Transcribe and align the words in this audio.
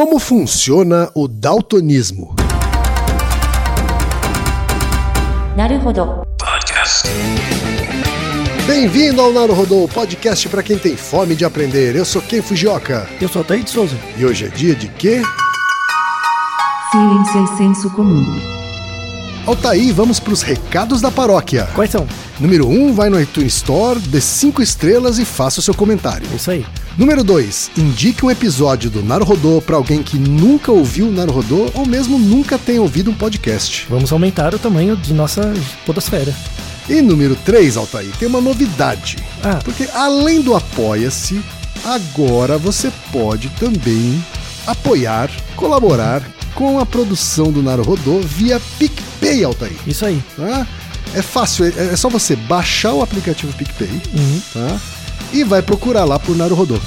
Como 0.00 0.18
funciona 0.18 1.10
o 1.14 1.28
daltonismo? 1.28 2.34
Naruhodo. 5.54 6.22
Podcast. 6.38 7.06
Bem-vindo 8.66 9.20
ao 9.20 9.30
Naruhodo, 9.30 9.86
podcast 9.92 10.48
para 10.48 10.62
quem 10.62 10.78
tem 10.78 10.96
fome 10.96 11.36
de 11.36 11.44
aprender. 11.44 11.94
Eu 11.96 12.06
sou 12.06 12.22
Ken 12.22 12.40
Fujioka. 12.40 13.06
Eu 13.20 13.28
sou 13.28 13.44
Thaí 13.44 13.62
de 13.62 13.68
Souza. 13.68 13.94
E 14.16 14.24
hoje 14.24 14.46
é 14.46 14.48
dia 14.48 14.74
de 14.74 14.88
quê? 14.88 15.20
Ciência 16.90 17.38
e 17.38 17.56
senso 17.58 17.90
comum. 17.90 18.24
Altaí, 19.46 19.92
vamos 19.92 20.18
para 20.18 20.32
os 20.32 20.40
recados 20.40 21.02
da 21.02 21.10
paróquia. 21.10 21.68
Quais 21.74 21.90
são? 21.90 22.08
Número 22.38 22.66
1, 22.66 22.72
um, 22.72 22.94
vai 22.94 23.10
no 23.10 23.20
iTunes 23.20 23.56
Store, 23.56 23.98
dê 23.98 24.18
5 24.18 24.62
estrelas 24.62 25.18
e 25.18 25.26
faça 25.26 25.60
o 25.60 25.62
seu 25.62 25.74
comentário. 25.74 26.26
É 26.32 26.36
isso 26.36 26.50
aí. 26.50 26.64
Número 27.00 27.24
2, 27.24 27.70
indique 27.78 28.26
um 28.26 28.30
episódio 28.30 28.90
do 28.90 29.02
Naruhodô 29.02 29.62
para 29.62 29.74
alguém 29.74 30.02
que 30.02 30.18
nunca 30.18 30.70
ouviu 30.70 31.08
o 31.08 31.10
Naruhodô 31.10 31.70
ou 31.72 31.86
mesmo 31.86 32.18
nunca 32.18 32.58
tenha 32.58 32.82
ouvido 32.82 33.10
um 33.10 33.14
podcast. 33.14 33.86
Vamos 33.88 34.12
aumentar 34.12 34.54
o 34.54 34.58
tamanho 34.58 34.94
de 34.94 35.14
nossa 35.14 35.50
podosfera. 35.86 36.36
E 36.90 37.00
número 37.00 37.34
3, 37.36 37.78
Altair, 37.78 38.14
tem 38.18 38.28
uma 38.28 38.42
novidade. 38.42 39.16
Ah. 39.42 39.60
Porque 39.64 39.88
além 39.94 40.42
do 40.42 40.54
Apoia-se, 40.54 41.40
agora 41.86 42.58
você 42.58 42.92
pode 43.10 43.48
também 43.58 44.22
apoiar, 44.66 45.30
colaborar 45.56 46.22
com 46.54 46.78
a 46.78 46.84
produção 46.84 47.50
do 47.50 47.62
Naruhodô 47.62 48.20
via 48.20 48.60
PicPay, 48.78 49.42
Altair. 49.42 49.72
Isso 49.86 50.04
aí. 50.04 50.22
Tá? 50.36 50.66
É 51.14 51.22
fácil, 51.22 51.64
é, 51.64 51.94
é 51.94 51.96
só 51.96 52.10
você 52.10 52.36
baixar 52.36 52.92
o 52.92 53.00
aplicativo 53.00 53.54
PicPay 53.54 54.02
Uhum. 54.14 54.42
tá? 54.52 54.78
e 55.32 55.44
vai 55.44 55.62
procurar 55.62 56.04
lá 56.04 56.18
por 56.18 56.36
Naruhodô. 56.36 56.78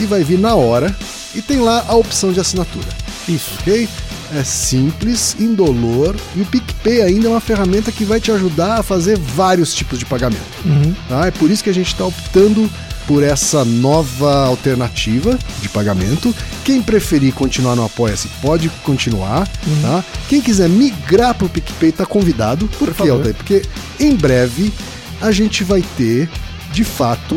E 0.00 0.06
vai 0.06 0.24
vir 0.24 0.38
na 0.38 0.54
hora 0.54 0.94
e 1.34 1.42
tem 1.42 1.60
lá 1.60 1.84
a 1.86 1.94
opção 1.94 2.32
de 2.32 2.40
assinatura 2.40 2.88
Isso. 3.28 3.50
ok? 3.60 3.88
É 4.34 4.44
simples, 4.44 5.36
indolor 5.40 6.14
e 6.36 6.40
o 6.40 6.46
PicPay 6.46 7.02
ainda 7.02 7.26
é 7.26 7.30
uma 7.30 7.40
ferramenta 7.40 7.90
que 7.90 8.04
vai 8.04 8.20
te 8.20 8.30
ajudar 8.30 8.78
a 8.78 8.82
fazer 8.82 9.18
vários 9.18 9.74
tipos 9.74 9.98
de 9.98 10.06
pagamento. 10.06 10.40
Uhum. 10.64 10.94
Tá? 11.08 11.26
É 11.26 11.30
por 11.32 11.50
isso 11.50 11.64
que 11.64 11.70
a 11.70 11.74
gente 11.74 11.88
está 11.88 12.04
optando 12.04 12.70
por 13.08 13.24
essa 13.24 13.64
nova 13.64 14.46
alternativa 14.46 15.36
de 15.60 15.68
pagamento. 15.68 16.32
Quem 16.64 16.80
preferir 16.80 17.34
continuar 17.34 17.74
no 17.74 17.84
Apoia-se 17.84 18.28
pode 18.40 18.68
continuar. 18.84 19.48
Tá? 19.82 20.04
Quem 20.28 20.40
quiser 20.40 20.68
migrar 20.68 21.34
para 21.34 21.46
o 21.46 21.50
PicPay 21.50 21.88
está 21.88 22.06
convidado. 22.06 22.68
Por, 22.78 22.94
Por 22.94 23.04
quê. 23.04 23.10
Altair? 23.10 23.34
Porque 23.34 23.62
em 23.98 24.14
breve 24.14 24.72
a 25.20 25.32
gente 25.32 25.64
vai 25.64 25.82
ter, 25.96 26.30
de 26.70 26.84
fato, 26.84 27.36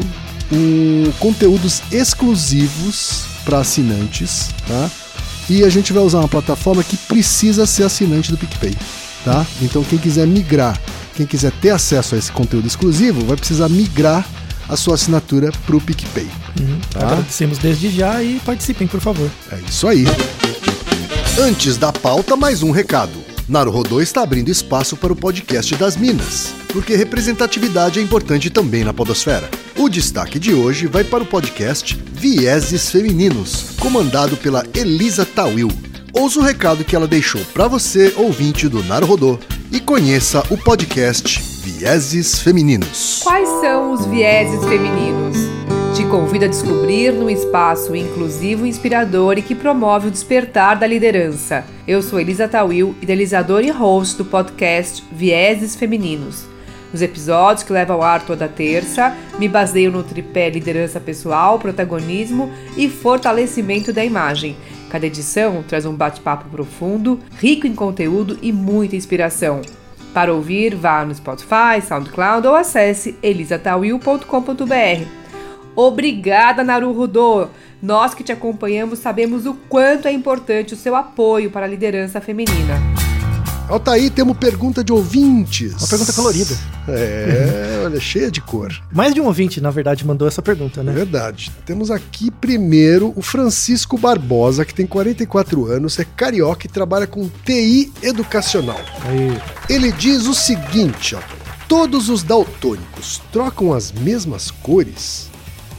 um, 0.54 1.12
conteúdos 1.20 1.82
exclusivos 1.92 3.26
para 3.44 3.59
assinantes. 3.59 4.50
Tá? 4.68 4.90
E 5.50 5.64
a 5.64 5.70
gente 5.70 5.92
vai 5.92 6.04
usar 6.04 6.20
uma 6.20 6.28
plataforma 6.28 6.84
que 6.84 6.96
precisa 6.96 7.66
ser 7.66 7.84
assinante 7.84 8.32
do 8.32 8.38
PicPay. 8.38 8.76
Tá? 9.26 9.46
Então 9.62 9.84
quem 9.84 9.98
quiser 9.98 10.28
migrar, 10.28 10.80
quem 11.16 11.26
quiser 11.26 11.52
ter 11.54 11.72
acesso 11.72 12.16
a 12.16 12.18
esse 12.18 12.31
conteúdo 12.31 12.68
exclusivo, 12.68 13.26
vai 13.26 13.38
precisar 13.38 13.70
migrar 13.70 14.26
a 14.68 14.76
sua 14.78 14.96
assinatura 14.96 15.52
para 15.66 15.76
o 15.76 15.81
PicPay. 15.81 16.28
Uhum. 16.59 16.80
Tá. 16.92 17.00
Agradecemos 17.00 17.58
desde 17.58 17.90
já 17.90 18.22
e 18.24 18.40
participem, 18.46 18.88
por 18.88 19.00
favor. 19.00 19.30
É 19.52 19.59
isso 19.68 19.88
aí. 19.88 20.06
Antes 21.40 21.78
da 21.78 21.92
pauta, 21.92 22.36
mais 22.36 22.62
um 22.64 22.72
recado. 22.72 23.23
Naruhodô 23.48 24.02
está 24.02 24.22
abrindo 24.24 24.50
espaço 24.50 24.96
para 24.96 25.12
o 25.12 25.16
podcast 25.16 25.76
das 25.76 25.98
Minas, 25.98 26.54
porque 26.70 26.96
representatividade 26.96 28.00
é 28.00 28.02
importante 28.02 28.50
também 28.50 28.84
na 28.84 28.94
podosfera. 28.94 29.50
O 29.78 29.90
destaque 29.90 30.40
de 30.40 30.54
hoje 30.54 30.88
vai 30.88 31.04
para 31.04 31.24
o 31.24 31.26
podcast 31.26 32.02
Vieses 32.14 32.90
Femininos, 32.90 33.72
comandado 33.80 34.38
pela 34.38 34.66
Elisa 34.74 35.26
Tawil. 35.26 35.70
Ouça 36.14 36.40
o 36.40 36.44
recado 36.44 36.86
que 36.86 36.96
ela 36.96 37.08
deixou 37.08 37.42
para 37.54 37.68
você, 37.68 38.14
ouvinte 38.16 38.70
do 38.70 38.84
Naruhodô, 38.84 39.38
e 39.72 39.80
conheça 39.80 40.44
o 40.50 40.58
podcast 40.58 41.42
Vieses 41.64 42.40
Femininos. 42.40 43.20
Quais 43.24 43.50
são 43.62 43.94
os 43.94 44.06
vieses 44.06 44.64
femininos? 44.64 45.53
Te 45.94 46.04
convido 46.06 46.46
a 46.46 46.48
descobrir 46.48 47.14
num 47.14 47.30
espaço 47.30 47.96
inclusivo 47.96 48.66
inspirador 48.66 49.38
e 49.38 49.44
que 49.44 49.54
promove 49.54 50.08
o 50.08 50.12
despertar 50.12 50.76
da 50.76 50.88
liderança. 50.88 51.64
Eu 51.88 52.02
sou 52.02 52.20
Elisa 52.20 52.48
Tawil, 52.48 52.96
idealizadora 53.00 53.64
e 53.64 53.70
host 53.70 54.18
do 54.18 54.26
podcast 54.26 55.03
Vieses 55.12 55.76
Femininos. 55.76 56.48
Nos 56.92 57.03
episódios 57.03 57.64
que 57.64 57.72
levam 57.72 57.98
ao 57.98 58.02
ar 58.02 58.26
toda 58.26 58.48
terça, 58.48 59.16
me 59.38 59.48
baseio 59.48 59.92
no 59.92 60.02
tripé 60.02 60.50
liderança 60.50 61.00
pessoal, 61.00 61.59
protagonismo 61.59 62.52
e 62.76 62.90
fortalecimento 62.90 63.94
da 63.94 64.03
imagem. 64.03 64.58
Cada 64.90 65.06
edição 65.06 65.62
traz 65.62 65.86
um 65.86 65.94
bate-papo 65.94 66.50
profundo, 66.50 67.20
rico 67.38 67.68
em 67.68 67.76
conteúdo 67.76 68.40
e 68.42 68.52
muita 68.52 68.96
inspiração. 68.96 69.62
Para 70.12 70.34
ouvir, 70.34 70.74
vá 70.74 71.06
no 71.06 71.14
Spotify, 71.14 71.80
SoundCloud 71.88 72.48
ou 72.48 72.56
acesse 72.56 73.16
elisatawil.com.br. 73.22 75.22
Obrigada, 75.75 76.63
Naruhodô! 76.63 77.47
Nós 77.81 78.13
que 78.13 78.23
te 78.23 78.31
acompanhamos 78.31 79.00
sabemos 79.00 79.45
o 79.45 79.53
quanto 79.67 80.07
é 80.07 80.11
importante 80.11 80.73
o 80.73 80.78
seu 80.78 80.95
apoio 80.95 81.50
para 81.51 81.66
a 81.66 81.69
liderança 81.69 82.22
feminina. 82.22 82.79
Altaí, 83.67 84.09
temos 84.09 84.38
pergunta 84.38 84.84
de 84.84 84.91
ouvintes. 84.91 85.73
Uma 85.79 85.88
pergunta 85.88 86.13
colorida. 86.13 86.53
É, 86.88 87.81
olha, 87.84 88.00
cheia 88.00 88.29
de 88.29 88.41
cor. 88.41 88.72
Mais 88.91 89.13
de 89.13 89.22
um 89.22 89.25
ouvinte, 89.25 89.59
na 89.61 89.72
verdade, 89.72 90.06
mandou 90.06 90.28
essa 90.28 90.41
pergunta, 90.41 90.81
É 90.81 90.84
né? 90.84 90.91
verdade. 90.91 91.51
Temos 91.66 91.90
aqui 91.90 92.29
primeiro 92.29 93.13
o 93.16 93.22
Francisco 93.22 93.97
Barbosa, 93.97 94.66
que 94.66 94.73
tem 94.73 94.85
44 94.85 95.66
anos, 95.66 95.97
é 95.97 96.05
carioca 96.05 96.67
e 96.67 96.69
trabalha 96.69 97.07
com 97.07 97.29
TI 97.45 97.91
educacional. 98.01 98.79
Aí. 99.05 99.41
Ele 99.69 99.91
diz 99.94 100.28
o 100.28 100.34
seguinte, 100.34 101.16
ó. 101.16 101.19
Todos 101.67 102.09
os 102.09 102.22
daltônicos 102.22 103.22
trocam 103.31 103.73
as 103.73 103.91
mesmas 103.91 104.51
cores? 104.51 105.31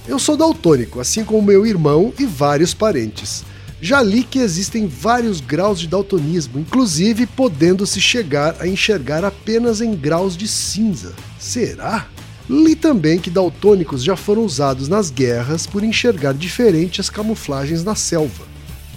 Eu 0.07 0.19
sou 0.19 0.37
daltônico, 0.37 1.01
assim 1.01 1.25
como 1.25 1.41
meu 1.41 1.67
irmão 1.67 2.13
e 2.19 2.27
vários 2.27 2.75
parentes. 2.75 3.43
Já 3.81 4.03
li 4.03 4.23
que 4.23 4.39
existem 4.39 4.87
vários 4.87 5.41
graus 5.41 5.81
de 5.81 5.89
daltonismo, 5.89 6.61
inclusive 6.61 7.27
podendo-se 7.27 8.01
chegar 8.01 8.57
a 8.61 8.69
enxergar 8.69 9.25
apenas 9.25 9.81
em 9.81 9.95
graus 9.95 10.37
de 10.37 10.47
cinza. 10.47 11.15
Será? 11.39 12.07
Li 12.49 12.77
também 12.77 13.19
que 13.19 13.31
daltônicos 13.31 14.05
já 14.05 14.15
foram 14.15 14.45
usados 14.45 14.89
nas 14.89 15.11
guerras 15.11 15.67
por 15.67 15.83
enxergar 15.83 16.35
diferente 16.35 17.01
as 17.01 17.09
camuflagens 17.09 17.83
na 17.83 17.95
selva. 17.95 18.45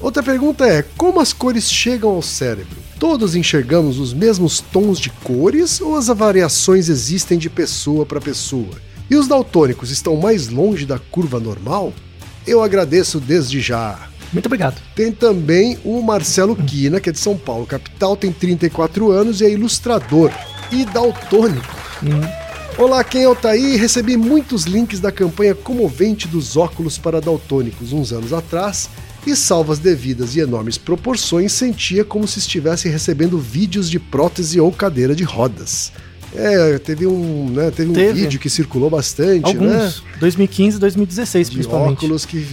Outra 0.01 0.22
pergunta 0.22 0.66
é: 0.68 0.84
como 0.97 1.22
as 1.22 1.31
cores 1.31 1.72
chegam 1.72 2.09
ao 2.09 2.22
cérebro? 2.22 2.78
Todos 3.00 3.35
enxergamos 3.35 3.97
os 3.97 4.13
mesmos 4.13 4.59
tons 4.59 5.00
de 5.00 5.09
cores 5.09 5.79
ou 5.79 5.95
as 5.95 6.07
variações 6.07 6.89
existem 6.89 7.38
de 7.38 7.50
pessoa 7.50 8.06
para 8.06 8.19
pessoa? 8.19 8.86
E 9.09 9.16
os 9.16 9.28
daltônicos 9.28 9.90
estão 9.90 10.18
mais 10.18 10.50
longe 10.50 10.85
da 10.85 11.00
curva 11.00 11.40
normal? 11.40 11.94
Eu 12.45 12.62
agradeço 12.62 13.19
desde 13.19 13.62
já. 13.62 14.09
Muito 14.34 14.47
obrigado. 14.47 14.81
Tem 14.94 15.12
também 15.12 15.79
o 15.85 16.01
Marcelo 16.01 16.56
Quina, 16.56 17.00
que 17.00 17.09
é 17.09 17.13
de 17.13 17.19
São 17.19 17.38
Paulo, 17.38 17.66
capital, 17.66 18.18
tem 18.18 18.34
34 18.34 19.09
anos 19.09 19.40
e 19.40 19.45
é 19.45 19.51
ilustrador 19.51 20.31
e 20.72 20.84
daltônico. 20.84 21.75
Olá, 22.78 23.03
quem 23.03 23.23
é 23.23 23.29
o 23.29 23.35
Taí? 23.35 23.78
Recebi 23.78 24.18
muitos 24.18 24.66
links 24.66 25.00
da 25.00 25.12
campanha 25.12 25.56
comovente 25.56 26.28
dos 26.28 26.57
óculos 26.57 26.97
para 26.97 27.22
daltônicos 27.22 27.94
uns 27.94 28.12
anos 28.12 28.34
atrás 28.34 28.89
e, 29.25 29.35
salvas 29.35 29.79
devidas 29.79 30.35
e 30.35 30.41
enormes 30.41 30.78
proporções, 30.78 31.53
sentia 31.53 32.03
como 32.03 32.28
se 32.28 32.39
estivesse 32.39 32.88
recebendo 32.88 33.39
vídeos 33.39 33.89
de 33.89 34.00
prótese 34.00 34.59
ou 34.59 34.72
cadeira 34.72 35.16
de 35.16 35.24
rodas. 35.24 35.91
É, 36.35 36.77
teve 36.79 37.07
um, 37.07 37.49
né, 37.49 37.71
teve 37.71 37.89
um 37.89 37.93
Teve. 37.93 38.21
vídeo 38.21 38.39
que 38.39 38.49
circulou 38.49 38.89
bastante, 38.89 39.55
né? 39.55 39.75
Alguns. 39.75 40.03
2015 40.19 40.77
2016, 40.79 41.49
de 41.49 41.55
principalmente. 41.55 41.97
óculos 41.99 42.25
que 42.25 42.45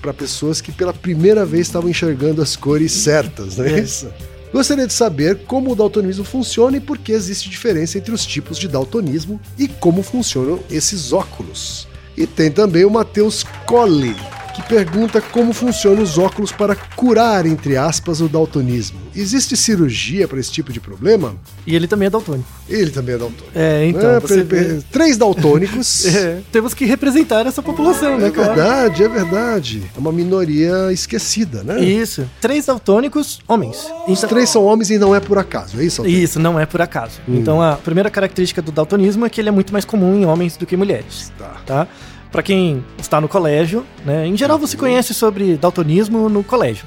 para 0.00 0.12
pessoas 0.12 0.60
que 0.60 0.70
pela 0.70 0.92
primeira 0.92 1.44
vez 1.44 1.66
estavam 1.66 1.88
enxergando 1.88 2.42
as 2.42 2.54
cores 2.54 2.92
certas, 2.92 3.56
não 3.56 3.64
é 3.64 3.72
É. 3.72 3.80
isso? 3.80 4.08
Gostaria 4.52 4.86
de 4.86 4.92
saber 4.92 5.38
como 5.46 5.72
o 5.72 5.74
daltonismo 5.74 6.22
funciona 6.22 6.76
e 6.76 6.80
por 6.80 6.96
que 6.98 7.10
existe 7.12 7.48
diferença 7.50 7.98
entre 7.98 8.14
os 8.14 8.24
tipos 8.24 8.56
de 8.56 8.68
daltonismo 8.68 9.40
e 9.58 9.66
como 9.66 10.00
funcionam 10.02 10.60
esses 10.70 11.12
óculos. 11.12 11.88
E 12.16 12.24
tem 12.26 12.52
também 12.52 12.84
o 12.84 12.90
Matheus 12.90 13.44
Colli, 13.66 14.14
que 14.54 14.62
pergunta 14.62 15.20
como 15.20 15.52
funcionam 15.52 16.02
os 16.02 16.16
óculos 16.16 16.52
para 16.52 16.76
curar, 16.96 17.44
entre 17.44 17.76
aspas, 17.76 18.20
o 18.20 18.28
daltonismo. 18.28 18.98
Existe 19.14 19.56
cirurgia 19.56 20.28
para 20.28 20.38
esse 20.38 20.50
tipo 20.52 20.72
de 20.72 20.80
problema? 20.80 21.34
E 21.66 21.74
ele 21.74 21.86
também 21.88 22.06
é 22.06 22.10
daltônico. 22.10 22.48
Ele 22.68 22.90
também 22.90 23.16
é 23.16 23.18
daltônico. 23.18 23.48
É, 23.54 23.86
então. 23.86 24.10
É, 24.10 24.20
você 24.20 24.82
Três 24.90 25.16
daltônicos. 25.16 26.04
É, 26.14 26.40
temos 26.52 26.72
que 26.74 26.84
representar 26.84 27.44
essa 27.46 27.60
população, 27.62 28.16
né, 28.18 28.28
É 28.28 28.30
claro? 28.30 28.54
verdade, 28.54 29.02
é 29.02 29.08
verdade. 29.08 29.82
É 29.96 29.98
uma 29.98 30.12
minoria 30.12 30.92
esquecida, 30.92 31.62
né? 31.64 31.80
Isso. 31.82 32.24
Três 32.40 32.66
daltônicos, 32.66 33.40
homens. 33.48 33.90
Os 34.06 34.18
Então- 34.18 34.28
três 34.30 34.48
são 34.48 34.64
homens 34.64 34.90
e 34.90 34.98
não 34.98 35.14
é 35.14 35.18
por 35.20 35.36
acaso, 35.38 35.80
é 35.80 35.84
isso? 35.84 36.02
Altair? 36.02 36.22
Isso, 36.22 36.38
não 36.38 36.58
é 36.60 36.64
por 36.66 36.80
acaso. 36.80 37.20
Hum. 37.28 37.36
Então 37.36 37.60
a 37.60 37.72
primeira 37.76 38.08
característica 38.10 38.62
do 38.62 38.70
daltonismo 38.70 39.26
é 39.26 39.28
que 39.30 39.40
ele 39.40 39.48
é 39.48 39.52
muito 39.52 39.72
mais 39.72 39.84
comum 39.84 40.14
em 40.16 40.24
homens 40.24 40.56
do 40.56 40.64
que 40.66 40.74
em 40.76 40.78
mulheres. 40.78 41.32
Tá. 41.36 41.56
Tá? 41.66 41.88
Pra 42.34 42.42
quem 42.42 42.84
está 42.98 43.20
no 43.20 43.28
colégio, 43.28 43.86
né? 44.04 44.26
Em 44.26 44.36
geral 44.36 44.58
você 44.58 44.76
conhece 44.76 45.14
sobre 45.14 45.56
daltonismo 45.56 46.28
no 46.28 46.42
colégio. 46.42 46.84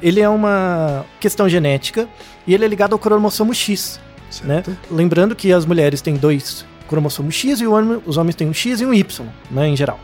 Ele 0.00 0.22
é 0.22 0.28
uma 0.28 1.04
questão 1.20 1.46
genética 1.46 2.08
e 2.46 2.54
ele 2.54 2.64
é 2.64 2.68
ligado 2.68 2.94
ao 2.94 2.98
cromossomo 2.98 3.52
X, 3.54 4.00
né? 4.42 4.62
Lembrando 4.90 5.36
que 5.36 5.52
as 5.52 5.66
mulheres 5.66 6.00
têm 6.00 6.14
dois 6.14 6.64
cromossomos 6.88 7.34
X 7.34 7.60
e 7.60 7.66
homem- 7.66 8.00
os 8.06 8.16
homens 8.16 8.34
têm 8.36 8.48
um 8.48 8.54
X 8.54 8.80
e 8.80 8.86
um 8.86 8.94
Y, 8.94 9.26
né, 9.50 9.68
em 9.68 9.76
geral. 9.76 10.00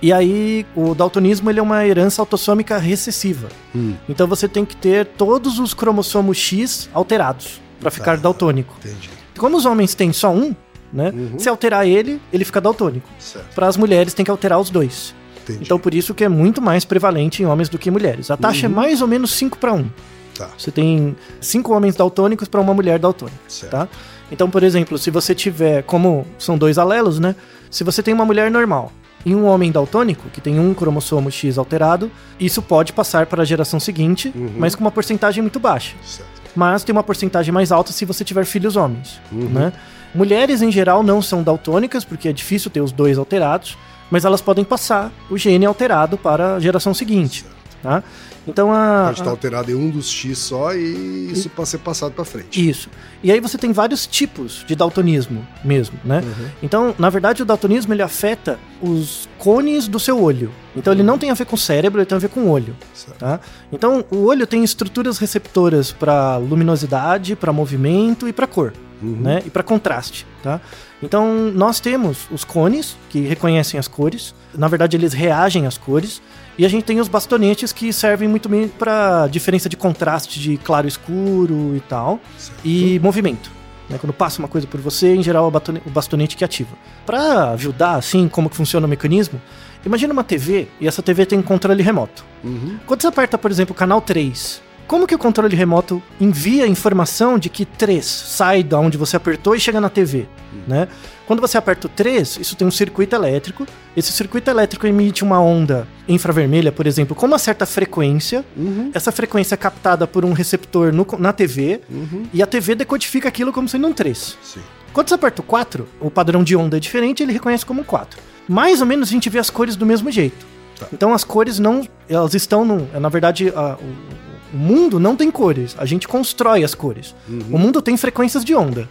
E 0.00 0.10
aí 0.10 0.64
o 0.74 0.94
daltonismo 0.94 1.50
ele 1.50 1.58
é 1.60 1.62
uma 1.62 1.86
herança 1.86 2.22
autossômica 2.22 2.78
recessiva. 2.78 3.48
Hum, 3.76 3.92
Então 4.08 4.26
você 4.26 4.48
tem 4.48 4.64
que 4.64 4.74
ter 4.74 5.04
todos 5.04 5.58
os 5.58 5.74
cromossomos 5.74 6.38
X 6.38 6.88
alterados 6.94 7.60
para 7.78 7.90
ficar 7.90 8.16
Tá. 8.16 8.22
daltônico. 8.22 8.74
entendi. 8.82 9.10
Como 9.36 9.58
os 9.58 9.66
homens 9.66 9.94
têm 9.94 10.14
só 10.14 10.30
um, 10.32 10.56
né? 10.92 11.10
Uhum. 11.14 11.38
Se 11.38 11.48
alterar 11.48 11.86
ele, 11.86 12.20
ele 12.32 12.44
fica 12.44 12.60
daltônico. 12.60 13.08
Para 13.54 13.66
as 13.68 13.76
mulheres 13.76 14.14
tem 14.14 14.24
que 14.24 14.30
alterar 14.30 14.58
os 14.60 14.70
dois. 14.70 15.14
entendi. 15.42 15.60
Então 15.62 15.78
por 15.78 15.94
isso 15.94 16.14
que 16.14 16.24
é 16.24 16.28
muito 16.28 16.60
mais 16.60 16.84
prevalente 16.84 17.42
em 17.42 17.46
homens 17.46 17.68
do 17.68 17.78
que 17.78 17.88
em 17.88 17.92
mulheres. 17.92 18.30
A 18.30 18.36
taxa 18.36 18.66
Uhum. 18.66 18.72
é 18.72 18.76
mais 18.76 19.02
ou 19.02 19.08
menos 19.08 19.30
5 19.32 19.58
para 19.58 19.72
1. 19.72 19.88
Tá, 20.36 20.48
Você 20.56 20.70
tem 20.70 21.14
cinco 21.40 21.74
homens 21.74 21.94
daltônicos 21.96 22.48
para 22.48 22.60
uma 22.60 22.72
mulher 22.72 22.98
daltônica, 22.98 23.36
certo. 23.48 23.72
tá? 23.72 23.88
Então, 24.32 24.48
por 24.48 24.62
exemplo, 24.62 24.96
se 24.96 25.10
você 25.10 25.34
tiver, 25.34 25.82
como 25.82 26.26
são 26.38 26.56
dois 26.56 26.78
alelos, 26.78 27.18
né? 27.18 27.34
Se 27.70 27.84
você 27.84 28.02
tem 28.02 28.14
uma 28.14 28.24
mulher 28.24 28.50
normal 28.50 28.90
e 29.26 29.34
um 29.34 29.44
homem 29.44 29.70
daltônico, 29.70 30.30
que 30.30 30.40
tem 30.40 30.58
um 30.58 30.72
cromossomo 30.72 31.30
X 31.30 31.58
alterado, 31.58 32.10
isso 32.38 32.62
pode 32.62 32.92
passar 32.92 33.26
para 33.26 33.42
a 33.42 33.44
geração 33.44 33.78
seguinte, 33.78 34.32
Uhum. 34.34 34.52
mas 34.56 34.74
com 34.74 34.80
uma 34.82 34.90
porcentagem 34.90 35.42
muito 35.42 35.58
baixa. 35.60 35.94
certo. 36.04 36.39
Mas 36.54 36.82
tem 36.84 36.92
uma 36.92 37.02
porcentagem 37.02 37.52
mais 37.52 37.70
alta 37.70 37.92
se 37.92 38.04
você 38.04 38.24
tiver 38.24 38.44
filhos 38.44 38.76
homens, 38.76 39.20
Uhum. 39.30 39.48
né? 39.48 39.72
Mulheres, 40.14 40.60
em 40.60 40.72
geral, 40.72 41.02
não 41.04 41.22
são 41.22 41.42
daltônicas, 41.42 42.04
porque 42.04 42.28
é 42.28 42.32
difícil 42.32 42.70
ter 42.70 42.80
os 42.80 42.90
dois 42.90 43.16
alterados, 43.16 43.78
mas 44.10 44.24
elas 44.24 44.40
podem 44.40 44.64
passar 44.64 45.12
o 45.30 45.38
gene 45.38 45.64
alterado 45.64 46.16
para 46.18 46.56
a 46.56 46.60
geração 46.60 46.92
seguinte, 46.92 47.44
tá? 47.82 48.02
Então, 48.46 48.72
a... 48.72 49.04
Pode 49.06 49.20
estar 49.20 49.30
alterado 49.30 49.70
em 49.70 49.74
um 49.74 49.90
dos 49.90 50.08
X 50.10 50.38
só 50.38 50.74
e 50.74 51.30
isso 51.32 51.48
pode 51.50 51.68
ser 51.68 51.78
passado 51.78 52.12
pra 52.12 52.24
frente. 52.24 52.68
Isso. 52.68 52.88
E 53.22 53.30
aí 53.30 53.38
você 53.38 53.58
tem 53.58 53.70
vários 53.72 54.06
tipos 54.06 54.64
de 54.66 54.74
daltonismo 54.74 55.46
mesmo, 55.62 55.98
né? 56.04 56.22
Uhum. 56.24 56.46
Então, 56.62 56.94
na 56.98 57.10
verdade, 57.10 57.42
o 57.42 57.44
daltonismo 57.44 57.92
ele 57.92 58.02
afeta 58.02 58.58
os 58.80 59.28
cones 59.38 59.86
do 59.86 60.00
seu 60.00 60.20
olho. 60.20 60.50
Então, 60.74 60.92
ele 60.92 61.02
não 61.02 61.18
tem 61.18 61.30
a 61.30 61.34
ver 61.34 61.44
com 61.44 61.54
o 61.54 61.58
cérebro, 61.58 62.00
ele 62.00 62.06
tem 62.06 62.16
a 62.16 62.20
ver 62.20 62.28
com 62.30 62.40
o 62.40 62.48
olho, 62.50 62.74
tá? 63.18 63.40
Então, 63.70 64.04
o 64.10 64.24
olho 64.24 64.46
tem 64.46 64.64
estruturas 64.64 65.18
receptoras 65.18 65.92
para 65.92 66.36
luminosidade, 66.38 67.36
para 67.36 67.52
movimento 67.52 68.26
e 68.26 68.32
para 68.32 68.46
cor, 68.46 68.72
Uhum. 69.02 69.16
né? 69.20 69.42
E 69.44 69.50
para 69.50 69.62
contraste, 69.62 70.26
tá? 70.42 70.60
Então, 71.02 71.50
nós 71.54 71.80
temos 71.80 72.26
os 72.30 72.44
cones 72.44 72.96
que 73.08 73.20
reconhecem 73.20 73.78
as 73.80 73.88
cores. 73.88 74.34
Na 74.54 74.68
verdade, 74.68 74.96
eles 74.96 75.12
reagem 75.12 75.66
às 75.66 75.78
cores. 75.78 76.20
E 76.60 76.66
a 76.66 76.68
gente 76.68 76.84
tem 76.84 77.00
os 77.00 77.08
bastonetes 77.08 77.72
que 77.72 77.90
servem 77.90 78.28
muito 78.28 78.46
bem 78.46 78.68
para 78.68 79.26
diferença 79.28 79.66
de 79.66 79.78
contraste 79.78 80.38
de 80.38 80.58
claro 80.58 80.86
e 80.86 80.88
escuro 80.88 81.74
e 81.74 81.80
tal 81.80 82.20
Certo. 82.36 82.60
e 82.62 83.00
movimento. 83.00 83.50
né? 83.88 83.96
Quando 83.98 84.12
passa 84.12 84.40
uma 84.40 84.46
coisa 84.46 84.66
por 84.66 84.78
você, 84.78 85.14
em 85.14 85.22
geral 85.22 85.46
é 85.46 85.78
o 85.86 85.90
bastonete 85.90 86.36
que 86.36 86.44
ativa. 86.44 86.76
Para 87.06 87.52
ajudar 87.52 87.94
assim 87.94 88.28
como 88.28 88.50
que 88.50 88.56
funciona 88.56 88.86
o 88.86 88.90
mecanismo, 88.90 89.40
imagina 89.86 90.12
uma 90.12 90.22
TV 90.22 90.68
e 90.78 90.86
essa 90.86 91.00
TV 91.00 91.24
tem 91.24 91.38
um 91.38 91.42
controle 91.42 91.82
remoto. 91.82 92.26
Uhum. 92.44 92.76
Quando 92.86 93.00
você 93.00 93.06
aperta, 93.06 93.38
por 93.38 93.50
exemplo, 93.50 93.72
o 93.72 93.74
canal 93.74 94.02
3, 94.02 94.60
como 94.86 95.06
que 95.06 95.14
o 95.14 95.18
controle 95.18 95.56
remoto 95.56 96.02
envia 96.20 96.64
a 96.64 96.68
informação 96.68 97.38
de 97.38 97.48
que 97.48 97.64
3 97.64 98.04
sai 98.04 98.62
da 98.62 98.78
onde 98.78 98.98
você 98.98 99.16
apertou 99.16 99.56
e 99.56 99.60
chega 99.60 99.80
na 99.80 99.88
TV, 99.88 100.26
né? 100.68 100.88
Quando 101.30 101.40
você 101.40 101.56
aperta 101.56 101.86
o 101.86 101.90
3, 101.90 102.38
isso 102.40 102.56
tem 102.56 102.66
um 102.66 102.72
circuito 102.72 103.14
elétrico. 103.14 103.64
Esse 103.96 104.10
circuito 104.10 104.50
elétrico 104.50 104.84
emite 104.84 105.22
uma 105.22 105.40
onda 105.40 105.86
infravermelha, 106.08 106.72
por 106.72 106.88
exemplo, 106.88 107.14
com 107.14 107.24
uma 107.24 107.38
certa 107.38 107.64
frequência. 107.64 108.44
Uhum. 108.56 108.90
Essa 108.92 109.12
frequência 109.12 109.54
é 109.54 109.56
captada 109.56 110.08
por 110.08 110.24
um 110.24 110.32
receptor 110.32 110.92
no- 110.92 111.06
na 111.20 111.32
TV 111.32 111.82
Uhum. 111.88 112.24
e 112.34 112.42
a 112.42 112.46
TV 112.48 112.74
decodifica 112.74 113.28
aquilo 113.28 113.52
como 113.52 113.68
sendo 113.68 113.86
um 113.86 113.92
3. 113.92 114.36
Sim. 114.42 114.58
Quando 114.92 115.08
você 115.08 115.14
aperta 115.14 115.40
o 115.40 115.44
4, 115.44 115.86
o 116.00 116.10
padrão 116.10 116.42
de 116.42 116.56
onda 116.56 116.78
é 116.78 116.80
diferente, 116.80 117.22
ele 117.22 117.32
reconhece 117.32 117.64
como 117.64 117.82
um 117.82 117.84
4. 117.84 118.18
Mais 118.48 118.80
ou 118.80 118.86
menos 118.88 119.08
a 119.08 119.12
gente 119.12 119.30
vê 119.30 119.38
as 119.38 119.50
cores 119.50 119.76
do 119.76 119.86
mesmo 119.86 120.10
jeito. 120.10 120.44
Tá. 120.80 120.88
Então 120.92 121.14
as 121.14 121.22
cores 121.22 121.60
não. 121.60 121.86
Elas 122.08 122.34
estão 122.34 122.64
no. 122.64 122.88
Na 122.98 123.08
verdade, 123.08 123.52
a- 123.54 123.76
o, 123.80 124.56
o 124.56 124.58
mundo 124.58 124.98
não 124.98 125.14
tem 125.14 125.30
cores. 125.30 125.76
A 125.78 125.86
gente 125.86 126.08
constrói 126.08 126.64
as 126.64 126.74
cores. 126.74 127.14
O 127.52 127.56
mundo 127.56 127.80
tem 127.80 127.96
frequências 127.96 128.44
de 128.44 128.52
onda. 128.52 128.88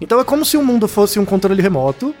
Então 0.00 0.20
é 0.20 0.24
como 0.24 0.44
se 0.44 0.56
o 0.56 0.62
mundo 0.64 0.86
fosse 0.88 1.18
um 1.18 1.24
controle 1.24 1.60
remoto. 1.62 2.14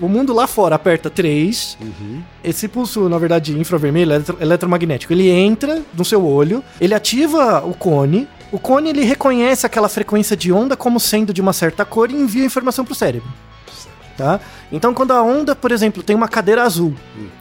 O 0.00 0.08
mundo 0.08 0.32
lá 0.32 0.46
fora 0.46 0.74
aperta 0.76 1.08
3. 1.10 1.78
Uhum. 1.80 2.22
Esse 2.44 2.68
pulso, 2.68 3.08
na 3.08 3.18
verdade, 3.18 3.58
infravermelho, 3.58 4.12
eletro- 4.12 4.36
eletromagnético, 4.40 5.12
ele 5.12 5.28
entra 5.28 5.82
no 5.94 6.04
seu 6.04 6.24
olho, 6.24 6.62
ele 6.80 6.94
ativa 6.94 7.62
o 7.64 7.74
cone. 7.74 8.28
O 8.50 8.58
cone 8.58 8.90
ele 8.90 9.02
reconhece 9.04 9.64
aquela 9.66 9.88
frequência 9.88 10.36
de 10.36 10.52
onda 10.52 10.76
como 10.76 11.00
sendo 11.00 11.32
de 11.32 11.40
uma 11.40 11.52
certa 11.52 11.84
cor 11.84 12.10
e 12.10 12.14
envia 12.14 12.42
a 12.42 12.46
informação 12.46 12.84
para 12.84 12.92
o 12.92 12.94
cérebro. 12.96 13.28
Tá? 14.16 14.38
Então, 14.70 14.92
quando 14.92 15.12
a 15.12 15.22
onda, 15.22 15.54
por 15.56 15.72
exemplo, 15.72 16.02
tem 16.02 16.14
uma 16.14 16.28
cadeira 16.28 16.62
azul, 16.62 16.94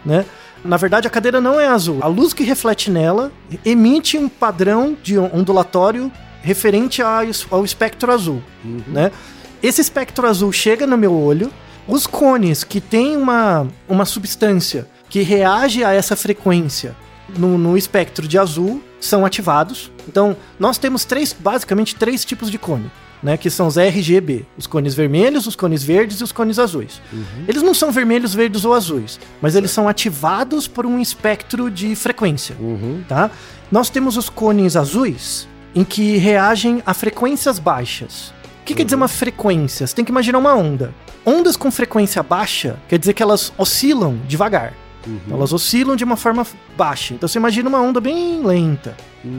né? 0.06 0.26
Na 0.64 0.78
verdade, 0.78 1.08
a 1.08 1.10
cadeira 1.10 1.42
não 1.42 1.60
é 1.60 1.68
azul. 1.68 1.98
A 2.02 2.08
luz 2.08 2.34
que 2.34 2.44
reflete 2.44 2.90
nela 2.90 3.32
emite 3.66 4.18
um 4.18 4.30
padrão 4.30 4.96
de 5.04 5.18
ondulatório 5.18 6.10
referente 6.44 7.02
ao 7.02 7.66
espectro 7.66 8.12
azul, 8.12 8.42
né? 8.88 9.12
Esse 9.62 9.82
espectro 9.82 10.28
azul 10.28 10.52
chega 10.52 10.88
no 10.88 10.98
meu 10.98 11.14
olho, 11.14 11.52
os 11.88 12.08
cones 12.08 12.64
que 12.64 12.80
têm 12.82 13.16
uma, 13.18 13.68
uma 13.88 14.06
substância 14.06 14.88
que 15.10 15.22
reage 15.22 15.84
a 15.84 15.92
essa 15.94 16.16
frequência 16.16 16.96
no, 17.38 17.58
no 17.58 17.78
espectro 17.78 18.28
de 18.28 18.38
azul 18.38 18.82
são 19.00 19.26
ativados. 19.26 19.92
Então, 20.08 20.36
nós 20.60 20.78
temos 20.78 21.06
três, 21.06 21.34
basicamente 21.38 21.96
três 21.96 22.24
tipos 22.26 22.50
de 22.50 22.58
cone, 22.58 22.90
né? 23.22 23.38
Que 23.38 23.50
são 23.50 23.68
os 23.68 23.78
RGB, 23.78 24.46
os 24.58 24.68
cones 24.68 24.94
vermelhos, 24.94 25.48
os 25.48 25.56
cones 25.56 25.84
verdes 25.84 26.20
e 26.22 26.24
os 26.24 26.32
cones 26.32 26.58
azuis. 26.60 27.02
Eles 27.48 27.62
não 27.62 27.74
são 27.74 27.92
vermelhos, 27.92 28.34
verdes 28.34 28.64
ou 28.66 28.74
azuis, 28.74 29.20
mas 29.42 29.56
eles 29.56 29.72
são 29.72 29.88
ativados 29.88 30.68
por 30.68 30.86
um 30.86 31.00
espectro 31.00 31.70
de 31.70 31.96
frequência 31.96 32.56
Uhum. 32.60 33.04
tá? 33.08 33.30
Nós 33.72 33.90
temos 33.90 34.18
os 34.18 34.30
cones 34.30 34.76
azuis 34.76 35.48
em 35.74 35.84
que 35.84 36.18
reagem 36.18 36.82
a 36.86 36.94
frequências 36.94 37.58
baixas. 37.60 38.34
O 38.62 38.64
que 38.64 38.76
quer 38.76 38.84
dizer 38.84 38.96
uma 38.96 39.08
frequência? 39.08 39.86
Você 39.86 39.96
tem 39.96 40.06
que 40.06 40.12
imaginar 40.12 40.38
uma 40.38 40.54
onda. 40.54 40.94
Ondas 41.26 41.58
com 41.58 41.72
frequência 41.72 42.22
baixa 42.22 42.78
quer 42.88 42.98
dizer 42.98 43.14
que 43.14 43.24
elas 43.24 43.52
oscilam 43.58 44.20
devagar. 44.28 44.74
Então, 45.06 45.36
elas 45.36 45.52
oscilam 45.52 45.96
de 45.96 46.04
uma 46.04 46.16
forma 46.16 46.46
baixa. 46.78 47.16
Então 47.16 47.28
você 47.28 47.40
imagina 47.40 47.68
uma 47.68 47.82
onda 47.82 48.00
bem 48.00 48.44
lenta, 48.44 48.96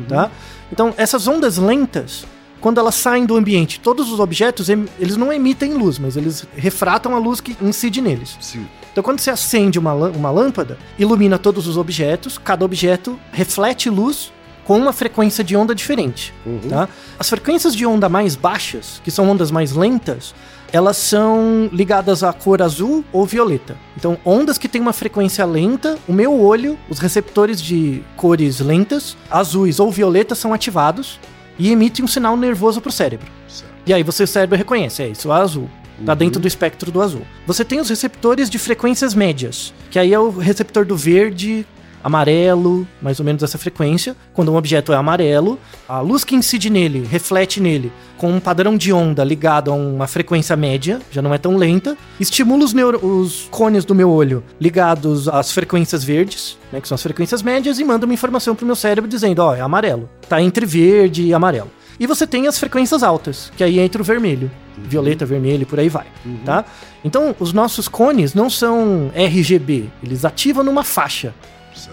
tá? 0.08 0.30
Então 0.72 0.92
essas 0.96 1.28
ondas 1.28 1.56
lentas, 1.56 2.24
quando 2.60 2.79
elas 2.79 2.96
saem 2.96 3.24
do 3.24 3.36
ambiente, 3.36 3.79
todos 3.79 4.10
os 4.10 4.19
objetos 4.19 4.69
eles 4.69 5.17
não 5.17 5.32
emitem 5.32 5.74
luz, 5.74 6.00
mas 6.00 6.17
eles 6.17 6.44
refratam 6.56 7.14
a 7.14 7.19
luz 7.19 7.41
que 7.41 7.56
incide 7.62 8.00
neles. 8.00 8.36
Sim. 8.41 8.67
Então, 8.93 9.02
quando 9.02 9.20
você 9.20 9.31
acende 9.31 9.79
uma, 9.79 9.94
uma 9.94 10.31
lâmpada, 10.31 10.79
ilumina 10.98 11.38
todos 11.38 11.67
os 11.67 11.79
objetos, 11.79 12.36
cada 12.36 12.62
objeto 12.62 13.19
reflete 13.32 13.88
luz 13.88 14.31
com 14.64 14.76
uma 14.76 14.92
frequência 14.92 15.42
de 15.42 15.56
onda 15.56 15.74
diferente. 15.74 16.32
Uhum. 16.46 16.60
Tá? 16.69 16.88
As 17.19 17.28
frequências 17.28 17.74
de 17.74 17.84
onda 17.86 18.08
mais 18.08 18.36
baixas, 18.36 19.00
que 19.04 19.10
são 19.10 19.28
ondas 19.28 19.50
mais 19.50 19.72
lentas, 19.72 20.34
elas 20.72 20.96
são 20.96 21.69
ligadas 21.70 22.22
à 22.22 22.32
cor 22.32 22.62
azul 22.62 23.04
ou 23.12 23.26
violeta. 23.26 23.76
Então, 23.96 24.16
ondas 24.24 24.56
que 24.56 24.69
têm 24.69 24.81
uma 24.81 24.92
frequência 24.92 25.44
lenta, 25.44 25.98
o 26.08 26.12
meu 26.12 26.40
olho, 26.40 26.78
os 26.88 26.98
receptores 26.98 27.60
de 27.60 28.02
cores 28.16 28.58
lentas, 28.60 29.16
azuis 29.31 29.78
ou 29.78 29.90
violetas, 29.90 30.38
são 30.38 30.54
ativados 30.54 31.20
e 31.58 31.70
emitem 31.70 32.04
um 32.04 32.08
sinal 32.08 32.36
nervoso 32.36 32.81
para 32.81 32.88
o 32.88 32.92
cérebro. 32.92 33.31
Certo. 33.46 33.70
E 33.84 33.92
aí 33.92 34.02
você 34.02 34.22
o 34.22 34.26
cérebro 34.26 34.56
reconhece, 34.56 35.02
é 35.02 35.08
isso, 35.08 35.31
é 35.31 35.34
azul. 35.34 35.69
Tá 36.06 36.14
dentro 36.14 36.40
do 36.40 36.48
espectro 36.48 36.90
do 36.90 37.00
azul. 37.00 37.22
Você 37.46 37.64
tem 37.64 37.78
os 37.78 37.88
receptores 37.88 38.50
de 38.50 38.58
frequências 38.58 39.14
médias, 39.14 39.72
que 39.90 39.98
aí 39.98 40.12
é 40.12 40.19
o 40.19 40.31
receptor 40.31 40.84
do 40.84 40.96
verde, 40.96 41.64
amarelo, 42.03 42.87
mais 43.01 43.19
ou 43.19 43.25
menos 43.25 43.43
essa 43.43 43.59
frequência. 43.59 44.17
Quando 44.32 44.53
um 44.53 44.56
objeto 44.56 44.93
é 44.93 44.97
amarelo, 44.97 45.59
a 45.89 46.01
luz 46.01 46.25
que 46.25 46.35
incide 46.35 46.71
nele, 46.71 47.06
reflete 47.09 47.61
nele, 47.61 47.93
com 48.17 48.31
um 48.31 48.41
padrão 48.41 48.77
de 48.77 48.93
onda 48.93 49.25
ligado 49.25 49.71
a 49.71 49.75
uma 49.75 50.06
frequência 50.06 50.56
média, 50.56 51.01
já 51.11 51.21
não 51.21 51.35
é 51.35 51.39
tão 51.39 51.56
lenta, 51.56 51.97
estimula 52.21 52.65
os, 52.65 52.75
os 53.03 53.49
cones 53.51 53.85
do 53.85 53.94
meu 53.94 54.11
olho 54.11 54.43
ligados 54.61 55.29
às 55.29 55.53
frequências 55.53 56.05
verdes, 56.05 56.56
né, 56.73 56.81
que 56.81 56.89
são 56.89 56.94
as 56.94 57.03
frequências 57.03 57.43
médias, 57.43 57.79
e 57.79 57.85
manda 57.85 58.06
uma 58.06 58.15
informação 58.15 58.55
pro 58.55 58.67
meu 58.67 58.77
cérebro 58.77 59.09
dizendo, 59.09 59.41
ó, 59.41 59.55
é 59.55 59.61
amarelo. 59.61 60.09
Tá 60.29 60.41
entre 60.41 60.65
verde 60.65 61.25
e 61.25 61.35
amarelo. 61.35 61.71
E 61.99 62.06
você 62.06 62.27
tem 62.27 62.47
as 62.47 62.59
frequências 62.59 63.03
altas, 63.03 63.53
que 63.56 63.63
aí 63.63 63.79
entra 63.79 64.01
o 64.01 64.05
vermelho. 64.05 64.51
Violeta, 64.77 65.27
vermelho 65.27 65.67
por 65.67 65.79
aí 65.79 65.89
vai, 65.89 66.06
tá? 66.44 66.65
Então, 67.05 67.37
os 67.39 67.53
nossos 67.53 67.87
cones 67.89 68.32
não 68.32 68.49
são 68.49 69.11
RGB, 69.15 69.91
eles 70.03 70.25
ativam 70.25 70.65
numa 70.65 70.82
faixa. 70.82 71.35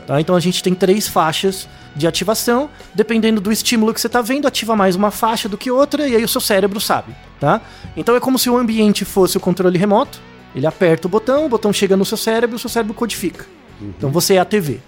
Tá? 0.07 0.19
Então 0.21 0.35
a 0.35 0.39
gente 0.39 0.61
tem 0.63 0.73
três 0.73 1.07
faixas 1.07 1.67
de 1.95 2.07
ativação, 2.07 2.69
dependendo 2.93 3.41
do 3.41 3.51
estímulo 3.51 3.93
que 3.93 3.99
você 4.01 4.07
está 4.07 4.21
vendo, 4.21 4.47
ativa 4.47 4.75
mais 4.75 4.95
uma 4.95 5.11
faixa 5.11 5.49
do 5.49 5.57
que 5.57 5.69
outra, 5.71 6.07
e 6.07 6.15
aí 6.15 6.23
o 6.23 6.27
seu 6.27 6.39
cérebro 6.41 6.79
sabe, 6.79 7.15
tá? 7.39 7.61
Então 7.97 8.15
é 8.15 8.19
como 8.19 8.37
se 8.39 8.49
o 8.49 8.57
ambiente 8.57 9.03
fosse 9.05 9.37
o 9.37 9.39
controle 9.39 9.77
remoto, 9.77 10.19
Ele 10.55 10.65
aperta 10.65 11.07
o 11.07 11.09
botão, 11.09 11.45
o 11.45 11.49
botão 11.49 11.71
chega 11.71 11.95
no 11.95 12.03
seu 12.05 12.17
cérebro, 12.17 12.55
o 12.55 12.59
seu 12.59 12.69
cérebro 12.69 12.93
codifica. 12.93 13.45
Então 13.81 14.09
você 14.11 14.35
é 14.35 14.39
a 14.39 14.45
TV. 14.45 14.79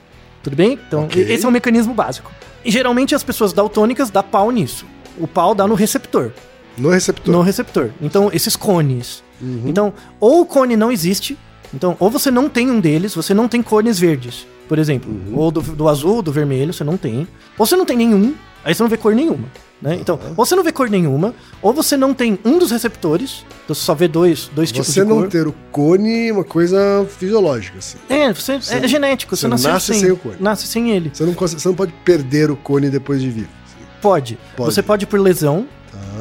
Tudo 0.42 0.56
bem? 0.56 0.74
Então 0.88 1.04
Ok. 1.06 1.22
esse 1.22 1.46
é 1.46 1.48
o 1.48 1.52
mecanismo 1.52 1.94
básico. 1.94 2.32
E 2.66 2.72
geralmente 2.72 3.14
as 3.14 3.24
pessoas 3.24 3.54
daltônicas 3.54 4.10
dá 4.10 4.24
pau 4.24 4.50
nisso. 4.52 4.86
O 5.20 5.28
pau 5.28 5.54
dá 5.54 5.68
no 5.68 5.76
receptor. 5.76 6.32
No 6.78 6.90
receptor. 6.90 7.32
No 7.34 7.42
receptor. 7.42 7.92
Então, 8.02 8.30
esses 8.34 8.56
cones. 8.56 9.24
Então, 9.66 9.94
ou 10.20 10.42
o 10.42 10.46
cone 10.46 10.76
não 10.78 10.92
existe. 10.92 11.38
Então, 11.74 11.96
ou 12.00 12.10
você 12.10 12.32
não 12.32 12.48
tem 12.50 12.70
um 12.72 12.80
deles, 12.80 13.14
você 13.14 13.34
não 13.34 13.48
tem 13.48 13.62
cones 13.62 14.00
verdes, 14.00 14.48
por 14.72 14.80
exemplo. 14.80 15.12
Ou 15.34 15.52
do, 15.52 15.60
do 15.62 15.90
azul, 15.90 16.22
do 16.22 16.32
vermelho, 16.32 16.72
você 16.72 16.82
não 16.82 16.96
tem. 16.96 17.28
Ou 17.58 17.66
você 17.66 17.76
não 17.76 17.86
tem 17.86 17.98
nenhum, 17.98 18.34
aí 18.64 18.74
você 18.74 18.82
não 18.82 18.90
vê 18.90 18.96
cor 18.96 19.14
nenhuma. 19.14 19.50
Né? 19.82 19.98
Então, 20.00 20.18
ou 20.38 20.46
você 20.46 20.56
não 20.56 20.64
vê 20.64 20.72
cor 20.72 20.90
nenhuma, 20.90 21.36
ou 21.62 21.74
você 21.74 21.98
não 21.98 22.14
tem 22.14 22.40
um 22.46 22.58
dos 22.58 22.72
receptores, 22.72 23.44
então 23.66 23.76
você 23.76 23.82
só 23.82 23.94
vê 23.94 24.08
dois, 24.08 24.50
dois 24.56 24.72
tipos 24.72 24.88
Você 24.88 25.02
de 25.02 25.10
não 25.10 25.18
cor. 25.18 25.28
ter 25.28 25.46
o 25.46 25.54
cone 25.74 26.30
é 26.30 26.32
uma 26.32 26.46
coisa 26.46 27.06
fisiológica, 27.20 27.80
assim. 27.80 27.98
É, 28.08 28.32
você, 28.32 28.54
é 28.54 28.88
genético, 28.88 29.36
você, 29.36 29.46
você 29.46 29.68
nasce 29.68 29.88
sem, 29.88 30.00
sem 30.04 30.12
o 30.12 30.16
cone. 30.16 30.36
Nasce 30.40 30.68
sem 30.68 30.92
ele. 30.92 31.12
Você 31.14 31.26
não, 31.26 31.34
você 31.34 31.68
não 31.68 31.76
pode 31.76 31.92
perder 32.06 32.50
o 32.50 32.56
cone 32.56 32.90
depois 32.90 33.22
de 33.22 33.30
vivo. 33.30 33.50
assim. 33.66 33.86
Pode. 34.02 34.40
Pode. 34.56 34.74
Você 34.74 34.82
pode 34.82 35.06
por 35.06 35.20
lesão. 35.20 35.68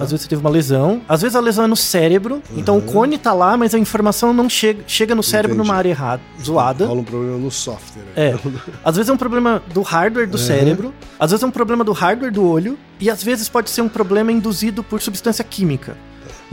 Tá. 0.00 0.04
Às 0.04 0.10
vezes 0.10 0.22
você 0.24 0.28
teve 0.28 0.40
uma 0.40 0.50
lesão. 0.50 1.02
Às 1.08 1.22
vezes 1.22 1.36
a 1.36 1.40
lesão 1.40 1.64
é 1.64 1.68
no 1.68 1.76
cérebro. 1.76 2.42
Então 2.56 2.78
o 2.78 2.82
cone 2.82 3.18
tá 3.18 3.32
lá, 3.32 3.56
mas 3.56 3.74
a 3.74 3.78
informação 3.78 4.32
não 4.32 4.48
chega, 4.48 4.82
chega 4.86 5.14
no 5.14 5.22
cérebro 5.22 5.54
Entendi. 5.54 5.68
numa 5.68 5.76
área 5.78 5.88
errada, 5.90 6.22
zoada. 6.42 6.86
Rola 6.86 7.00
um 7.00 7.04
problema 7.04 7.36
no 7.38 7.50
software. 7.50 8.02
É. 8.16 8.34
Às 8.84 8.96
vezes 8.96 9.08
é 9.10 9.12
um 9.12 9.16
problema 9.16 9.62
do 9.72 9.82
hardware 9.82 10.28
do 10.28 10.38
cérebro, 10.38 10.94
às 11.18 11.30
vezes 11.30 11.42
é 11.42 11.46
um 11.46 11.50
problema 11.50 11.84
do 11.84 11.92
hardware 11.92 12.32
do 12.32 12.44
olho, 12.44 12.78
e 12.98 13.10
às 13.10 13.22
vezes 13.22 13.48
pode 13.48 13.70
ser 13.70 13.82
um 13.82 13.88
problema 13.88 14.32
induzido 14.32 14.82
por 14.82 15.00
substância 15.00 15.44
química. 15.44 15.96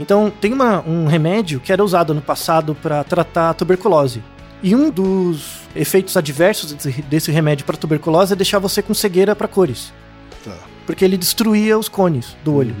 Então, 0.00 0.30
tem 0.40 0.52
uma- 0.52 0.80
um 0.86 1.06
remédio 1.06 1.58
que 1.58 1.72
era 1.72 1.82
usado 1.82 2.14
no 2.14 2.20
passado 2.20 2.74
para 2.74 3.02
tratar 3.02 3.54
tuberculose. 3.54 4.22
E 4.62 4.74
um 4.74 4.90
dos 4.90 5.58
efeitos 5.74 6.16
adversos 6.16 6.72
desse, 7.08 7.30
remédio 7.32 7.64
para 7.64 7.76
tuberculose 7.76 8.32
é 8.32 8.36
deixar 8.36 8.58
você 8.58 8.80
com 8.82 8.92
cegueira 8.94 9.34
para 9.34 9.48
cores, 9.48 9.92
Tá. 10.44 10.52
porque 10.86 11.04
ele 11.04 11.16
destruía 11.16 11.78
os 11.78 11.88
cones 11.88 12.36
do 12.44 12.54
olho. 12.54 12.74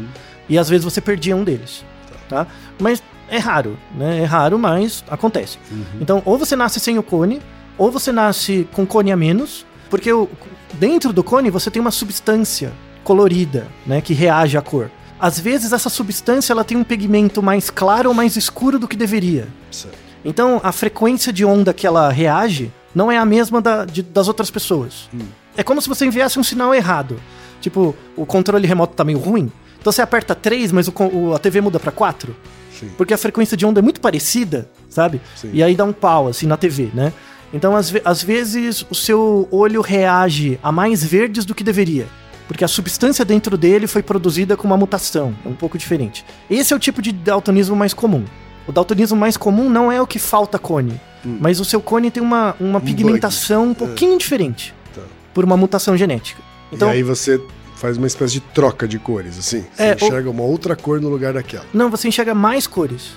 E 0.48 0.58
às 0.58 0.68
vezes 0.68 0.84
você 0.84 1.00
perdia 1.00 1.36
um 1.36 1.44
deles, 1.44 1.84
tá? 2.28 2.46
Mas 2.78 3.02
é 3.28 3.38
raro, 3.38 3.78
né? 3.94 4.20
É 4.20 4.24
raro, 4.24 4.58
mas 4.58 5.04
acontece. 5.08 5.58
Então, 6.00 6.22
ou 6.24 6.38
você 6.38 6.56
nasce 6.56 6.80
sem 6.80 6.98
o 6.98 7.02
cone, 7.02 7.40
ou 7.76 7.90
você 7.90 8.10
nasce 8.12 8.66
com 8.72 8.86
cone 8.86 9.12
a 9.12 9.16
menos, 9.16 9.66
porque 9.90 10.12
o- 10.12 10.28
dentro 10.74 11.12
do 11.12 11.22
cone 11.22 11.50
você 11.50 11.70
tem 11.70 11.80
uma 11.80 11.90
substância 11.90 12.72
colorida, 13.04 13.66
né, 13.86 14.00
que 14.00 14.12
reage 14.14 14.56
à 14.56 14.62
cor. 14.62 14.90
Às 15.20 15.38
vezes 15.40 15.72
essa 15.72 15.88
substância 15.88 16.52
ela 16.52 16.62
tem 16.64 16.76
um 16.76 16.84
pigmento 16.84 17.42
mais 17.42 17.70
claro 17.70 18.08
ou 18.10 18.14
mais 18.14 18.36
escuro 18.36 18.78
do 18.78 18.86
que 18.86 18.96
deveria. 18.96 19.48
Certo. 19.70 19.96
Então, 20.24 20.60
a 20.62 20.72
frequência 20.72 21.32
de 21.32 21.44
onda 21.44 21.72
que 21.72 21.86
ela 21.86 22.10
reage 22.10 22.70
não 22.94 23.10
é 23.10 23.16
a 23.18 23.24
mesma 23.24 23.60
da- 23.60 23.84
de- 23.84 24.02
das 24.02 24.28
outras 24.28 24.50
pessoas. 24.50 25.08
É 25.56 25.62
como 25.62 25.80
se 25.82 25.88
você 25.88 26.04
enviasse 26.06 26.38
um 26.38 26.42
sinal 26.44 26.74
errado. 26.74 27.18
Tipo, 27.60 27.94
o 28.16 28.24
controle 28.26 28.66
remoto 28.66 28.94
tá 28.94 29.04
meio 29.04 29.18
ruim. 29.18 29.50
Então 29.80 29.92
você 29.92 30.02
aperta 30.02 30.34
3, 30.34 30.72
mas 30.72 30.88
o 30.88 30.92
o- 31.12 31.34
a 31.34 31.38
TV 31.38 31.60
muda 31.60 31.78
pra 31.78 31.90
4. 31.92 32.34
Sim. 32.78 32.90
Porque 32.96 33.12
a 33.14 33.18
frequência 33.18 33.56
de 33.56 33.64
onda 33.66 33.80
é 33.80 33.82
muito 33.82 34.00
parecida, 34.00 34.68
sabe? 34.88 35.20
Sim. 35.36 35.50
E 35.52 35.62
aí 35.62 35.74
dá 35.74 35.84
um 35.84 35.92
pau, 35.92 36.28
assim, 36.28 36.46
na 36.46 36.56
TV, 36.56 36.90
né? 36.94 37.12
Então, 37.52 37.74
às, 37.74 37.92
às 38.04 38.22
vezes, 38.22 38.84
o 38.90 38.94
seu 38.94 39.48
olho 39.50 39.80
reage 39.80 40.58
a 40.62 40.70
mais 40.70 41.02
verdes 41.02 41.44
do 41.44 41.54
que 41.54 41.64
deveria. 41.64 42.06
Porque 42.46 42.64
a 42.64 42.68
substância 42.68 43.24
dentro 43.24 43.56
dele 43.58 43.86
foi 43.86 44.02
produzida 44.02 44.56
com 44.56 44.66
uma 44.66 44.76
mutação. 44.76 45.34
É 45.44 45.48
um 45.48 45.54
pouco 45.54 45.76
diferente. 45.78 46.24
Esse 46.50 46.72
é 46.72 46.76
o 46.76 46.78
tipo 46.78 47.00
de 47.02 47.10
daltonismo 47.12 47.74
mais 47.76 47.92
comum. 47.94 48.24
O 48.66 48.72
daltonismo 48.72 49.16
mais 49.18 49.36
comum 49.36 49.68
não 49.70 49.90
é 49.90 50.00
o 50.00 50.06
que 50.06 50.18
falta 50.18 50.58
cone. 50.58 50.98
Mas 51.24 51.58
o 51.58 51.64
seu 51.64 51.80
cone 51.80 52.10
tem 52.10 52.22
uma, 52.22 52.54
uma 52.60 52.80
pigmentação 52.80 53.68
um 53.68 53.74
pouquinho 53.74 54.16
diferente. 54.18 54.74
Tá. 54.94 55.02
Por 55.34 55.44
uma 55.44 55.56
mutação 55.56 55.96
genética. 55.96 56.40
Então, 56.72 56.88
e 56.90 56.92
aí 56.92 57.02
você 57.02 57.40
faz 57.78 57.96
uma 57.96 58.06
espécie 58.06 58.34
de 58.34 58.40
troca 58.40 58.86
de 58.86 58.98
cores, 58.98 59.38
assim. 59.38 59.64
Você 59.74 59.82
É, 59.82 59.94
enxerga 59.94 60.28
uma 60.30 60.42
outra 60.42 60.74
cor 60.76 61.00
no 61.00 61.08
lugar 61.08 61.32
daquela. 61.32 61.64
não, 61.72 61.88
você 61.90 62.08
enxerga 62.08 62.34
mais 62.34 62.66
cores. 62.66 63.12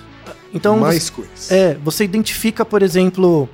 Então, 0.54 0.78
Mais 0.78 1.02
você- 1.04 1.12
cores. 1.12 1.50
É, 1.52 1.76
você 1.82 2.04
identifica, 2.04 2.64
por 2.64 2.82
exemplo, 2.82 3.48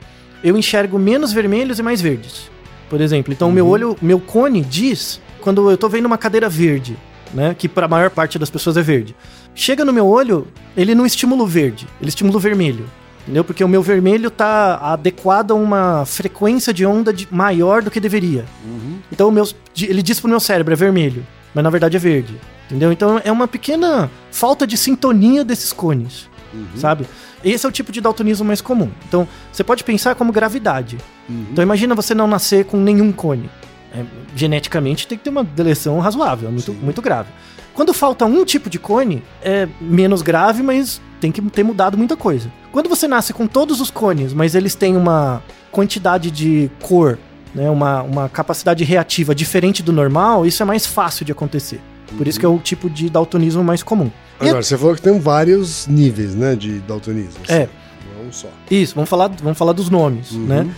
eu 0.44 0.56
enxergo 0.56 0.98
menos 0.98 1.32
vermelhos 1.32 1.78
e 1.78 1.82
mais 1.82 2.00
verdes. 2.00 2.50
Por 2.90 3.00
exemplo, 3.00 3.32
então 3.32 3.48
o 3.48 3.52
meu 3.52 3.66
olho, 3.66 3.96
meu 4.02 4.18
cone 4.20 4.62
diz 4.62 5.20
quando 5.40 5.70
eu 5.70 5.76
tô 5.76 5.88
vendo 5.88 6.06
uma 6.06 6.18
cadeira 6.18 6.48
verde, 6.48 6.96
né, 7.32 7.54
que 7.56 7.68
para 7.68 7.86
a 7.86 7.88
maior 7.88 8.10
parte 8.10 8.38
das 8.38 8.50
pessoas 8.50 8.76
é 8.76 8.82
verde. 8.82 9.14
Chega 9.54 9.84
no 9.84 9.92
meu 9.92 10.06
olho, 10.06 10.46
ele 10.76 10.94
não 10.94 11.04
estimula 11.06 11.42
o 11.42 11.46
verde, 11.46 11.86
ele 12.00 12.08
estimula 12.08 12.36
o 12.36 12.40
vermelho. 12.40 12.86
Entendeu? 13.28 13.44
Porque 13.44 13.62
o 13.62 13.68
meu 13.68 13.82
vermelho 13.82 14.30
tá 14.30 14.76
adequado 14.76 15.50
a 15.50 15.54
uma 15.54 16.06
frequência 16.06 16.73
de 16.73 16.87
onda 16.87 17.12
de- 17.12 17.28
maior 17.30 17.82
do 17.82 17.90
que 17.90 18.00
deveria. 18.00 18.47
Então 19.12 19.28
o 19.28 19.30
meu, 19.30 19.47
ele 19.78 20.02
diz 20.02 20.18
pro 20.18 20.30
meu 20.30 20.40
cérebro 20.40 20.73
é 20.73 20.76
vermelho, 20.76 21.26
mas 21.54 21.62
na 21.62 21.68
verdade 21.68 21.94
é 21.94 22.00
verde. 22.00 22.35
Entendeu? 22.66 22.90
Então 22.90 23.20
é 23.23 23.30
uma 23.30 23.47
pequena 23.47 24.11
falta 24.30 24.66
de 24.66 24.78
sintonia 24.78 25.44
desses 25.44 25.75
cones, 25.75 26.26
sabe? 26.75 27.06
Esse 27.44 27.66
é 27.66 27.68
o 27.68 27.73
tipo 27.73 27.92
de 27.92 28.00
daltonismo 28.00 28.47
mais 28.47 28.62
comum. 28.62 28.90
Então 29.06 29.28
você 29.52 29.62
pode 29.62 29.85
pensar 29.85 30.14
como 30.14 30.32
gravidade. 30.32 30.97
Então 31.28 31.62
imagina 31.62 31.94
você 31.94 32.14
não 32.14 32.26
nascer 32.26 32.64
com 32.64 32.78
nenhum 32.78 33.12
cone. 33.12 33.50
É, 33.94 34.04
geneticamente 34.35 35.06
tem 35.06 35.18
que 35.18 35.25
ter 35.25 35.30
uma 35.30 35.44
deleção 35.44 35.99
razoável, 36.00 36.49
é 36.49 36.52
muito, 36.52 36.73
muito 36.73 37.02
grave. 37.02 37.28
Quando 37.75 37.92
falta 37.94 38.25
um 38.25 38.44
tipo 38.44 38.68
de 38.70 38.78
cone, 38.78 39.23
é 39.42 39.68
menos 39.80 40.20
grave, 40.23 40.62
mas 40.62 41.00
tem 41.20 41.30
que 41.30 41.40
ter 41.42 41.62
mudado 41.62 41.97
muita 41.97 42.16
coisa. 42.16 42.50
Quando 42.78 42.88
você 42.90 43.08
nasce 43.08 43.32
com 43.32 43.44
todos 43.49 43.80
os 43.80 43.90
cones, 43.90 44.32
mas 44.32 44.54
eles 44.54 44.76
têm 44.76 44.97
uma 44.97 45.42
quantidade 45.73 46.30
de 46.30 46.70
cor, 46.80 47.18
né, 47.52 47.68
uma, 47.68 48.02
uma 48.02 48.28
capacidade 48.28 48.85
reativa 48.85 49.35
diferente 49.35 49.82
do 49.82 49.92
normal, 49.92 50.47
isso 50.47 50.62
é 50.62 50.64
mais 50.64 50.87
fácil 50.87 51.25
de 51.25 51.32
acontecer. 51.32 51.80
Por 52.16 52.28
isso 52.28 52.38
que 52.38 52.47
é 52.47 52.49
o 52.49 52.56
tipo 52.61 52.88
de 52.88 53.11
daltonismo 53.11 53.64
mais 53.64 53.82
comum. 53.82 54.12
E 54.40 54.49
Agora, 54.49 54.62
você 54.62 54.78
falou 54.78 54.94
que 54.94 55.02
tem 55.02 55.18
vários 55.18 55.88
níveis, 55.88 56.37
né, 56.37 56.54
de 56.54 56.78
daltonismo. 56.78 57.40
assim. 57.42 57.52
É. 57.52 57.68
Não 58.14 58.23
é 58.25 58.28
um 58.28 58.32
só. 58.32 58.47
Isso, 58.70 58.94
vamos 58.94 59.11
falar, 59.11 59.26
vamos 59.42 59.58
falar 59.58 59.73
dos 59.73 59.90
nomes, 59.90 60.30
Uhum. 60.30 60.44
né? 60.47 60.70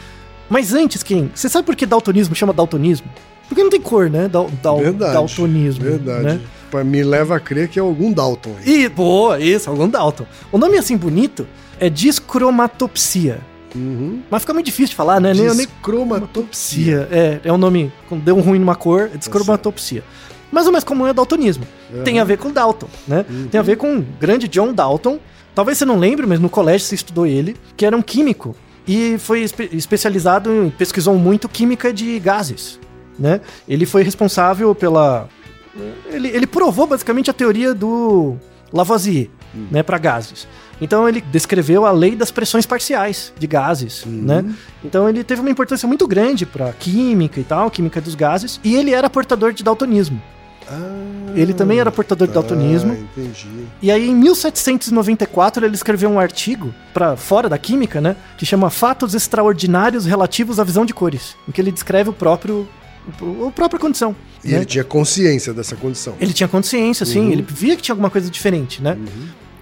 Mas 0.49 0.73
antes, 0.73 1.03
quem? 1.03 1.31
Você 1.35 1.51
sabe 1.51 1.67
por 1.67 1.77
que 1.77 1.85
daltonismo 1.85 2.35
chama 2.35 2.55
daltonismo? 2.55 3.09
Porque 3.47 3.63
não 3.63 3.69
tem 3.69 3.81
cor, 3.81 4.09
né? 4.09 4.27
Dal, 4.27 4.51
dal- 4.63 4.79
Verdade. 4.79 5.13
daltonismo. 5.13 5.85
Verdade. 5.85 6.23
Né? 6.25 6.41
Me 6.83 7.03
leva 7.03 7.37
a 7.37 7.41
crer 7.41 7.69
que 7.69 7.79
é 7.79 7.83
algum 7.83 8.11
Dalton. 8.13 8.55
E, 8.65 8.89
boa, 8.89 9.39
isso, 9.41 9.69
algum 9.69 9.87
Dalton. 9.89 10.25
O 10.53 10.57
nome 10.57 10.79
assim 10.79 10.97
bonito 10.97 11.47
é 11.81 11.89
discromatopsia. 11.91 13.41
Uhum. 13.75 14.23
Mas 14.31 14.43
fica 14.43 14.53
muito 14.53 14.67
difícil 14.67 14.89
de 14.91 14.95
falar, 14.97 15.21
né? 15.21 15.33
Discromatopsia. 15.33 17.09
É, 17.11 17.41
é 17.45 17.53
um 17.53 17.59
nome, 17.59 17.93
quando 18.09 18.23
deu 18.23 18.37
um 18.37 18.41
ruim 18.41 18.59
numa 18.59 18.75
cor, 18.75 19.11
é 19.13 19.17
discromatopsia. 19.17 20.05
Mas 20.53 20.67
o 20.67 20.73
mais 20.73 20.83
comum 20.83 21.07
é 21.07 21.13
daltonismo. 21.13 21.65
Tem 22.05 22.19
a 22.19 22.25
ver 22.25 22.37
com 22.39 22.51
Dalton, 22.51 22.89
né? 23.07 23.25
Tem 23.51 23.59
a 23.59 23.63
ver 23.63 23.77
com 23.77 23.99
o 23.99 24.03
grande 24.21 24.49
John 24.49 24.73
Dalton. 24.73 25.19
Talvez 25.55 25.79
você 25.79 25.85
não 25.85 25.99
lembre, 25.99 26.27
mas 26.27 26.41
no 26.41 26.49
colégio 26.49 26.87
você 26.87 26.97
estudou 26.97 27.27
ele, 27.27 27.57
que 27.77 27.87
era 27.87 27.97
um 27.97 28.03
químico 28.03 28.55
e 28.87 29.17
foi 29.19 29.43
espe- 29.43 29.69
especializado 29.73 30.53
em 30.53 30.71
pesquisou 30.71 31.15
muito 31.17 31.49
química 31.49 31.93
de 31.93 32.19
gases, 32.19 32.81
né? 33.19 33.41
Ele 33.69 33.87
foi 33.87 34.03
responsável 34.03 34.75
pela 34.75 35.29
ele, 36.13 36.29
ele 36.29 36.47
provou 36.47 36.87
basicamente 36.87 37.31
a 37.31 37.33
teoria 37.33 37.73
do 37.73 38.37
Lavoisier, 38.73 39.29
né, 39.71 39.83
para 39.83 39.99
gases. 39.99 40.49
Então 40.81 41.09
ele 41.09 41.21
descreveu 41.21 41.85
a 41.85 41.91
lei 41.93 42.17
das 42.17 42.31
pressões 42.31 42.65
parciais 42.67 43.33
de 43.39 43.47
gases, 43.47 44.05
né? 44.07 44.45
Então 44.85 45.09
ele 45.09 45.23
teve 45.23 45.41
uma 45.41 45.51
importância 45.51 45.87
muito 45.87 46.07
grande 46.09 46.47
para 46.47 46.73
química 46.73 47.39
e 47.39 47.45
tal, 47.45 47.71
química 47.71 48.01
dos 48.01 48.15
gases, 48.15 48.59
e 48.65 48.75
ele 48.77 48.93
era 48.93 49.11
portador 49.11 49.53
de 49.53 49.63
daltonismo. 49.63 50.21
Ah, 50.73 51.33
Ele 51.35 51.53
também 51.53 51.81
era 51.81 51.91
portador 51.91 52.29
de 52.29 52.35
daltonismo. 52.35 52.93
Ah, 52.93 53.19
entendi. 53.19 53.49
E 53.83 53.91
aí, 53.91 54.09
em 54.09 54.15
1794, 54.15 55.65
ele 55.65 55.75
escreveu 55.75 56.09
um 56.09 56.19
artigo 56.19 56.73
para 56.95 57.17
fora 57.17 57.49
da 57.49 57.59
química, 57.59 58.01
né? 58.01 58.15
Que 58.39 58.47
chama 58.47 58.71
Fatos 58.71 59.15
Extraordinários 59.15 60.07
Relativos 60.07 60.61
à 60.61 60.65
Visão 60.65 60.85
de 60.85 60.95
Cores, 60.95 61.35
em 61.49 61.53
que 61.53 61.61
ele 61.61 61.73
descreve 61.73 62.11
o 62.11 62.13
próprio 62.13 62.69
o- 63.21 63.49
a 63.49 63.51
própria 63.51 63.81
condição. 63.81 64.15
E 64.45 64.49
né? 64.51 64.57
ele 64.59 64.65
tinha 64.67 64.85
consciência 64.85 65.53
dessa 65.53 65.75
condição. 65.75 66.15
Ele 66.21 66.33
tinha 66.33 66.47
consciência, 66.49 67.05
sim, 67.05 67.21
Uhum. 67.21 67.33
ele 67.33 67.43
via 67.49 67.75
que 67.75 67.83
tinha 67.83 67.93
alguma 67.93 68.11
coisa 68.11 68.31
diferente, 68.31 68.81
né? 68.83 68.97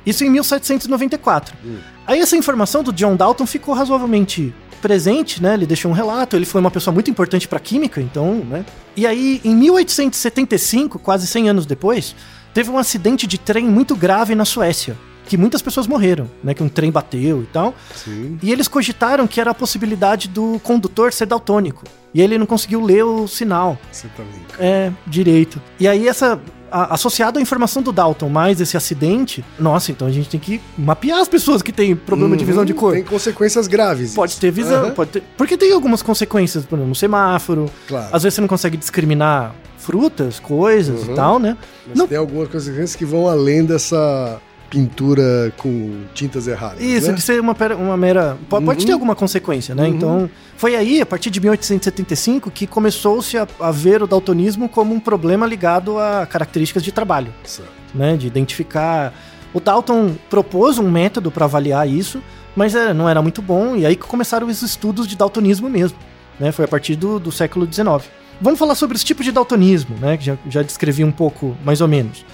Isso 0.08 0.24
em 0.24 0.30
1794. 0.30 1.54
Uhum. 1.64 1.78
Aí 2.06 2.20
essa 2.20 2.36
informação 2.36 2.82
do 2.82 2.92
John 2.92 3.14
Dalton 3.14 3.46
ficou 3.46 3.74
razoavelmente 3.74 4.54
presente, 4.80 5.42
né? 5.42 5.54
Ele 5.54 5.66
deixou 5.66 5.90
um 5.90 5.94
relato, 5.94 6.36
ele 6.36 6.46
foi 6.46 6.60
uma 6.60 6.70
pessoa 6.70 6.94
muito 6.94 7.10
importante 7.10 7.46
para 7.46 7.60
química, 7.60 8.00
então, 8.00 8.36
né? 8.36 8.64
E 8.96 9.06
aí, 9.06 9.40
em 9.44 9.54
1875, 9.54 10.98
quase 10.98 11.26
100 11.26 11.50
anos 11.50 11.66
depois, 11.66 12.14
teve 12.54 12.70
um 12.70 12.78
acidente 12.78 13.26
de 13.26 13.38
trem 13.38 13.66
muito 13.66 13.94
grave 13.94 14.34
na 14.34 14.44
Suécia, 14.44 14.96
que 15.26 15.36
muitas 15.36 15.60
pessoas 15.60 15.86
morreram, 15.86 16.30
né? 16.42 16.54
Que 16.54 16.62
um 16.62 16.68
trem 16.68 16.90
bateu 16.90 17.42
e 17.42 17.46
tal. 17.46 17.74
Sim. 17.94 18.38
E 18.42 18.50
eles 18.50 18.66
cogitaram 18.68 19.26
que 19.26 19.40
era 19.40 19.50
a 19.50 19.54
possibilidade 19.54 20.28
do 20.28 20.58
condutor 20.60 21.12
ser 21.12 21.26
daltônico. 21.26 21.84
E 22.14 22.22
ele 22.22 22.38
não 22.38 22.46
conseguiu 22.46 22.80
ler 22.80 23.04
o 23.04 23.28
sinal 23.28 23.78
Você 23.92 24.08
tá 24.08 24.22
brincando. 24.22 24.62
é, 24.62 24.90
direito. 25.06 25.60
E 25.78 25.86
aí 25.86 26.08
essa 26.08 26.40
a- 26.70 26.94
associado 26.94 27.38
à 27.38 27.42
informação 27.42 27.82
do 27.82 27.92
Dalton 27.92 28.28
mais 28.28 28.60
esse 28.60 28.76
acidente, 28.76 29.44
nossa, 29.58 29.90
então 29.92 30.06
a 30.06 30.10
gente 30.10 30.28
tem 30.28 30.38
que 30.40 30.60
mapear 30.76 31.18
as 31.20 31.28
pessoas 31.28 31.62
que 31.62 31.72
têm 31.72 31.94
problema 31.96 32.36
de 32.36 32.44
visão 32.44 32.64
de 32.64 32.72
Uhum, 32.72 32.78
cor. 32.78 32.92
Tem 32.94 33.04
consequências 33.04 33.66
graves. 33.66 34.14
Pode 34.14 34.36
ter 34.38 34.50
visão, 34.50 34.84
Aham, 34.86 34.90
pode 34.94 35.10
ter. 35.10 35.22
Porque 35.36 35.56
tem 35.56 35.72
algumas 35.72 36.02
consequências, 36.02 36.64
por 36.64 36.76
exemplo, 36.76 36.88
no 36.88 36.94
semáforo. 36.94 37.70
Claro. 37.86 38.08
Às 38.12 38.22
vezes 38.22 38.34
você 38.34 38.40
não 38.40 38.48
consegue 38.48 38.76
discriminar 38.76 39.54
frutas, 39.78 40.38
coisas 40.40 41.04
Uhum. 41.06 41.12
e 41.12 41.14
tal, 41.16 41.38
né? 41.38 41.56
Mas 41.86 41.96
não- 41.98 42.06
tem 42.06 42.18
algumas 42.18 42.48
consequências 42.48 42.94
que 42.96 43.04
vão 43.04 43.28
além 43.28 43.64
dessa 43.64 44.40
pintura 44.70 45.52
com 45.56 46.02
tintas 46.14 46.46
erradas. 46.46 46.80
Isso, 46.80 47.08
né? 47.08 47.14
de 47.14 47.22
ser 47.22 47.40
uma, 47.40 47.56
uma 47.78 47.96
mera. 47.96 48.36
po- 48.48 48.60
Pode 48.60 48.80
Uhum. 48.80 48.86
ter 48.86 48.92
alguma 48.92 49.14
consequência, 49.14 49.74
né? 49.74 49.84
Uhum. 49.84 49.88
Então, 49.94 50.30
foi 50.56 50.76
aí, 50.76 51.00
a 51.00 51.06
partir 51.06 51.30
de 51.30 51.40
1875, 51.40 52.50
que 52.50 52.66
começou-se 52.66 53.36
a, 53.38 53.46
a 53.60 53.70
ver 53.70 54.02
o 54.02 54.06
daltonismo 54.06 54.68
como 54.68 54.94
um 54.94 55.00
problema 55.00 55.46
ligado 55.46 55.98
a 55.98 56.26
características 56.26 56.82
de 56.82 56.92
trabalho, 56.92 57.32
Certo. 57.44 57.70
né? 57.94 58.16
De 58.16 58.26
identificar. 58.26 59.12
O 59.54 59.60
Dalton 59.60 60.14
propôs 60.28 60.78
um 60.78 60.90
método 60.90 61.30
para 61.30 61.46
avaliar 61.46 61.88
isso, 61.88 62.22
mas 62.54 62.74
não 62.94 63.08
era 63.08 63.22
muito 63.22 63.40
bom, 63.40 63.74
e 63.76 63.86
aí 63.86 63.96
que 63.96 64.04
começaram 64.06 64.46
os 64.46 64.60
estudos 64.62 65.06
de 65.06 65.16
daltonismo 65.16 65.68
mesmo, 65.70 65.96
né? 66.38 66.52
Foi 66.52 66.64
a 66.64 66.68
partir 66.68 66.96
do, 66.96 67.18
do 67.18 67.32
século 67.32 67.66
XIX. 67.70 68.10
Vamos 68.40 68.58
falar 68.58 68.74
sobre 68.74 68.96
os 68.96 69.02
tipos 69.02 69.24
de 69.24 69.32
daltonismo, 69.32 69.96
né? 69.98 70.16
Que 70.16 70.24
já, 70.26 70.36
já 70.48 70.62
descrevi 70.62 71.02
um 71.02 71.10
pouco, 71.10 71.56
mais 71.64 71.80
ou 71.80 71.88
menos. 71.88 72.24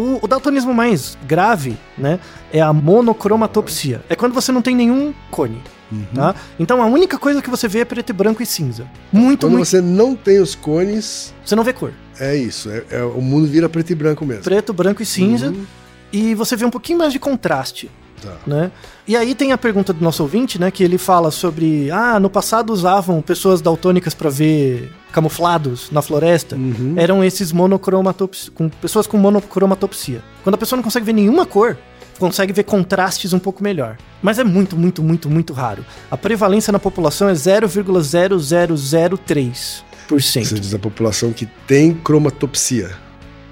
O, 0.00 0.18
o 0.22 0.26
daltonismo 0.28 0.72
mais 0.72 1.18
grave, 1.26 1.76
né, 1.98 2.18
é 2.52 2.60
a 2.60 2.72
monocromatopsia. 2.72 4.02
É 4.08 4.16
quando 4.16 4.32
você 4.32 4.50
não 4.50 4.62
tem 4.62 4.74
nenhum 4.74 5.12
cone, 5.30 5.60
Uhum. 5.92 6.04
tá? 6.14 6.34
Então 6.58 6.80
a 6.80 6.86
única 6.86 7.18
coisa 7.18 7.42
que 7.42 7.50
você 7.50 7.66
vê 7.68 7.80
é 7.80 7.84
preto 7.84 8.10
e 8.10 8.12
branco 8.12 8.42
e 8.42 8.46
cinza. 8.46 8.86
Muito, 9.12 9.40
Quando 9.46 9.52
muito. 9.54 9.66
você 9.66 9.80
não 9.80 10.14
tem 10.14 10.38
os 10.40 10.54
cones, 10.54 11.34
Você 11.44 11.54
não 11.56 11.64
vê 11.64 11.72
cor. 11.72 11.92
é 12.18 12.34
isso. 12.36 12.70
É, 12.70 12.84
é- 12.90 13.02
o 13.04 13.20
mundo 13.20 13.46
vira 13.48 13.68
preto 13.68 13.90
e 13.90 13.94
branco 13.94 14.24
mesmo. 14.24 14.42
Preto, 14.44 14.72
branco 14.72 15.02
e 15.02 15.06
cinza. 15.06 15.48
Uhum. 15.48 15.64
E 16.12 16.34
você 16.34 16.56
vê 16.56 16.64
um 16.64 16.70
pouquinho 16.70 16.98
mais 16.98 17.12
de 17.12 17.18
contraste. 17.18 17.90
Tá. 18.20 18.36
né? 18.46 18.70
E 19.06 19.16
aí 19.16 19.34
tem 19.34 19.52
a 19.52 19.58
pergunta 19.58 19.92
do 19.92 20.02
nosso 20.02 20.22
ouvinte, 20.22 20.60
né, 20.60 20.70
que 20.70 20.84
ele 20.84 20.98
fala 20.98 21.30
sobre, 21.30 21.90
ah, 21.90 22.20
no 22.20 22.30
passado 22.30 22.72
usavam 22.72 23.20
pessoas 23.22 23.60
daltônicas 23.60 24.14
para 24.14 24.30
ver 24.30 24.92
camuflados 25.12 25.90
na 25.90 26.02
floresta. 26.02 26.56
Uhum. 26.56 26.94
Eram 26.96 27.24
esses 27.24 27.52
monocromatopsia, 27.52 28.52
com 28.54 28.68
pessoas 28.68 29.06
com 29.06 29.16
monocromatopsia. 29.16 30.22
Quando 30.42 30.54
a 30.54 30.58
pessoa 30.58 30.76
não 30.76 30.84
consegue 30.84 31.06
ver 31.06 31.12
nenhuma 31.12 31.46
cor, 31.46 31.76
consegue 32.18 32.52
ver 32.52 32.64
contrastes 32.64 33.32
um 33.32 33.38
pouco 33.38 33.64
melhor. 33.64 33.96
Mas 34.22 34.38
é 34.38 34.44
muito, 34.44 34.76
muito, 34.76 35.02
muito, 35.02 35.30
muito 35.30 35.54
raro. 35.54 35.84
A 36.10 36.16
prevalência 36.16 36.70
na 36.70 36.78
população 36.78 37.28
é 37.28 37.32
0,0003%. 37.32 39.82
Você 40.10 40.42
diz 40.42 40.74
a 40.74 40.78
população 40.78 41.32
que 41.32 41.46
tem 41.66 41.94
cromatopsia. 41.94 42.90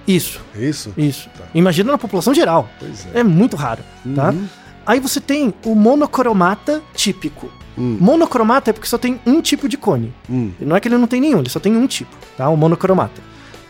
Isso, 0.08 0.40
É 0.56 0.64
isso? 0.64 0.92
isso. 0.96 1.28
Tá. 1.36 1.44
Imagina 1.54 1.92
na 1.92 1.98
população 1.98 2.32
geral. 2.34 2.68
Pois 2.80 3.06
é. 3.14 3.20
É 3.20 3.24
muito 3.24 3.56
raro, 3.56 3.82
tá? 4.16 4.30
Uhum. 4.30 4.46
Aí 4.86 4.98
você 5.00 5.20
tem 5.20 5.52
o 5.64 5.74
monocromata 5.74 6.82
típico. 6.94 7.50
Hum, 7.76 7.96
Monocromata 8.00 8.70
é 8.70 8.72
porque 8.72 8.88
só 8.88 8.98
tem 8.98 9.20
um 9.24 9.40
tipo 9.40 9.68
de 9.68 9.76
cone. 9.76 10.12
hum. 10.28 10.50
Não 10.58 10.74
é 10.74 10.80
que 10.80 10.88
ele 10.88 10.96
não 10.98 11.06
tem 11.06 11.20
nenhum, 11.20 11.38
ele 11.38 11.48
só 11.50 11.60
tem 11.60 11.76
um 11.76 11.86
tipo, 11.86 12.10
tá? 12.36 12.48
O 12.48 12.56
monocromata. 12.56 13.20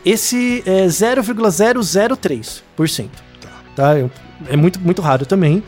Esse 0.04 0.62
é 0.64 0.86
0,003%. 0.88 3.08
Tá? 3.76 3.98
É- 3.98 4.08
É 4.48 4.56
muito, 4.56 4.78
muito 4.80 5.02
raro 5.02 5.26
também. 5.26 5.62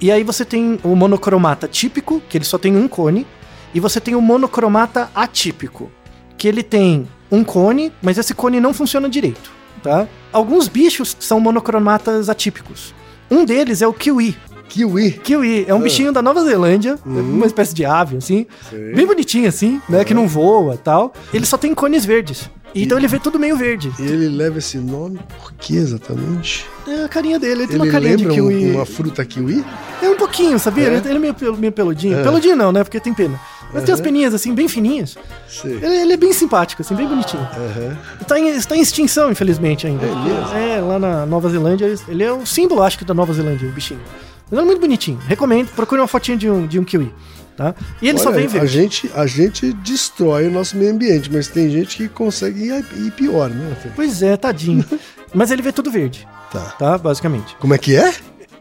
E 0.00 0.10
aí 0.10 0.24
você 0.24 0.42
tem 0.44 0.80
o 0.82 0.96
monocromata 0.96 1.68
típico, 1.68 2.20
que 2.28 2.38
ele 2.38 2.44
só 2.44 2.56
tem 2.56 2.74
um 2.74 2.88
cone, 2.88 3.26
e 3.74 3.80
você 3.80 4.00
tem 4.00 4.14
o 4.14 4.20
monocromata 4.22 5.10
atípico, 5.14 5.90
que 6.38 6.48
ele 6.48 6.62
tem 6.62 7.06
um 7.30 7.44
cone, 7.44 7.92
mas 8.00 8.16
esse 8.16 8.32
cone 8.34 8.60
não 8.60 8.72
funciona 8.72 9.08
direito, 9.10 9.50
tá? 9.78 10.06
Alguns 10.32 10.68
bichos 10.68 11.16
são 11.20 11.40
monocromatas 11.40 12.28
atípicos. 12.28 12.94
Um 13.30 13.44
deles 13.44 13.82
é 13.82 13.86
o 13.86 13.92
kiwi. 13.92 14.36
Kiwi. 14.68 15.12
Kiwi 15.12 15.64
é 15.66 15.72
um 15.74 15.78
Ah. 15.78 15.80
bichinho 15.80 16.12
da 16.12 16.20
Nova 16.20 16.44
Zelândia, 16.44 16.98
Uhum. 17.06 17.20
uma 17.36 17.46
espécie 17.46 17.74
de 17.74 17.86
ave, 17.86 18.18
assim, 18.18 18.46
Sei. 18.68 18.92
bem 18.92 19.06
bonitinho 19.06 19.48
assim, 19.48 19.80
né, 19.88 20.04
que 20.04 20.12
não 20.12 20.28
voa 20.28 20.74
e 20.74 20.78
tal. 20.78 21.14
Ele 21.32 21.46
só 21.46 21.56
tem 21.56 21.74
cones 21.74 22.04
verdes. 22.04 22.50
Então 22.74 22.98
ele 22.98 23.08
vê 23.08 23.18
tudo 23.18 23.38
meio 23.38 23.56
verde. 23.56 23.90
E 23.98 24.02
ele 24.02 24.28
leva 24.28 24.58
esse 24.58 24.76
nome 24.76 25.18
por 25.40 25.52
que 25.54 25.74
exatamente? 25.74 26.66
É 26.86 27.04
a 27.04 27.08
carinha 27.08 27.38
dele, 27.38 27.62
ele 27.62 27.66
tem 27.66 27.76
Ele 27.76 27.84
uma 27.84 27.90
carinha 27.92 28.16
de 28.16 28.24
lembra 28.28 28.42
um- 28.44 28.48
kiwi. 28.48 28.70
uma 28.72 28.84
fruta 28.84 29.24
kiwi? 29.24 29.64
É 30.02 30.08
um 30.10 30.16
pouquinho, 30.16 30.58
sabia? 30.58 30.88
É? 30.88 30.96
Ele, 30.98 31.16
é 31.16 31.18
meio, 31.18 31.34
meio 31.56 31.72
peludinho. 31.72 32.18
É. 32.18 32.22
Peludinho 32.22 32.54
não, 32.56 32.70
né? 32.70 32.84
Porque 32.84 33.00
tem 33.00 33.14
pena. 33.14 33.40
Mas 33.72 33.84
tem 33.84 33.92
as 33.92 34.00
Uhum. 34.00 34.04
peninhas 34.04 34.34
assim, 34.34 34.54
bem 34.54 34.66
fininhas. 34.68 35.16
Ele, 35.64 35.84
ele 35.84 36.12
é 36.12 36.16
bem 36.16 36.32
simpático, 36.32 36.80
assim, 36.82 36.94
bem 36.94 37.06
bonitinho. 37.06 37.42
Aham. 37.42 37.98
Tá 38.26 38.38
em, 38.38 38.48
está 38.48 38.76
em 38.76 38.80
extinção, 38.80 39.30
infelizmente, 39.30 39.86
ainda. 39.86 40.06
É? 40.06 40.76
É, 40.76 40.80
lá 40.80 40.98
na 40.98 41.26
Nova 41.26 41.48
Zelândia, 41.50 41.94
ele 42.08 42.22
é 42.24 42.32
o 42.32 42.46
símbolo, 42.46 42.82
acho 42.82 42.98
que, 42.98 43.04
da 43.04 43.12
Nova 43.14 43.32
Zelândia, 43.32 43.68
o 43.68 43.72
bichinho. 43.72 44.00
Mas 44.44 44.52
ele 44.52 44.60
é 44.62 44.64
muito 44.64 44.80
bonitinho. 44.80 45.18
Recomendo, 45.26 45.68
procure 45.68 46.00
uma 46.00 46.08
fotinha 46.08 46.36
de 46.36 46.48
um, 46.48 46.66
de 46.66 46.78
um 46.78 46.84
kiwi. 46.84 47.12
Tá? 47.56 47.74
E 48.00 48.08
ele 48.08 48.18
só 48.18 48.28
Olha, 48.28 48.36
vem 48.38 48.46
A 48.46 48.48
verde. 48.50 48.68
gente, 48.68 49.10
a 49.16 49.26
gente 49.26 49.72
destrói 49.72 50.46
o 50.46 50.50
nosso 50.50 50.76
meio 50.76 50.92
ambiente, 50.92 51.28
mas 51.30 51.48
tem 51.48 51.68
gente 51.68 51.96
que 51.96 52.08
consegue 52.08 52.68
ir, 52.68 52.84
ir 52.96 53.10
pior, 53.10 53.50
né? 53.50 53.76
Pois 53.96 54.22
é, 54.22 54.36
tadinho. 54.36 54.84
Mas 55.34 55.50
ele 55.50 55.60
vê 55.60 55.70
tudo 55.72 55.90
verde, 55.90 56.26
Tá. 56.50 56.60
tá? 56.78 56.96
Basicamente. 56.96 57.54
Como 57.58 57.74
é 57.74 57.78
que 57.78 57.94
é? 57.96 58.14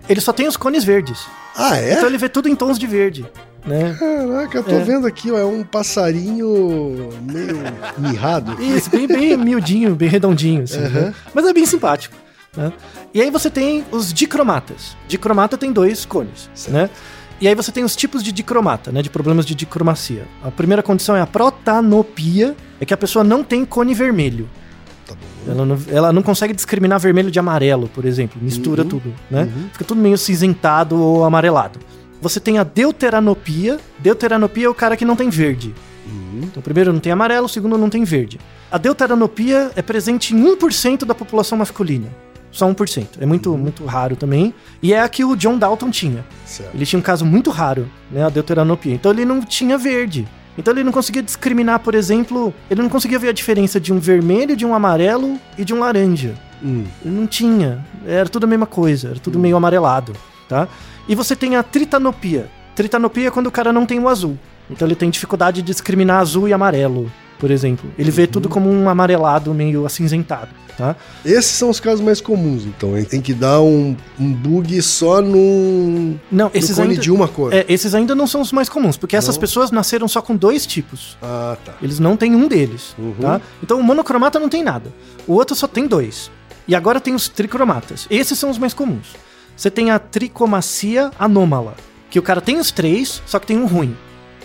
Ele 0.09 0.19
só 0.19 0.33
tem 0.33 0.47
os 0.49 0.57
cones 0.57 0.83
verdes. 0.83 1.25
Ah, 1.55 1.77
é? 1.77 1.93
Então 1.93 2.07
ele 2.09 2.17
vê 2.17 2.27
tudo 2.27 2.49
em 2.49 2.55
tons 2.55 2.77
de 2.77 2.85
verde, 2.87 3.25
né? 3.67 3.95
Caraca, 3.99 4.57
eu 4.57 4.63
tô 4.63 4.71
É. 4.75 4.83
vendo 4.83 5.05
aqui, 5.05 5.29
ó, 5.29 5.37
é 5.37 5.45
um 5.45 5.63
passarinho 5.63 7.09
meio 7.21 7.57
mirrado. 7.97 8.61
Isso, 8.61 8.89
bem, 8.89 9.07
bem 9.07 9.37
miudinho, 9.37 9.93
bem 9.95 10.09
redondinho, 10.09 10.63
assim, 10.63 10.79
Uhum. 10.79 10.89
né? 10.89 11.13
Mas 11.33 11.45
é 11.45 11.53
bem 11.53 11.65
simpático. 11.65 12.15
Né? 12.55 12.71
E 13.13 13.21
aí 13.21 13.29
você 13.29 13.49
tem 13.51 13.83
os 13.91 14.11
dicromatas. 14.11 14.95
Dicromata 15.07 15.57
tem 15.57 15.71
dois 15.71 16.05
cones, 16.05 16.49
Certo. 16.55 16.73
né? 16.73 16.89
E 17.39 17.47
aí 17.47 17.53
você 17.53 17.71
tem 17.71 17.83
os 17.83 17.95
tipos 17.95 18.23
de 18.23 18.31
dicromata, 18.31 18.91
né? 18.91 19.03
De 19.03 19.11
problemas 19.11 19.45
de 19.45 19.53
dicromacia. 19.53 20.25
A 20.43 20.49
primeira 20.49 20.81
condição 20.81 21.15
é 21.15 21.21
a 21.21 21.27
protanopia, 21.27 22.55
é 22.81 22.85
que 22.85 22.93
a 22.93 22.97
pessoa 22.97 23.23
não 23.23 23.43
tem 23.43 23.63
cone 23.63 23.93
vermelho. 23.93 24.49
Tá 25.05 25.13
bom. 25.13 25.51
Ela 25.51 25.65
não, 25.65 25.77
ela 25.89 26.11
não 26.13 26.23
consegue 26.23 26.51
discriminar 26.53 26.99
vermelho 26.99 27.29
de 27.29 27.37
amarelo, 27.37 27.87
por 27.93 28.05
exemplo. 28.05 28.39
Mistura 28.41 28.81
Uhum, 28.81 28.89
tudo, 28.89 29.13
né? 29.29 29.43
uhum. 29.43 29.69
Fica 29.71 29.85
tudo 29.85 30.01
meio 30.01 30.17
cinzentado 30.17 30.99
ou 30.99 31.23
amarelado. 31.23 31.79
Você 32.21 32.39
tem 32.39 32.57
a 32.57 32.63
deuteranopia. 32.63 33.79
Deuteranopia 33.99 34.65
é 34.65 34.69
o 34.69 34.73
cara 34.73 34.97
que 34.97 35.05
não 35.05 35.15
tem 35.15 35.29
verde. 35.29 35.73
Uhum. 36.05 36.41
Então, 36.43 36.63
primeiro 36.63 36.91
não 36.91 36.99
tem 36.99 37.11
amarelo, 37.11 37.47
segundo 37.47 37.77
não 37.77 37.89
tem 37.89 38.03
verde. 38.03 38.39
A 38.71 38.77
deuteranopia 38.77 39.71
é 39.75 39.81
presente 39.81 40.35
em 40.35 40.43
1% 40.43 41.05
da 41.05 41.13
população 41.13 41.57
masculina. 41.57 42.07
Só 42.51 42.67
1%. 42.67 43.07
É 43.19 43.25
muito, 43.25 43.55
muito 43.57 43.85
raro 43.85 44.15
também. 44.15 44.53
E 44.81 44.93
é 44.93 45.01
a 45.01 45.09
que 45.09 45.23
o 45.23 45.35
John 45.35 45.57
Dalton 45.57 45.91
tinha. 45.91 46.25
Certo. 46.45 46.73
Ele 46.73 46.85
tinha 46.85 46.99
um 46.99 47.03
caso 47.03 47.25
muito 47.25 47.51
raro, 47.51 47.87
né? 48.11 48.23
A 48.23 48.29
deuteranopia. 48.29 48.93
Então 48.93 49.11
ele 49.11 49.25
não 49.25 49.41
tinha 49.41 49.77
verde. 49.77 50.27
Então 50.57 50.73
ele 50.73 50.83
não 50.83 50.91
conseguia 50.91 51.21
discriminar, 51.21 51.79
por 51.79 51.93
exemplo, 51.93 52.51
ele 52.69 52.81
não 52.81 52.89
conseguia 52.89 53.19
ver 53.19 53.29
a 53.29 53.31
diferença 53.31 53.79
de 53.79 53.93
um 53.93 53.99
vermelho, 53.99 54.55
de 54.55 54.65
um 54.65 54.73
amarelo 54.73 55.39
e 55.55 55.63
de 55.63 55.71
um 55.73 55.79
laranja. 55.79 56.33
Hum. 56.63 56.83
Ele 57.05 57.15
não 57.15 57.27
tinha. 57.27 57.85
Era 58.05 58.27
tudo 58.27 58.45
a 58.45 58.47
mesma 58.47 58.65
coisa, 58.65 59.09
era 59.09 59.19
tudo 59.19 59.37
meio 59.37 59.55
amarelado, 59.55 60.13
tá? 60.47 60.67
E 61.07 61.15
você 61.15 61.35
tem 61.35 61.55
a 61.55 61.63
tritanopia. 61.63 62.49
Tritanopia 62.75 63.27
é 63.27 63.31
quando 63.31 63.47
o 63.47 63.51
cara 63.51 63.71
não 63.73 63.85
tem 63.85 63.99
o 63.99 64.07
azul. 64.07 64.37
Então 64.69 64.87
ele 64.87 64.95
tem 64.95 65.09
dificuldade 65.09 65.61
de 65.61 65.71
discriminar 65.71 66.19
azul 66.19 66.47
e 66.47 66.53
amarelo, 66.53 67.09
por 67.39 67.49
exemplo. 67.49 67.89
Ele 67.97 68.11
vê 68.11 68.27
tudo 68.27 68.49
como 68.49 68.69
um 68.69 68.89
amarelado 68.89 69.53
meio 69.53 69.85
acinzentado, 69.85 70.49
tá? 70.77 70.95
Esses 71.23 71.51
são 71.51 71.69
os 71.69 71.79
casos 71.79 72.01
mais 72.01 72.19
comuns, 72.19 72.65
então. 72.65 72.97
hein? 72.97 73.05
Tem 73.05 73.21
que 73.21 73.33
dar 73.33 73.61
um, 73.61 73.95
um 74.19 74.33
bug 74.33 74.81
só 74.81 75.21
no, 75.21 76.19
Não, 76.29 76.45
no 76.45 76.51
esses 76.53 76.75
cone 76.75 76.89
ainda, 76.89 77.01
de 77.01 77.09
uma 77.09 77.27
cor. 77.29 77.53
é, 77.53 77.65
esses 77.69 77.95
ainda 77.95 78.13
não 78.13 78.27
são 78.27 78.41
os 78.41 78.51
mais 78.51 78.67
comuns, 78.67 78.97
porque 78.97 79.15
essas 79.15 79.35
Não? 79.35 79.39
pessoas 79.41 79.71
nasceram 79.71 80.07
só 80.07 80.21
com 80.21 80.35
dois 80.35 80.65
tipos. 80.67 81.17
Ah, 81.21 81.55
tá. 81.63 81.73
Eles 81.81 81.97
não 81.99 82.17
têm 82.17 82.35
um 82.35 82.47
deles, 82.47 82.93
Uhum. 82.99 83.15
tá? 83.21 83.39
Então 83.63 83.79
o 83.79 83.83
monocromata 83.83 84.37
não 84.39 84.49
tem 84.49 84.63
nada. 84.63 84.91
O 85.25 85.33
outro 85.33 85.55
só 85.55 85.65
tem 85.67 85.87
dois. 85.87 86.29
E 86.67 86.75
agora 86.75 86.99
tem 86.99 87.15
os 87.15 87.29
tricromatas. 87.29 88.05
Esses 88.09 88.37
são 88.37 88.49
os 88.49 88.57
mais 88.57 88.73
comuns. 88.73 89.15
Você 89.57 89.71
tem 89.71 89.89
a 89.89 89.97
tricomacia 89.97 91.09
anômala, 91.17 91.75
que 92.11 92.19
o 92.19 92.21
cara 92.21 92.39
tem 92.39 92.59
os 92.59 92.71
três, 92.71 93.23
só 93.25 93.39
que 93.39 93.47
tem 93.47 93.57
um 93.57 93.65
ruim. 93.65 93.97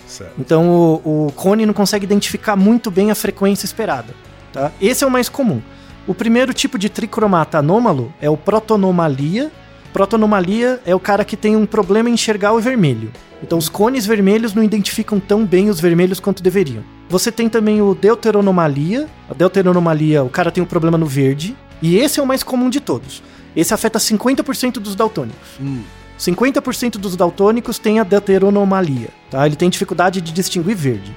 Certo. 0.07 0.33
Então 0.39 0.71
o, 0.71 1.27
o 1.27 1.33
cone 1.33 1.67
não 1.67 1.75
consegue 1.75 2.05
identificar 2.05 2.57
muito 2.57 2.91
bem 2.91 3.11
a 3.11 3.15
frequência 3.15 3.67
esperada. 3.67 4.15
Tá? 4.55 4.73
Esse 4.81 5.05
é 5.05 5.07
o 5.07 5.11
mais 5.11 5.29
comum. 5.29 5.61
O 6.07 6.15
primeiro 6.15 6.55
tipo 6.55 6.79
de 6.79 6.89
tricromata 6.89 7.59
anômalo 7.59 8.13
é 8.23 8.31
o 8.31 8.37
protonomalia. 8.39 9.53
Protonomalia 9.93 10.81
é 10.87 10.95
o 10.95 11.01
cara 11.01 11.25
que 11.27 11.37
tem 11.37 11.57
um 11.57 11.67
problema 11.67 12.09
em 12.09 12.15
enxergar 12.15 12.53
o 12.53 12.61
vermelho. 12.61 13.13
Então 13.43 13.59
os 13.59 13.69
cones 13.69 14.07
vermelhos 14.07 14.55
não 14.55 14.63
identificam 14.63 15.21
tão 15.21 15.45
bem 15.45 15.69
os 15.69 15.79
vermelhos 15.79 16.21
quanto 16.21 16.43
deveriam. 16.43 16.83
Você 17.11 17.31
tem 17.31 17.51
também 17.51 17.83
o 17.83 17.95
deuteronomalia. 17.95 19.09
A 19.29 19.35
deuteronomalia, 19.35 20.25
o 20.25 20.31
cara 20.31 20.51
tem 20.51 20.63
um 20.63 20.67
problema 20.67 20.97
no 20.97 21.07
verde. 21.07 21.55
E 21.83 21.97
esse 21.97 22.19
é 22.19 22.23
o 22.23 22.27
mais 22.27 22.43
comum 22.43 22.71
de 22.71 22.81
todos. 22.81 23.23
Esse 23.55 23.75
afeta 23.75 23.99
50% 23.99 24.75
dos 24.79 24.95
daltônicos. 24.95 25.49
Hum. 25.61 25.83
50% 26.19 26.93
dos 26.99 27.17
daltônicos 27.17 27.79
têm 27.79 27.99
a 27.99 28.05
deuteronomalia, 28.05 29.09
tá? 29.31 29.45
Ele 29.47 29.57
tem 29.57 29.69
dificuldade 29.69 30.21
de 30.21 30.33
distinguir 30.33 30.77
verde, 30.77 31.15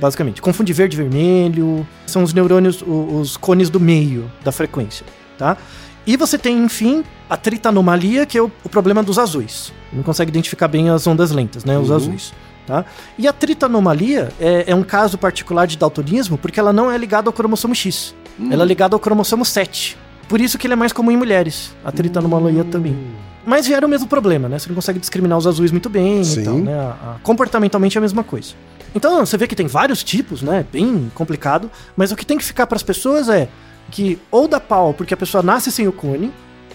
basicamente. 0.00 0.42
Confunde 0.42 0.72
verde 0.72 0.96
e 0.96 0.98
vermelho, 0.98 1.86
são 2.06 2.22
os 2.22 2.32
neurônios, 2.34 2.82
o- 2.82 3.20
os 3.20 3.36
cones 3.36 3.70
do 3.70 3.78
meio 3.78 4.30
da 4.42 4.50
frequência, 4.50 5.06
tá? 5.38 5.56
E 6.04 6.16
você 6.16 6.36
tem, 6.36 6.58
enfim, 6.64 7.04
a 7.30 7.36
tritanomalia, 7.36 8.26
que 8.26 8.36
é 8.36 8.42
o, 8.42 8.50
o 8.64 8.68
problema 8.68 9.02
dos 9.02 9.18
azuis. 9.18 9.72
Não 9.92 10.02
consegue 10.02 10.30
identificar 10.30 10.66
bem 10.66 10.90
as 10.90 11.06
ondas 11.06 11.30
lentas, 11.30 11.64
né? 11.64 11.78
Os 11.78 11.90
Uhum. 11.90 11.96
azuis. 11.96 12.32
Tá? 12.66 12.84
E 13.18 13.26
a 13.26 13.32
tritanomalia 13.32 14.32
é, 14.40 14.64
é 14.68 14.74
um 14.74 14.84
caso 14.84 15.18
particular 15.18 15.66
de 15.66 15.76
daltonismo 15.76 16.38
porque 16.38 16.60
ela 16.60 16.72
não 16.72 16.90
é 16.90 16.96
ligada 16.96 17.28
ao 17.28 17.32
cromossomo 17.32 17.74
X. 17.74 18.14
Ela 18.50 18.62
é 18.62 18.66
ligada 18.66 18.94
ao 18.94 19.00
cromossomo 19.00 19.44
7. 19.44 19.96
Por 20.32 20.40
isso 20.40 20.56
que 20.56 20.66
ele 20.66 20.72
é 20.72 20.76
mais 20.76 20.94
comum 20.94 21.10
em 21.10 21.16
mulheres. 21.18 21.74
A 21.84 21.92
tritanomalia 21.92 22.64
também. 22.64 22.96
Mas 23.44 23.66
gera 23.66 23.84
o 23.84 23.88
mesmo 23.88 24.06
problema, 24.06 24.48
né? 24.48 24.58
Você 24.58 24.66
não 24.66 24.74
consegue 24.74 24.98
discriminar 24.98 25.36
os 25.36 25.46
azuis 25.46 25.70
muito 25.70 25.90
bem 25.90 26.24
Sim. 26.24 26.40
e 26.40 26.44
tal, 26.44 26.54
né? 26.56 26.72
A- 26.74 26.86
a- 26.86 27.16
comportamentalmente 27.22 27.98
é 27.98 27.98
a 27.98 28.00
mesma 28.00 28.24
coisa. 28.24 28.54
Então, 28.94 29.26
você 29.26 29.36
vê 29.36 29.46
que 29.46 29.54
tem 29.54 29.66
vários 29.66 30.02
tipos, 30.02 30.40
né? 30.40 30.64
Bem 30.72 31.12
complicado. 31.14 31.70
Mas 31.94 32.12
o 32.12 32.16
que 32.16 32.24
tem 32.24 32.38
que 32.38 32.44
ficar 32.44 32.66
para 32.66 32.76
as 32.76 32.82
pessoas 32.82 33.28
é 33.28 33.46
que 33.90 34.18
ou 34.30 34.48
dá 34.48 34.58
pau 34.58 34.94
porque 34.94 35.12
a 35.12 35.18
pessoa 35.18 35.42
nasce 35.42 35.70
sem 35.70 35.86
o 35.86 35.92
cone, 35.92 36.32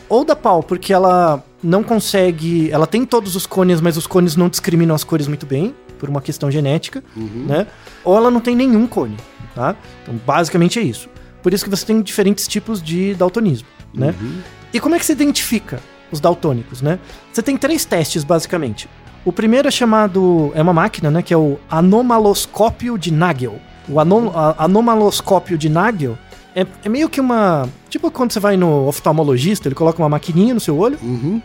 ou 0.07 0.23
dá 0.23 0.35
pau 0.35 0.61
porque 0.61 0.93
ela 0.93 1.43
não 1.63 1.81
consegue. 1.81 2.69
Ela 2.71 2.85
tem 2.85 3.07
todos 3.07 3.35
os 3.35 3.47
cones, 3.47 3.81
mas 3.81 3.97
os 3.97 4.05
cones 4.05 4.35
não 4.35 4.49
discriminam 4.49 4.93
as 4.93 5.03
cores 5.03 5.27
muito 5.27 5.47
bem, 5.47 5.73
por 5.97 6.07
uma 6.09 6.21
questão 6.21 6.51
genética, 6.51 7.03
né? 7.15 7.65
Ou 8.03 8.15
ela 8.15 8.29
não 8.29 8.39
tem 8.39 8.55
nenhum 8.55 8.85
cone, 8.85 9.17
tá? 9.55 9.75
Então, 10.03 10.13
basicamente 10.27 10.77
é 10.77 10.83
isso. 10.83 11.09
Por 11.43 11.53
isso 11.53 11.63
que 11.63 11.69
você 11.69 11.85
tem 11.85 12.01
diferentes 12.01 12.47
tipos 12.47 12.81
de 12.81 13.13
daltonismo, 13.15 13.67
né? 13.93 14.13
E 14.73 14.79
como 14.79 14.95
é 14.95 14.99
que 14.99 15.05
se 15.05 15.11
identifica 15.11 15.79
os 16.11 16.19
daltônicos, 16.19 16.81
né? 16.81 16.99
Você 17.31 17.41
tem 17.41 17.55
três 17.57 17.85
testes, 17.85 18.23
basicamente. 18.23 18.89
O 19.25 19.31
primeiro 19.31 19.67
é 19.67 19.71
chamado. 19.71 20.51
É 20.55 20.61
uma 20.61 20.73
máquina, 20.73 21.09
né? 21.11 21.21
Que 21.21 21.33
é 21.33 21.37
o 21.37 21.57
anomaloscópio 21.69 22.97
de 22.97 23.11
Nagel. 23.11 23.59
O 23.89 23.99
anom, 23.99 24.31
a- 24.33 24.55
anomaloscópio 24.65 25.57
de 25.57 25.69
Nagel 25.69 26.17
é, 26.55 26.65
é 26.83 26.89
meio 26.89 27.09
que 27.09 27.21
uma. 27.21 27.67
Tipo 27.89 28.09
quando 28.11 28.31
você 28.33 28.39
vai 28.39 28.57
no 28.57 28.87
oftalmologista, 28.87 29.67
ele 29.67 29.75
coloca 29.75 30.01
uma 30.01 30.09
maquininha 30.09 30.53
no 30.53 30.59
seu 30.59 30.77
olho. 30.77 30.97
Uhum. 31.01 31.41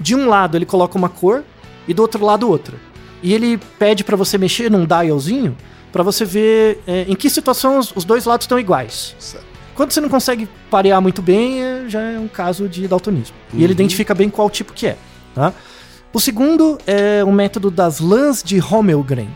De 0.00 0.14
um 0.14 0.28
lado 0.28 0.56
ele 0.56 0.66
coloca 0.66 0.96
uma 0.98 1.08
cor 1.08 1.44
e 1.86 1.94
do 1.94 2.02
outro 2.02 2.24
lado 2.24 2.48
outra. 2.48 2.76
E 3.22 3.32
ele 3.32 3.58
pede 3.78 4.02
pra 4.04 4.16
você 4.16 4.36
mexer 4.36 4.70
num 4.70 4.84
dialzinho 4.86 5.56
pra 5.94 6.02
você 6.02 6.24
ver 6.24 6.80
é, 6.88 7.02
em 7.08 7.14
que 7.14 7.30
situação 7.30 7.78
os, 7.78 7.92
os 7.94 8.04
dois 8.04 8.24
lados 8.24 8.44
estão 8.44 8.58
iguais. 8.58 9.14
Certo. 9.16 9.46
Quando 9.76 9.92
você 9.92 10.00
não 10.00 10.08
consegue 10.08 10.48
parear 10.68 11.00
muito 11.00 11.22
bem, 11.22 11.62
é- 11.62 11.84
já 11.88 12.00
é 12.00 12.18
um 12.18 12.26
caso 12.26 12.68
de 12.68 12.88
daltonismo. 12.88 13.36
E 13.52 13.62
ele 13.62 13.72
identifica 13.72 14.12
bem 14.12 14.28
qual 14.28 14.50
tipo 14.50 14.72
que 14.72 14.88
é. 14.88 14.96
Tá? 15.36 15.52
O 16.12 16.18
segundo 16.18 16.78
é 16.84 17.22
o 17.24 17.30
método 17.30 17.70
das 17.70 18.00
lãs 18.00 18.42
de 18.42 18.60
Hommelgren. 18.60 19.28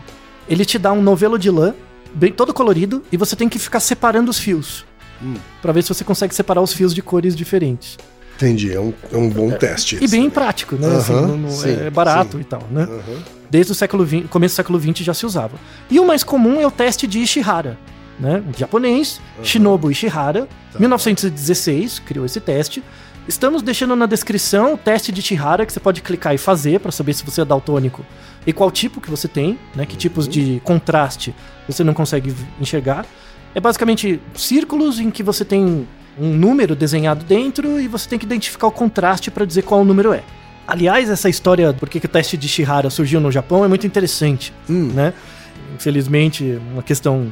Ele 0.49 0.65
te 0.65 0.77
dá 0.77 0.91
um 0.91 1.01
novelo 1.01 1.39
de 1.39 1.49
lã, 1.49 1.73
bem 2.13 2.31
todo 2.33 2.53
colorido, 2.53 3.03
e 3.09 3.15
você 3.15 3.37
tem 3.37 3.47
que 3.47 3.57
ficar 3.57 3.79
separando 3.79 4.29
os 4.29 4.37
fios. 4.37 4.85
Pra 5.61 5.71
ver 5.71 5.81
se 5.83 5.89
você 5.93 6.03
consegue 6.03 6.35
separar 6.35 6.61
os 6.61 6.73
fios 6.73 6.93
de 6.93 7.01
cores 7.01 7.35
diferentes. 7.37 7.97
Entendi, 8.35 8.73
é 8.73 8.79
um, 8.81 8.93
é 9.13 9.17
um 9.17 9.29
bom 9.29 9.49
teste. 9.51 9.97
E 10.01 10.07
bem 10.09 10.29
prático, 10.29 10.75
né? 10.75 10.87
Assim, 10.97 11.13
Aham, 11.13 11.27
não- 11.27 11.37
não- 11.37 11.49
sim, 11.51 11.71
é 11.85 11.89
barato 11.89 12.37
sim. 12.37 12.41
e 12.41 12.43
tal, 12.45 12.63
né? 12.71 12.83
Aham. 12.83 13.38
Desde 13.49 13.71
o 13.71 13.75
século 13.75 14.05
XX, 14.05 14.27
começo 14.29 14.53
do 14.53 14.57
século 14.57 14.79
XX 14.79 14.99
já 14.99 15.13
se 15.13 15.25
usava. 15.25 15.57
E 15.89 15.99
o 15.99 16.05
mais 16.05 16.23
comum 16.23 16.59
é 16.61 16.67
o 16.67 16.71
teste 16.71 17.07
de 17.07 17.19
Ishihara, 17.19 17.77
né? 18.19 18.43
Um 18.47 18.57
japonês, 18.57 19.19
Shinobu 19.43 19.89
Ishihara, 19.91 20.47
Tá. 20.71 20.79
1916, 20.79 21.99
criou 21.99 22.25
esse 22.25 22.39
teste. 22.39 22.83
Estamos 23.27 23.61
deixando 23.61 23.95
na 23.95 24.05
descrição 24.05 24.73
o 24.73 24.77
teste 24.77 25.11
de 25.11 25.19
Ishihara 25.19 25.65
que 25.65 25.73
você 25.73 25.79
pode 25.79 26.01
clicar 26.01 26.33
e 26.33 26.37
fazer 26.37 26.79
para 26.79 26.91
saber 26.91 27.13
se 27.13 27.23
você 27.23 27.41
é 27.41 27.45
daltônico 27.45 28.05
e 28.45 28.53
qual 28.53 28.69
tipo 28.71 29.01
que 29.01 29.09
você 29.09 29.27
tem, 29.27 29.57
né? 29.75 29.85
Que 29.85 29.95
tipos 29.97 30.25
Uhum. 30.25 30.31
de 30.31 30.61
contraste 30.63 31.33
você 31.67 31.83
não 31.83 31.93
consegue 31.93 32.35
enxergar. 32.61 33.05
É 33.55 33.59
basicamente 33.59 34.19
círculos 34.35 34.99
em 34.99 35.09
que 35.09 35.23
você 35.23 35.43
tem 35.43 35.87
um 36.19 36.33
número 36.35 36.75
desenhado 36.75 37.23
dentro 37.25 37.79
e 37.79 37.87
você 37.87 38.07
tem 38.09 38.19
que 38.19 38.25
identificar 38.25 38.67
o 38.67 38.71
contraste 38.71 39.31
para 39.31 39.45
dizer 39.45 39.63
qual 39.63 39.81
o 39.81 39.85
número 39.85 40.13
é. 40.13 40.23
Aliás, 40.71 41.09
essa 41.09 41.27
história 41.29 41.73
por 41.73 41.89
que 41.89 41.99
que 41.99 42.05
o 42.05 42.09
teste 42.09 42.37
de 42.37 42.45
Ishihara 42.45 42.89
surgiu 42.89 43.19
no 43.19 43.31
Japão 43.31 43.65
é 43.65 43.67
muito 43.67 43.85
interessante, 43.87 44.53
Hum. 44.69 44.91
né? 44.93 45.13
Infelizmente, 45.75 46.59
uma 46.71 46.83
questão. 46.83 47.31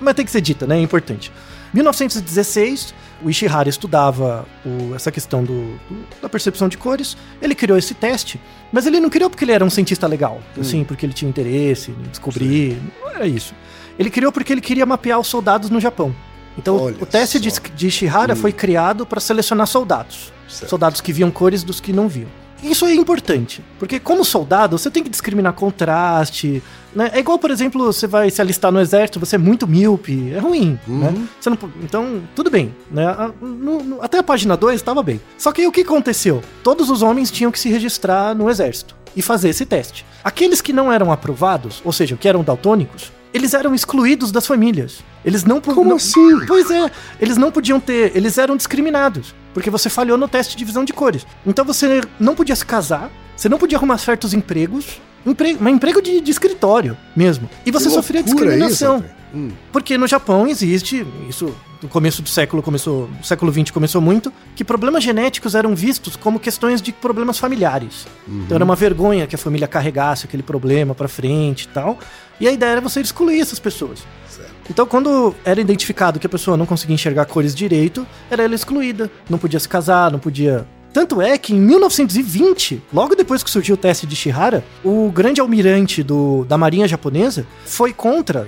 Mas 0.00 0.14
tem 0.14 0.24
que 0.24 0.30
ser 0.30 0.40
dita, 0.40 0.66
né? 0.66 0.76
É 0.78 0.80
importante. 0.80 1.32
1916, 1.74 2.94
o 3.22 3.28
Ishihara 3.30 3.68
estudava 3.68 4.46
o- 4.64 4.94
essa 4.94 5.10
questão 5.10 5.42
do, 5.44 5.62
do- 5.88 6.04
da 6.22 6.28
percepção 6.28 6.68
de 6.68 6.76
cores. 6.78 7.16
Ele 7.42 7.54
criou 7.54 7.76
esse 7.78 7.94
teste, 7.94 8.40
mas 8.72 8.86
ele 8.86 9.00
não 9.00 9.10
criou 9.10 9.28
porque 9.28 9.44
ele 9.44 9.52
era 9.52 9.64
um 9.64 9.70
cientista 9.70 10.06
legal, 10.06 10.40
assim, 10.58 10.84
porque 10.84 11.04
ele 11.04 11.12
tinha 11.12 11.28
interesse 11.28 11.90
em 11.90 12.02
descobrir. 12.10 12.76
Não 13.00 13.10
era 13.10 13.26
isso. 13.26 13.54
Ele 13.98 14.10
criou 14.10 14.30
porque 14.32 14.52
ele 14.52 14.60
queria 14.60 14.86
mapear 14.86 15.18
os 15.18 15.26
soldados 15.26 15.68
no 15.70 15.80
Japão. 15.80 16.14
Então, 16.56 16.76
Olha 16.80 16.96
o 17.00 17.06
teste 17.06 17.38
de, 17.38 17.50
só. 17.50 17.60
de 17.74 17.86
Ishihara 17.88 18.34
foi 18.34 18.52
criado 18.52 19.04
para 19.06 19.20
selecionar 19.20 19.66
soldados. 19.66 20.32
Certo. 20.48 20.70
Soldados 20.70 21.00
que 21.00 21.12
viam 21.12 21.30
cores 21.30 21.62
dos 21.62 21.78
que 21.80 21.92
não 21.92 22.08
viam. 22.08 22.28
Isso 22.62 22.84
é 22.86 22.94
importante, 22.94 23.62
porque 23.78 24.00
como 24.00 24.24
soldado, 24.24 24.76
você 24.76 24.90
tem 24.90 25.02
que 25.02 25.08
discriminar 25.08 25.52
contraste, 25.52 26.62
né? 26.94 27.10
É 27.14 27.20
igual, 27.20 27.38
por 27.38 27.50
exemplo, 27.50 27.84
você 27.84 28.06
vai 28.06 28.30
se 28.30 28.40
alistar 28.40 28.72
no 28.72 28.80
exército, 28.80 29.20
você 29.20 29.36
é 29.36 29.38
muito 29.38 29.66
míope, 29.66 30.32
é 30.32 30.38
ruim, 30.38 30.78
né? 30.86 31.14
Você 31.40 31.50
não, 31.50 31.56
po- 31.56 31.70
então, 31.82 32.22
tudo 32.34 32.50
bem, 32.50 32.74
né? 32.90 33.06
A- 33.06 33.30
no- 33.40 33.82
no- 33.82 34.02
até 34.02 34.18
a 34.18 34.22
página 34.22 34.56
2 34.56 34.76
estava 34.76 35.02
bem. 35.02 35.20
Só 35.36 35.52
que 35.52 35.60
aí 35.60 35.66
o 35.66 35.72
que 35.72 35.82
aconteceu? 35.82 36.42
Todos 36.64 36.90
os 36.90 37.00
homens 37.02 37.30
tinham 37.30 37.52
que 37.52 37.58
se 37.60 37.68
registrar 37.68 38.34
no 38.34 38.50
exército 38.50 38.96
e 39.14 39.22
fazer 39.22 39.50
esse 39.50 39.64
teste. 39.64 40.04
Aqueles 40.24 40.60
que 40.60 40.72
não 40.72 40.92
eram 40.92 41.12
aprovados, 41.12 41.80
ou 41.84 41.92
seja, 41.92 42.16
que 42.16 42.28
eram 42.28 42.42
daltônicos, 42.42 43.12
eles 43.32 43.54
eram 43.54 43.74
excluídos 43.74 44.32
das 44.32 44.46
famílias. 44.46 44.98
Eles 45.28 45.44
não 45.44 45.60
Como 45.60 45.90
não- 45.90 45.96
assim? 45.96 46.46
Pois 46.46 46.70
é, 46.70 46.90
eles 47.20 47.36
não 47.36 47.52
podiam 47.52 47.78
ter, 47.78 48.16
eles 48.16 48.38
eram 48.38 48.56
discriminados, 48.56 49.34
porque 49.52 49.68
você 49.68 49.90
falhou 49.90 50.16
no 50.16 50.26
teste 50.26 50.56
de 50.56 50.64
visão 50.64 50.86
de 50.86 50.92
cores. 50.94 51.26
Então 51.46 51.66
você 51.66 52.00
não 52.18 52.34
podia 52.34 52.56
se 52.56 52.64
casar, 52.64 53.10
você 53.36 53.46
não 53.46 53.58
podia 53.58 53.76
arrumar 53.76 53.98
certos 53.98 54.32
empregos, 54.32 55.02
empre, 55.26 55.54
um 55.60 55.68
emprego 55.68 56.00
de, 56.00 56.22
de 56.22 56.30
escritório 56.30 56.96
mesmo. 57.14 57.46
E 57.66 57.70
você 57.70 57.88
Que 57.88 57.94
sofria 57.94 58.22
discriminação. 58.22 59.00
Isso. 59.00 59.04
Hum. 59.34 59.50
Porque 59.70 59.98
no 59.98 60.06
Japão 60.06 60.48
existe, 60.48 61.06
isso 61.28 61.54
no 61.82 61.88
começo 61.88 62.22
do 62.22 62.28
século 62.28 62.62
começou, 62.62 63.08
no 63.08 63.24
século 63.24 63.52
XX 63.52 63.70
começou 63.70 64.00
muito, 64.00 64.32
que 64.56 64.64
problemas 64.64 65.04
genéticos 65.04 65.54
eram 65.54 65.74
vistos 65.74 66.16
como 66.16 66.40
questões 66.40 66.82
de 66.82 66.92
problemas 66.92 67.38
familiares. 67.38 68.06
Então 68.26 68.56
era 68.56 68.64
uma 68.64 68.76
vergonha 68.76 69.26
que 69.26 69.34
a 69.34 69.38
família 69.38 69.68
carregasse 69.68 70.26
aquele 70.26 70.42
problema 70.42 70.94
pra 70.94 71.08
frente 71.08 71.62
e 71.62 71.68
tal. 71.68 71.98
E 72.40 72.46
a 72.46 72.52
ideia 72.52 72.72
era 72.72 72.80
você 72.80 73.00
excluir 73.00 73.40
essas 73.40 73.58
pessoas. 73.58 74.00
Certo. 74.28 74.52
Então, 74.70 74.86
quando 74.86 75.34
era 75.44 75.60
identificado 75.60 76.20
que 76.20 76.26
a 76.26 76.30
pessoa 76.30 76.56
não 76.56 76.66
conseguia 76.66 76.94
enxergar 76.94 77.24
cores 77.24 77.54
direito, 77.54 78.06
era 78.30 78.42
ela 78.42 78.54
excluída. 78.54 79.10
Não 79.28 79.38
podia 79.38 79.58
se 79.58 79.68
casar, 79.68 80.10
não 80.10 80.18
podia. 80.18 80.66
Tanto 80.92 81.20
é 81.20 81.36
que 81.36 81.54
em 81.54 81.60
1920, 81.60 82.82
logo 82.92 83.14
depois 83.14 83.42
que 83.42 83.50
surgiu 83.50 83.74
o 83.74 83.78
teste 83.78 84.06
de 84.06 84.16
Shihara, 84.16 84.64
o 84.84 85.10
grande 85.10 85.40
almirante 85.40 86.02
do, 86.02 86.44
da 86.44 86.56
marinha 86.56 86.88
japonesa 86.88 87.46
foi 87.64 87.92
contra. 87.92 88.46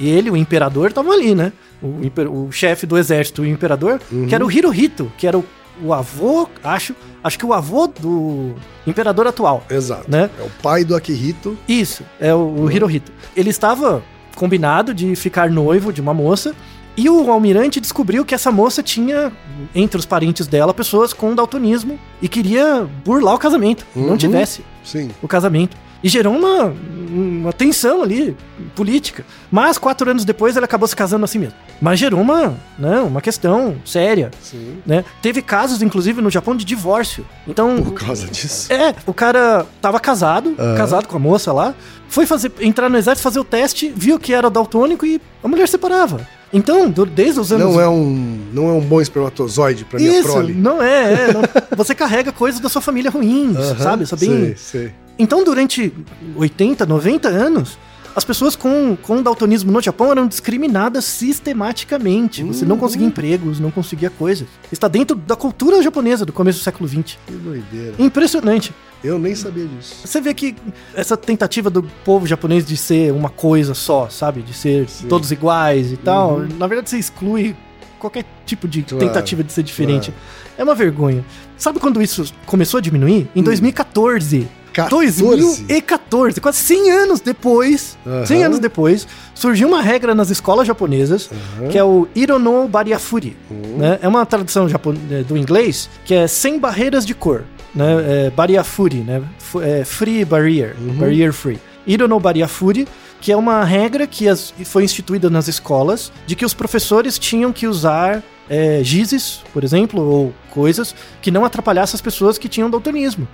E, 0.00 0.08
ele, 0.08 0.30
o 0.30 0.36
imperador, 0.36 0.92
tava 0.92 1.12
ali, 1.12 1.34
né? 1.34 1.52
O, 1.82 2.04
imper- 2.04 2.28
o 2.30 2.50
chefe 2.50 2.86
do 2.86 2.98
exército, 2.98 3.42
o 3.42 3.46
imperador, 3.46 4.00
que 4.28 4.34
era 4.34 4.44
o 4.44 4.50
Hirohito, 4.50 5.10
que 5.16 5.26
era 5.26 5.38
o, 5.38 5.44
o 5.82 5.94
avô, 5.94 6.48
acho, 6.64 6.94
acho 7.22 7.38
que 7.38 7.46
o 7.46 7.52
avô 7.52 7.86
do 7.86 8.54
imperador 8.86 9.26
atual. 9.28 9.64
Exato. 9.70 10.10
Né? 10.10 10.28
É 10.38 10.42
o 10.42 10.50
pai 10.62 10.84
do 10.84 10.96
Akihito. 10.96 11.56
Isso, 11.68 12.02
é 12.20 12.34
o, 12.34 12.38
o 12.64 12.70
Hirohito. 12.72 13.12
Ele 13.36 13.50
estava 13.50 14.02
combinado 14.34 14.92
de 14.92 15.14
ficar 15.14 15.48
noivo 15.50 15.92
de 15.92 16.00
uma 16.00 16.12
moça. 16.14 16.54
E 16.96 17.08
o 17.08 17.30
almirante 17.30 17.78
descobriu 17.80 18.24
que 18.24 18.34
essa 18.34 18.50
moça 18.50 18.82
tinha, 18.82 19.30
entre 19.72 19.96
os 20.00 20.04
parentes 20.04 20.48
dela, 20.48 20.74
pessoas 20.74 21.12
com 21.12 21.32
daltonismo 21.32 21.96
e 22.20 22.28
queria 22.28 22.88
burlar 23.04 23.34
o 23.36 23.38
casamento, 23.38 23.86
que 23.92 24.00
não 24.00 24.10
Uhum. 24.10 24.16
tivesse 24.16 24.64
Sim. 24.82 25.10
o 25.22 25.28
casamento. 25.28 25.76
E 26.02 26.08
gerou 26.08 26.36
uma, 26.36 26.72
uma 27.10 27.52
tensão 27.52 28.02
ali, 28.02 28.36
política. 28.76 29.24
Mas 29.50 29.78
quatro 29.78 30.08
anos 30.10 30.24
depois 30.24 30.56
ele 30.56 30.64
acabou 30.64 30.86
se 30.86 30.94
casando 30.94 31.24
assim 31.24 31.38
mesmo. 31.40 31.54
Mas 31.80 31.98
gerou 31.98 32.20
uma, 32.20 32.56
né, 32.78 33.00
uma 33.00 33.20
questão 33.20 33.76
séria. 33.84 34.30
Sim. 34.40 34.78
Né? 34.86 35.04
Teve 35.20 35.42
casos, 35.42 35.82
inclusive, 35.82 36.20
no 36.22 36.30
Japão 36.30 36.54
de 36.56 36.64
divórcio. 36.64 37.26
Então, 37.46 37.82
Por 37.82 37.94
causa 37.94 38.26
disso. 38.28 38.72
é, 38.72 38.94
o 39.06 39.12
cara 39.14 39.66
tava 39.80 39.98
casado, 39.98 40.54
Aham. 40.58 40.76
casado 40.76 41.08
com 41.08 41.16
a 41.16 41.20
moça 41.20 41.52
lá, 41.52 41.74
foi 42.08 42.26
fazer, 42.26 42.52
entrar 42.60 42.88
no 42.88 42.96
exército, 42.96 43.22
fazer 43.22 43.40
o 43.40 43.44
teste, 43.44 43.92
viu 43.94 44.18
que 44.18 44.32
era 44.32 44.48
daltônico 44.48 45.04
e 45.04 45.20
a 45.42 45.48
mulher 45.48 45.68
separava. 45.68 46.26
Então, 46.52 46.90
desde 46.90 47.38
os 47.40 47.52
anos. 47.52 47.74
Não 47.74 47.80
é 47.80 47.88
um, 47.88 48.38
não 48.52 48.68
é 48.68 48.72
um 48.72 48.80
bom 48.80 49.00
espermatozoide 49.00 49.84
pra 49.84 49.98
minha 50.00 50.18
Isso, 50.20 50.32
prole. 50.32 50.54
não 50.54 50.82
é, 50.82 51.12
é, 51.28 51.32
não- 51.32 51.42
você 51.76 51.94
carrega 51.94 52.32
coisas 52.32 52.60
da 52.60 52.68
sua 52.68 52.80
família 52.80 53.10
ruins, 53.10 53.56
sabe? 53.82 54.04
Isso 54.04 54.14
é 54.14 54.18
bem- 54.18 54.28
Sei, 54.28 54.56
sei. 54.56 54.92
Então, 55.18 55.44
durante 55.44 55.92
80, 56.36 56.86
90 56.86 57.28
anos, 57.28 57.76
as 58.18 58.24
pessoas 58.24 58.56
com, 58.56 58.96
com 59.00 59.22
daltonismo 59.22 59.70
no 59.72 59.80
Japão 59.80 60.10
eram 60.10 60.26
discriminadas 60.26 61.04
sistematicamente. 61.04 62.42
Você 62.44 62.64
não 62.64 62.76
conseguia 62.76 63.04
Uhum. 63.06 63.10
empregos, 63.10 63.60
não 63.60 63.70
conseguia 63.70 64.10
coisas. 64.10 64.46
Está 64.72 64.88
dentro 64.88 65.16
da 65.16 65.36
cultura 65.36 65.80
japonesa 65.82 66.24
do 66.26 66.32
começo 66.32 66.58
do 66.58 66.62
século 66.62 66.88
XX. 66.88 67.16
Que 67.26 67.32
doideira. 67.32 67.94
Impressionante. 67.98 68.74
Eu 69.02 69.18
nem 69.18 69.34
sabia 69.34 69.66
disso. 69.66 69.94
Você 70.04 70.20
vê 70.20 70.34
que 70.34 70.56
essa 70.94 71.16
tentativa 71.16 71.70
do 71.70 71.82
povo 72.04 72.26
japonês 72.26 72.66
de 72.66 72.76
ser 72.76 73.12
uma 73.12 73.28
coisa 73.28 73.72
só, 73.72 74.08
sabe? 74.08 74.42
De 74.42 74.52
ser 74.52 74.88
Sim. 74.88 75.06
todos 75.06 75.30
iguais 75.30 75.92
e 75.92 75.96
tal. 75.96 76.38
Uhum. 76.38 76.48
Na 76.58 76.66
verdade, 76.66 76.90
você 76.90 76.98
exclui 76.98 77.54
qualquer 78.00 78.24
tipo 78.44 78.66
de 78.66 78.82
Claro, 78.82 79.06
tentativa 79.06 79.44
de 79.44 79.52
ser 79.52 79.62
diferente. 79.62 80.12
É 80.56 80.64
uma 80.64 80.74
vergonha. 80.74 81.24
Sabe 81.56 81.78
quando 81.78 82.02
isso 82.02 82.32
começou 82.46 82.78
a 82.78 82.80
diminuir? 82.80 83.28
Em 83.36 83.42
2014. 83.42 84.48
14? 84.82 85.22
2014, 85.22 86.40
quase 86.40 86.58
100 86.58 86.90
anos 86.90 87.20
depois, 87.20 87.96
Aham. 88.06 88.26
100 88.26 88.44
anos 88.44 88.58
depois, 88.58 89.06
surgiu 89.34 89.68
uma 89.68 89.82
regra 89.82 90.14
nas 90.14 90.30
escolas 90.30 90.66
japonesas, 90.66 91.30
Aham. 91.60 91.68
que 91.68 91.78
é 91.78 91.84
o 91.84 92.06
Irono 92.14 92.66
Bariafuri. 92.68 93.36
Uhum. 93.50 93.76
né? 93.78 93.98
É 94.02 94.08
uma 94.08 94.24
tradução 94.26 94.66
eh, 94.66 95.22
do 95.22 95.36
inglês, 95.36 95.88
que 96.04 96.14
é 96.14 96.26
sem 96.26 96.58
barreiras 96.58 97.04
de 97.06 97.14
cor. 97.14 97.44
Né? 97.74 98.26
É 98.26 98.30
Bariafuri, 98.30 98.98
né? 98.98 99.22
Fu- 99.38 99.60
é 99.62 99.84
free 99.84 100.24
barrier, 100.24 100.74
Uhum. 100.80 100.94
barrier 100.94 101.32
free. 101.32 101.58
Irono 101.86 102.18
Bariafuri, 102.18 102.86
que 103.20 103.30
é 103.32 103.36
uma 103.36 103.64
regra 103.64 104.06
que 104.06 104.28
as- 104.28 104.52
foi 104.64 104.84
instituída 104.84 105.28
nas 105.28 105.48
escolas, 105.48 106.10
de 106.26 106.34
que 106.36 106.44
os 106.44 106.54
professores 106.54 107.18
tinham 107.18 107.52
que 107.52 107.66
usar 107.66 108.22
é, 108.50 108.80
gizes, 108.82 109.40
por 109.52 109.62
exemplo, 109.62 110.00
ou 110.02 110.32
coisas 110.58 110.92
que 111.22 111.30
não 111.30 111.44
atrapalhassem 111.44 111.94
as 111.94 112.00
pessoas 112.00 112.36
que 112.36 112.48
tinham 112.48 112.68
daltonismo. 112.68 113.28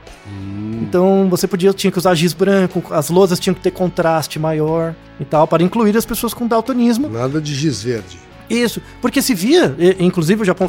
Então 0.82 1.26
você 1.30 1.48
podia 1.48 1.72
tinha 1.72 1.90
que 1.90 1.96
usar 1.96 2.14
giz 2.14 2.34
branco, 2.34 2.82
as 2.90 3.08
lousas 3.08 3.40
tinham 3.40 3.54
que 3.54 3.62
ter 3.62 3.70
contraste 3.70 4.38
maior 4.38 4.94
e 5.18 5.24
tal, 5.24 5.46
para 5.46 5.62
incluir 5.62 5.96
as 5.96 6.04
pessoas 6.04 6.34
com 6.34 6.46
daltonismo. 6.46 7.08
Nada 7.08 7.40
de 7.40 7.54
giz 7.54 7.82
verde. 7.82 8.18
Isso, 8.50 8.82
porque 9.00 9.22
se 9.22 9.32
via, 9.34 9.74
inclusive 9.98 10.42
o 10.42 10.44
Japão 10.44 10.68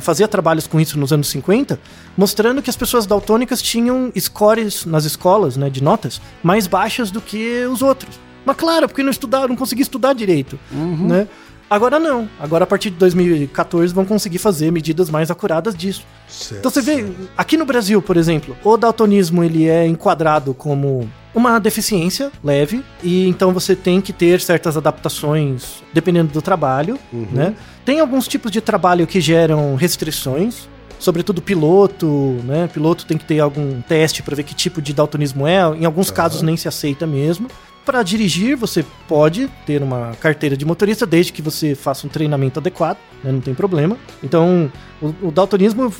fazia 0.00 0.28
trabalhos 0.28 0.68
com 0.68 0.78
isso 0.78 0.96
nos 0.96 1.12
anos 1.12 1.26
50, 1.26 1.80
mostrando 2.16 2.62
que 2.62 2.70
as 2.70 2.76
pessoas 2.76 3.04
daltônicas 3.04 3.60
tinham 3.60 4.12
scores 4.16 4.86
nas 4.86 5.04
escolas, 5.04 5.56
né, 5.56 5.68
de 5.68 5.82
notas, 5.82 6.20
mais 6.40 6.68
baixas 6.68 7.10
do 7.10 7.20
que 7.20 7.66
os 7.66 7.82
outros. 7.82 8.20
Mas 8.46 8.56
claro, 8.56 8.86
porque 8.86 9.02
não 9.02 9.10
estudaram, 9.10 9.48
não 9.48 9.56
conseguiam 9.56 9.82
estudar 9.82 10.12
direito, 10.12 10.56
né? 10.72 11.26
Agora 11.70 12.00
não. 12.00 12.28
Agora 12.40 12.64
a 12.64 12.66
partir 12.66 12.90
de 12.90 12.96
2014 12.96 13.94
vão 13.94 14.04
conseguir 14.04 14.38
fazer 14.38 14.72
medidas 14.72 15.08
mais 15.08 15.30
acuradas 15.30 15.72
disso. 15.72 16.04
Certo. 16.28 16.58
Então 16.58 16.70
você 16.70 16.82
vê, 16.82 17.06
aqui 17.36 17.56
no 17.56 17.64
Brasil, 17.64 18.02
por 18.02 18.16
exemplo, 18.16 18.56
o 18.64 18.76
daltonismo 18.76 19.44
ele 19.44 19.68
é 19.68 19.86
enquadrado 19.86 20.52
como 20.52 21.08
uma 21.32 21.60
deficiência 21.60 22.32
leve 22.42 22.84
e 23.04 23.28
então 23.28 23.52
você 23.52 23.76
tem 23.76 24.00
que 24.00 24.12
ter 24.12 24.40
certas 24.40 24.76
adaptações 24.76 25.80
dependendo 25.94 26.32
do 26.32 26.42
trabalho, 26.42 26.98
né? 27.32 27.54
Tem 27.84 28.00
alguns 28.00 28.26
tipos 28.26 28.50
de 28.50 28.60
trabalho 28.60 29.06
que 29.06 29.20
geram 29.20 29.76
restrições, 29.76 30.68
sobretudo 30.98 31.40
piloto, 31.40 32.06
né? 32.44 32.68
Piloto 32.72 33.06
tem 33.06 33.16
que 33.16 33.24
ter 33.24 33.38
algum 33.38 33.80
teste 33.82 34.24
para 34.24 34.34
ver 34.34 34.42
que 34.42 34.54
tipo 34.54 34.82
de 34.82 34.92
daltonismo 34.92 35.46
é, 35.46 35.60
em 35.76 35.84
alguns 35.84 36.10
casos 36.10 36.42
nem 36.42 36.56
se 36.56 36.66
aceita 36.66 37.06
mesmo. 37.06 37.48
Para 37.90 38.04
dirigir, 38.04 38.56
você 38.56 38.84
pode 39.08 39.50
ter 39.66 39.82
uma 39.82 40.12
carteira 40.20 40.56
de 40.56 40.64
motorista 40.64 41.04
desde 41.04 41.32
que 41.32 41.42
você 41.42 41.74
faça 41.74 42.06
um 42.06 42.08
treinamento 42.08 42.60
adequado, 42.60 42.98
né? 43.24 43.32
não 43.32 43.40
tem 43.40 43.52
problema. 43.52 43.96
Então, 44.22 44.70
o, 45.02 45.26
o 45.26 45.32
daltonismo, 45.32 45.92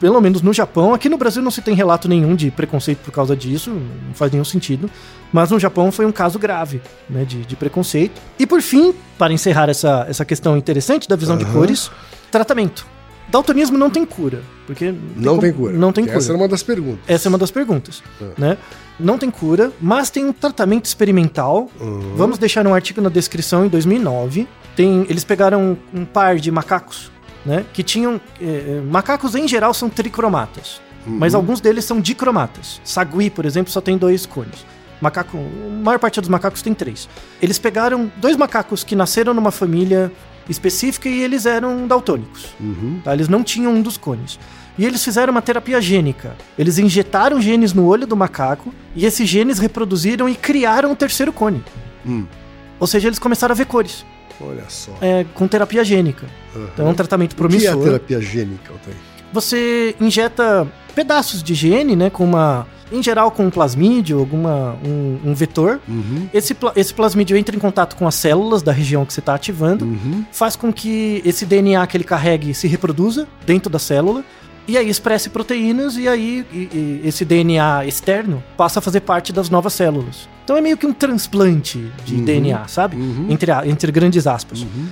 pelo 0.00 0.22
menos 0.22 0.40
no 0.40 0.54
Japão, 0.54 0.94
aqui 0.94 1.06
no 1.06 1.18
Brasil 1.18 1.42
não 1.42 1.50
se 1.50 1.60
tem 1.60 1.74
relato 1.74 2.08
nenhum 2.08 2.34
de 2.34 2.50
preconceito 2.50 3.00
por 3.00 3.12
causa 3.12 3.36
disso, 3.36 3.68
não 3.68 4.14
faz 4.14 4.32
nenhum 4.32 4.42
sentido. 4.42 4.90
Mas 5.30 5.50
no 5.50 5.60
Japão 5.60 5.92
foi 5.92 6.06
um 6.06 6.12
caso 6.12 6.38
grave 6.38 6.80
né, 7.10 7.26
de, 7.26 7.44
de 7.44 7.56
preconceito. 7.56 8.18
E 8.38 8.46
por 8.46 8.62
fim, 8.62 8.94
para 9.18 9.30
encerrar 9.30 9.68
essa, 9.68 10.06
essa 10.08 10.24
questão 10.24 10.56
interessante 10.56 11.06
da 11.06 11.14
visão 11.14 11.36
de 11.36 11.44
Aham. 11.44 11.52
cores, 11.52 11.90
tratamento. 12.30 12.93
Daltonismo 13.28 13.76
não 13.78 13.90
tem 13.90 14.04
cura, 14.04 14.42
porque 14.66 14.92
Não 15.16 15.30
como- 15.32 15.40
tem 15.40 15.52
cura. 15.52 15.72
Não 15.72 15.92
tem 15.92 16.04
cura. 16.04 16.16
Essa 16.18 16.30
era 16.32 16.38
uma 16.38 16.48
das 16.48 16.62
perguntas. 16.62 17.00
Essa 17.08 17.26
é 17.26 17.30
uma 17.30 17.38
das 17.38 17.50
perguntas, 17.50 18.02
É. 18.20 18.40
né? 18.40 18.58
Não 19.00 19.18
tem 19.18 19.30
cura, 19.30 19.72
mas 19.80 20.08
tem 20.10 20.24
um 20.24 20.32
tratamento 20.32 20.84
experimental. 20.84 21.68
Uhum. 21.80 22.14
Vamos 22.16 22.38
deixar 22.38 22.66
um 22.66 22.74
artigo 22.74 23.00
na 23.00 23.08
descrição 23.08 23.64
em 23.64 23.68
2009. 23.68 24.46
Tem, 24.76 25.04
eles 25.08 25.24
pegaram 25.24 25.76
um 25.92 26.04
par 26.04 26.36
de 26.36 26.50
macacos, 26.50 27.10
né? 27.44 27.64
Que 27.72 27.82
tinham 27.82 28.20
eh, 28.40 28.44
eh, 28.78 28.82
macacos 28.88 29.34
em 29.34 29.48
geral 29.48 29.74
são 29.74 29.88
tricromatas, 29.88 30.80
Uhum. 31.06 31.16
mas 31.18 31.34
alguns 31.34 31.60
deles 31.60 31.84
são 31.84 32.00
dicromatas. 32.00 32.80
Sagui, 32.84 33.30
por 33.30 33.44
exemplo, 33.46 33.72
só 33.72 33.80
tem 33.80 33.96
dois 33.98 34.26
cones. 34.26 34.64
Macaco, 35.00 35.36
a 35.36 35.82
maior 35.84 35.98
parte 35.98 36.20
dos 36.20 36.28
macacos 36.30 36.62
tem 36.62 36.72
três. 36.72 37.08
Eles 37.42 37.58
pegaram 37.58 38.10
dois 38.18 38.36
macacos 38.36 38.84
que 38.84 38.94
nasceram 38.94 39.34
numa 39.34 39.50
família 39.50 40.10
específica 40.48 41.08
e 41.08 41.22
eles 41.22 41.46
eram 41.46 41.86
daltônicos. 41.86 42.46
Uhum. 42.60 43.00
Tá? 43.02 43.12
Eles 43.14 43.28
não 43.28 43.42
tinham 43.42 43.72
um 43.72 43.82
dos 43.82 43.96
cones. 43.96 44.38
E 44.76 44.84
eles 44.84 45.04
fizeram 45.04 45.30
uma 45.30 45.42
terapia 45.42 45.80
gênica. 45.80 46.36
Eles 46.58 46.78
injetaram 46.78 47.40
genes 47.40 47.72
no 47.72 47.86
olho 47.86 48.06
do 48.06 48.16
macaco 48.16 48.74
e 48.94 49.06
esses 49.06 49.28
genes 49.28 49.58
reproduziram 49.58 50.28
e 50.28 50.34
criaram 50.34 50.90
o 50.92 50.96
terceiro 50.96 51.32
cone. 51.32 51.62
Hum. 52.04 52.26
Ou 52.80 52.86
seja, 52.86 53.08
eles 53.08 53.18
começaram 53.18 53.52
a 53.52 53.56
ver 53.56 53.66
cores 53.66 54.04
Olha 54.40 54.64
só. 54.68 54.92
é, 55.00 55.24
com 55.32 55.46
terapia 55.46 55.84
gênica. 55.84 56.26
Uhum. 56.54 56.68
Então 56.72 56.86
é 56.86 56.90
um 56.90 56.94
tratamento 56.94 57.32
O 57.32 57.36
que 57.36 57.42
é 57.42 57.46
a 57.46 57.48
promissor. 57.48 57.82
terapia 57.84 58.20
gênica, 58.20 58.72
Altair? 58.72 58.96
Você 59.32 59.94
injeta 60.00 60.66
pedaços 60.94 61.42
de 61.42 61.54
gene, 61.54 61.96
né, 61.96 62.10
com 62.10 62.24
uma, 62.24 62.66
em 62.92 63.02
geral 63.02 63.30
com 63.30 63.46
um 63.46 63.50
plasmídio, 63.50 64.18
alguma 64.18 64.76
um, 64.84 65.18
um 65.30 65.34
vetor. 65.34 65.80
Uhum. 65.88 66.28
Esse, 66.32 66.56
esse 66.76 66.92
plasmídio 66.94 67.36
entra 67.36 67.54
em 67.56 67.58
contato 67.58 67.96
com 67.96 68.06
as 68.06 68.14
células 68.14 68.62
da 68.62 68.72
região 68.72 69.04
que 69.04 69.12
você 69.12 69.20
está 69.20 69.34
ativando. 69.34 69.84
Uhum. 69.84 70.24
faz 70.32 70.54
com 70.56 70.72
que 70.72 71.20
esse 71.24 71.44
DNA 71.46 71.86
que 71.86 71.96
ele 71.96 72.04
carregue 72.04 72.54
se 72.54 72.66
reproduza 72.68 73.26
dentro 73.46 73.70
da 73.70 73.78
célula 73.78 74.22
e 74.66 74.78
aí 74.78 74.88
expresse 74.88 75.28
proteínas 75.28 75.96
e 75.96 76.08
aí 76.08 76.44
e- 76.52 76.56
e 76.72 77.00
esse 77.08 77.24
DNA 77.24 77.84
externo 77.86 78.42
passa 78.56 78.78
a 78.78 78.82
fazer 78.82 79.00
parte 79.00 79.32
das 79.32 79.50
novas 79.50 79.72
células. 79.74 80.28
Então 80.44 80.56
é 80.56 80.60
meio 80.60 80.76
que 80.76 80.86
um 80.86 80.92
transplante 80.92 81.90
de 82.04 82.14
Uhum. 82.16 82.24
DNA, 82.24 82.68
sabe? 82.68 82.96
Uhum. 82.96 83.26
Entre, 83.30 83.50
entre 83.66 83.90
grandes 83.92 84.26
aspas. 84.26 84.60
Uhum. 84.62 84.86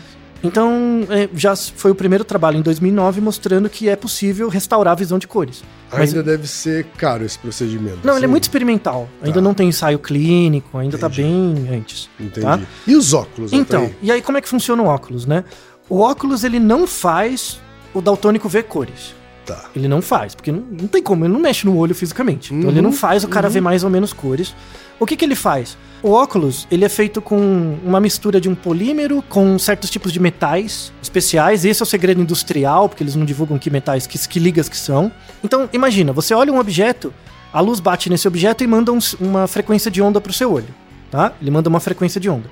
Então 0.45 1.07
é, 1.09 1.29
já 1.35 1.55
foi 1.55 1.91
o 1.91 1.95
primeiro 1.95 2.25
trabalho 2.25 2.59
em 2.59 2.63
2009 2.63 3.21
mostrando 3.21 3.69
que 3.71 3.89
é 3.89 3.95
possível 3.95 4.49
restaurar 4.49 4.93
a 4.93 4.95
visão 4.97 5.19
de 5.19 5.27
cores. 5.29 5.63
Mas- 5.93 6.11
Ainda 6.13 6.23
deve 6.23 6.49
ser 6.49 6.85
caro 6.97 7.25
esse 7.25 7.39
procedimento. 7.39 7.99
não, 8.03 8.15
ele 8.15 8.25
é 8.25 8.27
assim. 8.27 8.31
muito 8.31 8.43
experimental. 8.45 9.09
Ainda 9.23 9.35
Tá. 9.37 9.41
não 9.41 9.55
tem 9.55 9.69
ensaio 9.69 9.99
clínico, 9.99 10.77
ainda 10.79 10.99
tá 10.99 11.07
Entendi. 11.07 11.23
bem 11.23 11.77
antes. 11.79 12.09
Entendi. 12.19 12.41
tá? 12.41 12.59
E 12.87 12.97
os 12.97 13.13
óculos, 13.13 13.53
Então, 13.53 13.83
Altair? 13.83 13.99
e 14.03 14.11
aí 14.11 14.21
como 14.23 14.39
é 14.39 14.41
que 14.41 14.49
funciona 14.49 14.83
o 14.83 14.87
óculos, 14.87 15.27
né? 15.27 15.45
O 15.89 16.01
óculos 16.01 16.43
ele 16.45 16.59
não 16.59 16.87
faz 16.87 17.61
o 17.95 18.01
daltônico 18.01 18.49
ver 18.49 18.65
cores. 18.65 19.15
Tá. 19.45 19.65
Ele 19.75 19.89
não 19.89 20.01
faz, 20.01 20.35
porque 20.35 20.53
não, 20.53 20.61
não 20.61 20.87
tem 20.87 21.03
como, 21.03 21.25
ele 21.25 21.33
não 21.33 21.41
mexe 21.41 21.67
no 21.67 21.77
olho 21.77 21.95
fisicamente. 21.95 22.55
Então 22.55 22.69
Uhum, 22.69 22.75
ele 22.75 22.81
não 22.83 22.93
faz 22.93 23.25
o 23.25 23.29
cara 23.29 23.49
uhum. 23.49 23.53
ver 23.53 23.61
mais 23.61 23.83
ou 23.83 23.91
menos 23.91 24.13
cores. 24.13 24.55
O 25.01 25.07
que 25.07 25.17
que 25.17 25.25
ele 25.25 25.35
faz? 25.35 25.77
O 26.01 26.11
óculos, 26.13 26.67
ele 26.71 26.85
é 26.85 26.89
feito 26.89 27.21
com 27.21 27.77
uma 27.85 27.99
mistura 28.01 28.41
de 28.41 28.49
um 28.49 28.55
polímero 28.55 29.21
com 29.29 29.59
certos 29.59 29.91
tipos 29.91 30.13
de 30.13 30.21
metais 30.21 30.93
especiais. 31.03 31.65
Esse 31.65 31.83
é 31.83 31.85
o 31.85 31.87
segredo 31.87 32.21
industrial, 32.21 32.89
porque 32.89 33.03
eles 33.03 33.17
não 33.17 33.25
divulgam 33.25 33.59
que 33.59 33.69
metais, 33.69 34.07
que, 34.07 34.17
que 34.29 34.39
ligas 34.39 34.69
que 34.69 34.77
são. 34.77 35.11
Então, 35.43 35.69
imagina, 35.73 36.13
você 36.13 36.35
olha 36.35 36.53
um 36.53 36.59
objeto, 36.59 37.13
a 37.53 37.61
luz 37.61 37.81
bate 37.81 38.09
nesse 38.09 38.29
objeto 38.29 38.63
e 38.63 38.67
manda 38.67 38.93
um- 38.93 38.99
uma 39.21 39.49
frequência 39.49 39.91
de 39.91 40.01
onda 40.01 40.21
pro 40.21 40.33
seu 40.33 40.53
olho, 40.53 40.69
tá? 41.11 41.33
Ele 41.41 41.51
manda 41.51 41.69
uma 41.69 41.81
frequência 41.81 42.21
de 42.21 42.31
onda. 42.31 42.49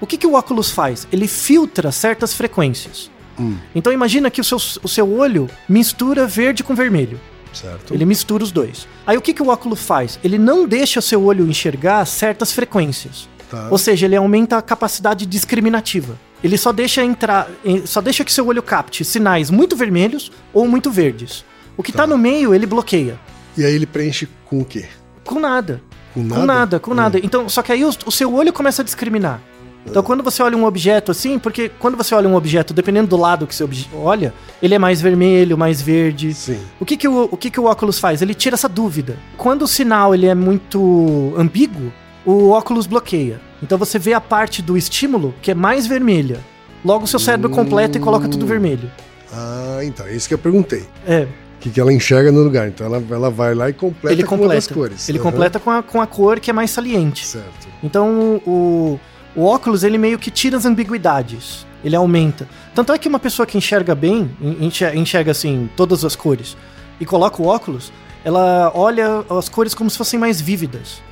O 0.00 0.06
que 0.06 0.18
que 0.18 0.26
o 0.26 0.34
óculos 0.34 0.70
faz? 0.70 1.08
Ele 1.10 1.26
filtra 1.26 1.90
certas 1.90 2.34
frequências. 2.34 3.10
Hum, 3.38 3.56
Então 3.74 3.92
imagina 3.92 4.30
que 4.30 4.40
o 4.40 4.44
seu, 4.44 4.58
o 4.82 4.88
seu 4.88 5.12
olho 5.12 5.48
mistura 5.68 6.26
verde 6.26 6.62
com 6.62 6.74
vermelho. 6.74 7.20
certo. 7.52 7.94
Ele 7.94 8.04
mistura 8.04 8.42
os 8.44 8.50
dois. 8.52 8.86
Aí 9.06 9.16
o 9.16 9.20
que, 9.20 9.32
que 9.34 9.42
o 9.42 9.48
óculos 9.48 9.80
faz? 9.84 10.18
Ele 10.24 10.38
não 10.38 10.66
deixa 10.66 10.98
o 10.98 11.02
seu 11.02 11.22
olho 11.24 11.46
enxergar 11.48 12.04
certas 12.04 12.52
frequências. 12.52 13.28
Tá. 13.50 13.68
Ou 13.70 13.78
seja, 13.78 14.06
ele 14.06 14.16
aumenta 14.16 14.56
a 14.56 14.62
capacidade 14.62 15.24
discriminativa. 15.26 16.18
Ele 16.42 16.58
só 16.58 16.72
deixa 16.72 17.02
entrar, 17.04 17.48
em- 17.64 17.86
só 17.86 18.00
deixa 18.00 18.24
que 18.24 18.32
seu 18.32 18.46
olho 18.46 18.62
capte 18.62 19.04
sinais 19.04 19.50
muito 19.50 19.76
vermelhos 19.76 20.32
ou 20.52 20.66
muito 20.66 20.90
verdes. 20.90 21.44
O 21.76 21.82
que 21.82 21.92
tá, 21.92 21.98
Tá. 22.02 22.06
no 22.06 22.18
meio, 22.18 22.54
ele 22.54 22.66
bloqueia. 22.66 23.18
E 23.56 23.64
aí 23.64 23.72
ele 23.74 23.86
preenche 23.86 24.28
com 24.44 24.60
o 24.60 24.64
quê? 24.64 24.86
Com 25.24 25.38
nada. 25.38 25.80
Com 26.12 26.22
nada? 26.22 26.34
Com 26.40 26.46
nada, 26.46 26.80
com 26.80 26.90
Hum. 26.90 26.94
nada. 26.94 27.18
Então, 27.22 27.48
só 27.48 27.62
que 27.62 27.70
aí 27.72 27.84
o, 27.84 27.90
o 28.06 28.10
seu 28.12 28.32
olho 28.34 28.52
começa 28.52 28.82
a 28.82 28.84
discriminar. 28.84 29.40
Então, 29.86 30.02
quando 30.02 30.22
você 30.22 30.42
olha 30.42 30.56
um 30.56 30.64
objeto 30.64 31.10
assim, 31.10 31.38
porque 31.38 31.68
quando 31.78 31.96
você 31.96 32.14
olha 32.14 32.28
um 32.28 32.34
objeto, 32.34 32.72
dependendo 32.72 33.08
do 33.08 33.16
lado 33.16 33.46
que 33.46 33.54
você 33.54 33.66
olha, 33.94 34.32
ele 34.62 34.74
é 34.74 34.78
mais 34.78 35.00
vermelho, 35.00 35.58
mais 35.58 35.80
verde. 35.82 36.32
Sim. 36.34 36.58
O 36.80 36.84
que 36.86 36.96
que 36.96 37.06
o, 37.06 37.28
o 37.30 37.36
que 37.36 37.50
que 37.50 37.60
o 37.60 37.64
óculos 37.64 37.98
faz? 37.98 38.22
Ele 38.22 38.34
tira 38.34 38.54
essa 38.54 38.68
dúvida. 38.68 39.16
Quando 39.36 39.62
o 39.62 39.68
sinal 39.68 40.14
ele 40.14 40.26
é 40.26 40.34
muito 40.34 41.34
ambíguo, 41.36 41.92
o 42.24 42.50
óculos 42.50 42.86
bloqueia. 42.86 43.40
Então 43.62 43.76
você 43.78 43.98
vê 43.98 44.14
a 44.14 44.20
parte 44.20 44.62
do 44.62 44.76
estímulo 44.76 45.34
que 45.42 45.50
é 45.50 45.54
mais 45.54 45.86
vermelha. 45.86 46.40
Logo 46.84 47.04
o 47.04 47.06
seu 47.06 47.18
cérebro 47.18 47.50
completa 47.50 47.96
e 47.98 48.00
coloca 48.00 48.26
tudo 48.28 48.44
Hum. 48.44 48.48
vermelho. 48.48 48.90
Ah, 49.32 49.80
então, 49.82 50.06
é 50.06 50.14
isso 50.14 50.28
que 50.28 50.34
eu 50.34 50.38
perguntei. 50.38 50.84
É, 51.06 51.22
O 51.56 51.60
que, 51.60 51.70
que 51.70 51.80
ela 51.80 51.92
enxerga 51.92 52.30
no 52.30 52.42
lugar. 52.42 52.68
Então 52.68 52.86
ela, 52.86 53.02
ela 53.10 53.30
vai 53.30 53.54
lá 53.54 53.68
e 53.70 53.72
completa 53.72 54.14
ele 54.14 54.22
com 54.22 54.34
uma 54.36 54.48
das 54.48 54.66
completa. 54.66 54.88
cores. 54.90 55.08
Ele 55.08 55.18
Aham. 55.18 55.30
completa 55.30 55.58
com 55.58 55.70
a, 55.70 55.82
com 55.82 56.00
a 56.00 56.06
cor 56.06 56.38
que 56.40 56.50
é 56.50 56.52
mais 56.52 56.70
saliente. 56.70 57.26
Certo. 57.26 57.68
Então 57.82 58.40
o, 58.46 59.00
o 59.36 59.44
óculos 59.44 59.82
ele 59.84 59.98
meio 59.98 60.18
que 60.18 60.30
tira 60.30 60.56
as 60.56 60.64
ambiguidades, 60.64 61.66
ele 61.84 61.96
aumenta. 61.96 62.48
Tanto 62.74 62.92
é 62.92 62.98
que 62.98 63.08
uma 63.08 63.18
pessoa 63.18 63.46
que 63.46 63.58
enxerga 63.58 63.94
bem, 63.94 64.30
en- 64.40 64.66
enxerga, 64.66 64.96
enxerga 64.98 65.30
assim 65.32 65.68
todas 65.76 66.04
as 66.04 66.14
cores 66.16 66.56
e 67.00 67.04
coloca 67.04 67.42
o 67.42 67.46
óculos, 67.46 67.92
ela 68.24 68.70
olha 68.74 69.24
as 69.30 69.48
cores 69.48 69.74
como 69.74 69.90
se 69.90 69.98
fossem 69.98 70.18
mais 70.18 70.40
vívidas. 70.40 71.02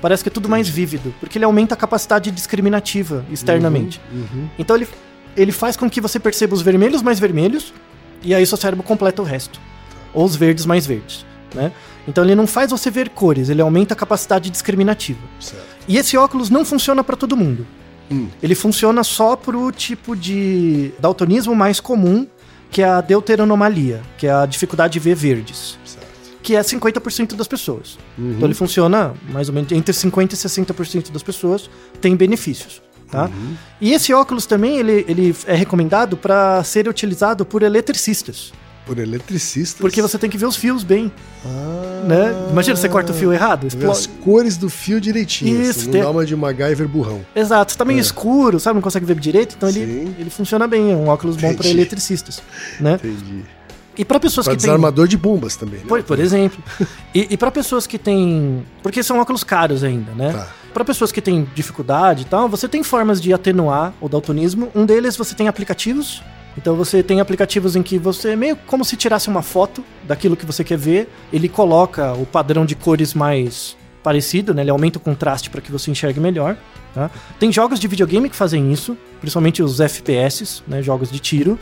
Parece 0.00 0.22
que 0.22 0.28
é 0.30 0.32
tudo 0.32 0.48
mais 0.48 0.68
vívido, 0.68 1.14
porque 1.20 1.36
ele 1.36 1.44
aumenta 1.44 1.74
a 1.74 1.76
capacidade 1.76 2.30
discriminativa 2.30 3.24
externamente. 3.30 4.00
Uhum. 4.12 4.48
Então 4.58 4.74
ele 4.76 4.88
ele 5.36 5.52
faz 5.52 5.76
com 5.76 5.88
que 5.88 6.00
você 6.00 6.18
perceba 6.18 6.54
os 6.54 6.60
vermelhos 6.62 7.02
mais 7.02 7.20
vermelhos, 7.20 7.72
e 8.22 8.34
aí 8.34 8.44
seu 8.44 8.56
cérebro 8.56 8.82
completa 8.82 9.22
o 9.22 9.24
resto. 9.24 9.60
Ou 10.12 10.24
os 10.24 10.34
verdes 10.34 10.66
mais 10.66 10.84
verdes, 10.86 11.24
né? 11.54 11.70
Então 12.08 12.24
ele 12.24 12.34
não 12.34 12.46
faz 12.48 12.70
você 12.72 12.90
ver 12.90 13.10
cores, 13.10 13.48
ele 13.48 13.60
aumenta 13.62 13.94
a 13.94 13.96
capacidade 13.96 14.50
discriminativa. 14.50 15.20
Certo. 15.38 15.64
E 15.90 15.96
esse 15.96 16.16
óculos 16.16 16.50
não 16.50 16.64
funciona 16.64 17.02
para 17.02 17.16
todo 17.16 17.36
mundo. 17.36 17.66
Hum. 18.08 18.28
Ele 18.40 18.54
funciona 18.54 19.02
só 19.02 19.34
pro 19.34 19.72
tipo 19.72 20.14
de 20.14 20.92
daltonismo 21.00 21.52
mais 21.52 21.80
comum, 21.80 22.28
que 22.70 22.80
é 22.80 22.88
a 22.88 23.00
deuteranomalia, 23.00 24.00
que 24.16 24.28
é 24.28 24.32
a 24.32 24.46
dificuldade 24.46 24.92
de 24.92 25.00
ver 25.00 25.16
verdes, 25.16 25.76
Certo. 25.84 26.06
que 26.44 26.54
é 26.54 26.60
50% 26.60 27.34
das 27.34 27.48
pessoas. 27.48 27.98
Uhum. 28.16 28.34
Então 28.34 28.46
ele 28.46 28.54
funciona 28.54 29.14
mais 29.30 29.48
ou 29.48 29.54
menos 29.54 29.72
entre 29.72 29.92
50 29.92 30.32
e 30.32 30.38
60% 30.38 31.10
das 31.10 31.24
pessoas 31.24 31.68
tem 32.00 32.14
benefícios, 32.14 32.80
tá? 33.10 33.24
Uhum. 33.24 33.56
E 33.80 33.92
esse 33.92 34.14
óculos 34.14 34.46
também 34.46 34.78
ele, 34.78 35.04
ele 35.08 35.34
é 35.44 35.56
recomendado 35.56 36.16
para 36.16 36.62
ser 36.62 36.86
utilizado 36.86 37.44
por 37.44 37.64
eletricistas, 37.64 38.52
Por 38.94 38.98
eletricistas. 38.98 39.80
porque 39.80 40.02
você 40.02 40.18
tem 40.18 40.28
que 40.28 40.36
ver 40.36 40.46
os 40.46 40.56
fios 40.56 40.82
bem, 40.82 41.12
Ah, 41.46 42.02
né? 42.08 42.48
Imagina 42.50 42.74
você 42.76 42.88
corta 42.88 43.12
o 43.12 43.14
fio 43.14 43.32
errado, 43.32 43.68
Ver 43.68 43.88
as 43.88 44.00
explode. 44.00 44.20
cores 44.24 44.56
do 44.56 44.68
fio 44.68 45.00
direitinho. 45.00 45.60
Isso, 45.62 45.70
assim, 45.70 45.84
não 45.86 45.92
tem- 45.92 46.02
dá 46.02 46.10
uma 46.10 46.26
de 46.26 46.34
MacGyver 46.34 46.88
burrão. 46.88 47.20
Exato, 47.34 47.76
tá 47.78 47.84
meio 47.84 47.98
É. 47.98 48.02
escuro, 48.02 48.58
sabe? 48.58 48.74
Não 48.74 48.82
consegue 48.82 49.06
ver 49.06 49.14
direito, 49.20 49.54
então 49.56 49.68
ele, 49.68 49.78
Sim. 50.06 50.14
ele 50.18 50.28
funciona 50.30 50.66
bem, 50.66 50.90
é 50.92 50.96
um 50.96 51.06
óculos 51.08 51.36
bom 51.36 51.42
para 51.54 51.66
Entendi. 51.66 51.70
eletricistas, 51.70 52.42
né? 52.80 52.94
Entendi. 52.94 53.44
E 53.96 54.04
para 54.04 54.18
pessoas 54.18 54.46
Pra 54.46 54.54
que 54.54 54.60
têm 54.60 54.66
desarmador 54.68 55.06
de 55.06 55.16
bombas 55.16 55.56
também. 55.56 55.80
né? 55.80 55.84
Por, 55.86 56.02
por 56.02 56.18
exemplo. 56.18 56.62
E, 57.14 57.28
e 57.30 57.36
para 57.36 57.50
pessoas 57.50 57.86
que 57.86 57.98
têm. 57.98 58.64
Porque 58.82 59.02
são 59.02 59.18
óculos 59.18 59.42
caros 59.44 59.82
ainda, 59.84 60.12
né? 60.12 60.32
Tá. 60.32 60.48
Para 60.72 60.84
pessoas 60.84 61.10
que 61.12 61.20
têm 61.20 61.46
dificuldade 61.54 62.22
e 62.22 62.24
tal, 62.24 62.48
você 62.48 62.68
tem 62.68 62.82
formas 62.84 63.20
de 63.20 63.32
atenuar 63.32 63.92
o 64.00 64.08
daltonismo. 64.08 64.68
Um 64.74 64.86
deles 64.86 65.16
você 65.16 65.34
tem 65.34 65.48
aplicativos. 65.48 66.22
Então 66.56 66.74
você 66.74 67.02
tem 67.02 67.20
aplicativos 67.20 67.76
em 67.76 67.82
que 67.82 67.98
você, 67.98 68.34
meio 68.36 68.56
como 68.56 68.84
se 68.84 68.96
tirasse 68.96 69.28
uma 69.28 69.42
foto 69.42 69.84
daquilo 70.04 70.36
que 70.36 70.44
você 70.44 70.64
quer 70.64 70.78
ver, 70.78 71.08
ele 71.32 71.48
coloca 71.48 72.12
o 72.14 72.26
padrão 72.26 72.66
de 72.66 72.74
cores 72.74 73.14
mais 73.14 73.76
parecido, 74.02 74.54
né? 74.54 74.62
Ele 74.62 74.70
aumenta 74.70 74.98
o 74.98 75.00
contraste 75.00 75.50
para 75.50 75.60
que 75.60 75.70
você 75.70 75.90
enxergue 75.90 76.20
melhor. 76.20 76.56
Tá? 76.94 77.10
Tem 77.38 77.52
jogos 77.52 77.78
de 77.78 77.86
videogame 77.86 78.28
que 78.28 78.36
fazem 78.36 78.72
isso, 78.72 78.96
principalmente 79.20 79.62
os 79.62 79.78
FPS, 79.78 80.62
né? 80.66 80.82
Jogos 80.82 81.10
de 81.10 81.18
tiro. 81.18 81.58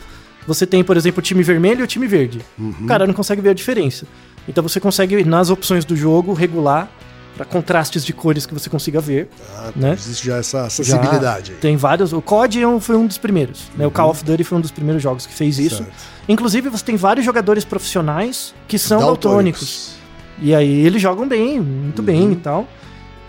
Você 0.47 0.65
tem, 0.65 0.83
por 0.83 0.97
exemplo, 0.97 1.19
o 1.19 1.21
time 1.21 1.43
vermelho 1.43 1.81
e 1.81 1.83
o 1.83 1.87
time 1.87 2.07
verde. 2.07 2.41
O 2.57 2.87
cara 2.87 3.05
não 3.05 3.13
consegue 3.13 3.41
ver 3.41 3.49
a 3.49 3.53
diferença. 3.53 4.07
Então 4.47 4.63
você 4.63 4.79
consegue, 4.79 5.23
nas 5.23 5.49
opções 5.49 5.85
do 5.85 5.95
jogo, 5.95 6.33
regular 6.33 6.89
para 7.35 7.45
contrastes 7.45 8.03
de 8.03 8.11
cores 8.13 8.45
que 8.45 8.53
você 8.53 8.69
consiga 8.69 8.99
ver. 8.99 9.29
Ah, 9.55 9.71
né? 9.75 9.93
Existe 9.93 10.27
já 10.27 10.37
essa 10.37 10.59
Já 10.59 10.65
acessibilidade 10.65 11.51
aí. 11.53 11.57
Tem 11.57 11.77
vários. 11.77 12.11
O 12.13 12.21
COD 12.21 12.63
é 12.63 12.79
foi 12.79 12.95
um 12.95 13.07
dos 13.07 13.17
primeiros. 13.17 13.63
Né? 13.75 13.85
O 13.87 13.91
Call 13.91 14.09
of 14.09 14.23
Duty 14.23 14.43
foi 14.43 14.57
um 14.57 14.61
dos 14.61 14.71
primeiros 14.71 15.01
jogos 15.01 15.25
que 15.25 15.33
fez 15.33 15.57
isso. 15.59 15.77
Certo. 15.77 15.91
Inclusive, 16.27 16.69
você 16.69 16.83
tem 16.83 16.95
vários 16.95 17.25
jogadores 17.25 17.63
profissionais 17.65 18.53
que 18.67 18.77
são 18.77 18.99
daltônicos. 18.99 19.93
E 20.41 20.53
aí 20.53 20.85
eles 20.85 21.01
jogam 21.01 21.27
bem, 21.27 21.59
muito 21.59 22.01
bem 22.01 22.23
Uhum. 22.27 22.31
e 22.31 22.35
tal. 22.35 22.67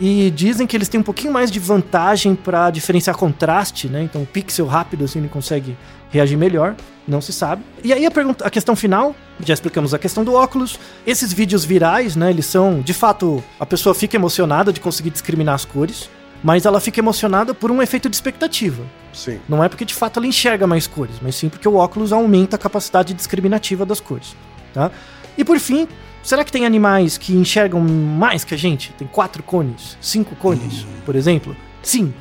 E 0.01 0.31
dizem 0.31 0.67
que 0.67 0.75
eles 0.75 0.89
têm 0.89 0.99
um 0.99 1.03
pouquinho 1.03 1.33
mais 1.33 1.51
de 1.51 1.61
vantagem 1.61 2.35
para 2.35 2.71
diferenciar 2.71 3.15
contraste, 3.17 3.87
né? 3.87 4.03
Então, 4.03 4.23
um 4.23 4.25
pixel 4.25 4.67
rápido, 4.67 5.05
assim, 5.05 5.19
ele 5.19 5.29
consegue 5.29 5.77
reagir 6.11 6.39
melhor. 6.39 6.75
Não 7.07 7.21
se 7.21 7.33
sabe. 7.33 7.63
E 7.85 7.93
aí 7.93 8.07
a, 8.07 8.11
pergunta, 8.11 8.47
a 8.47 8.51
questão 8.51 8.75
final, 8.75 9.15
já 9.45 9.53
explicamos 9.53 9.93
a 9.93 9.99
questão 9.99 10.25
do 10.25 10.33
óculos. 10.33 10.79
Esses 11.07 11.33
vídeos 11.33 11.65
virais, 11.65 12.17
né? 12.17 12.31
Eles 12.31 12.47
são, 12.47 12.81
de 12.81 12.95
fato, 12.95 13.45
a 13.59 13.67
pessoa 13.67 13.95
fica 13.95 14.17
emocionada 14.17 14.73
de 14.73 14.81
conseguir 14.81 15.11
discriminar 15.11 15.55
as 15.55 15.67
cores. 15.67 16.09
Mas 16.43 16.65
ela 16.65 16.81
fica 16.81 16.99
emocionada 17.01 17.53
por 17.53 17.71
um 17.71 17.83
efeito 17.83 18.09
de 18.09 18.17
expectativa. 18.17 18.83
Sim. 19.13 19.39
Não 19.47 19.63
é 19.63 19.69
porque 19.69 19.85
de 19.85 19.95
fato 19.95 20.19
ela 20.19 20.27
enxerga 20.27 20.67
mais 20.67 20.87
cores, 20.87 21.17
mas 21.21 21.35
sim 21.35 21.51
porque 21.51 21.69
o 21.69 21.75
óculos 21.75 22.15
aumenta 22.15 22.57
a 22.57 22.59
capacidade 22.59 23.13
discriminativa 23.13 23.85
das 23.85 24.01
cores, 24.01 24.35
tá? 24.73 24.91
E 25.37 25.45
por 25.45 25.59
fim, 25.59 25.87
será 26.31 26.45
que 26.45 26.53
tem 26.53 26.64
animais 26.64 27.19
que 27.19 27.33
enxergam 27.35 27.81
mais 27.81 28.45
que 28.45 28.55
a 28.55 28.57
gente? 28.57 28.93
Tem 28.93 29.07
quatro 29.09 29.43
cones, 29.43 29.99
cinco 30.01 30.37
cones, 30.37 30.87
por 31.05 31.16
exemplo? 31.16 31.57
Sim, 31.83 32.14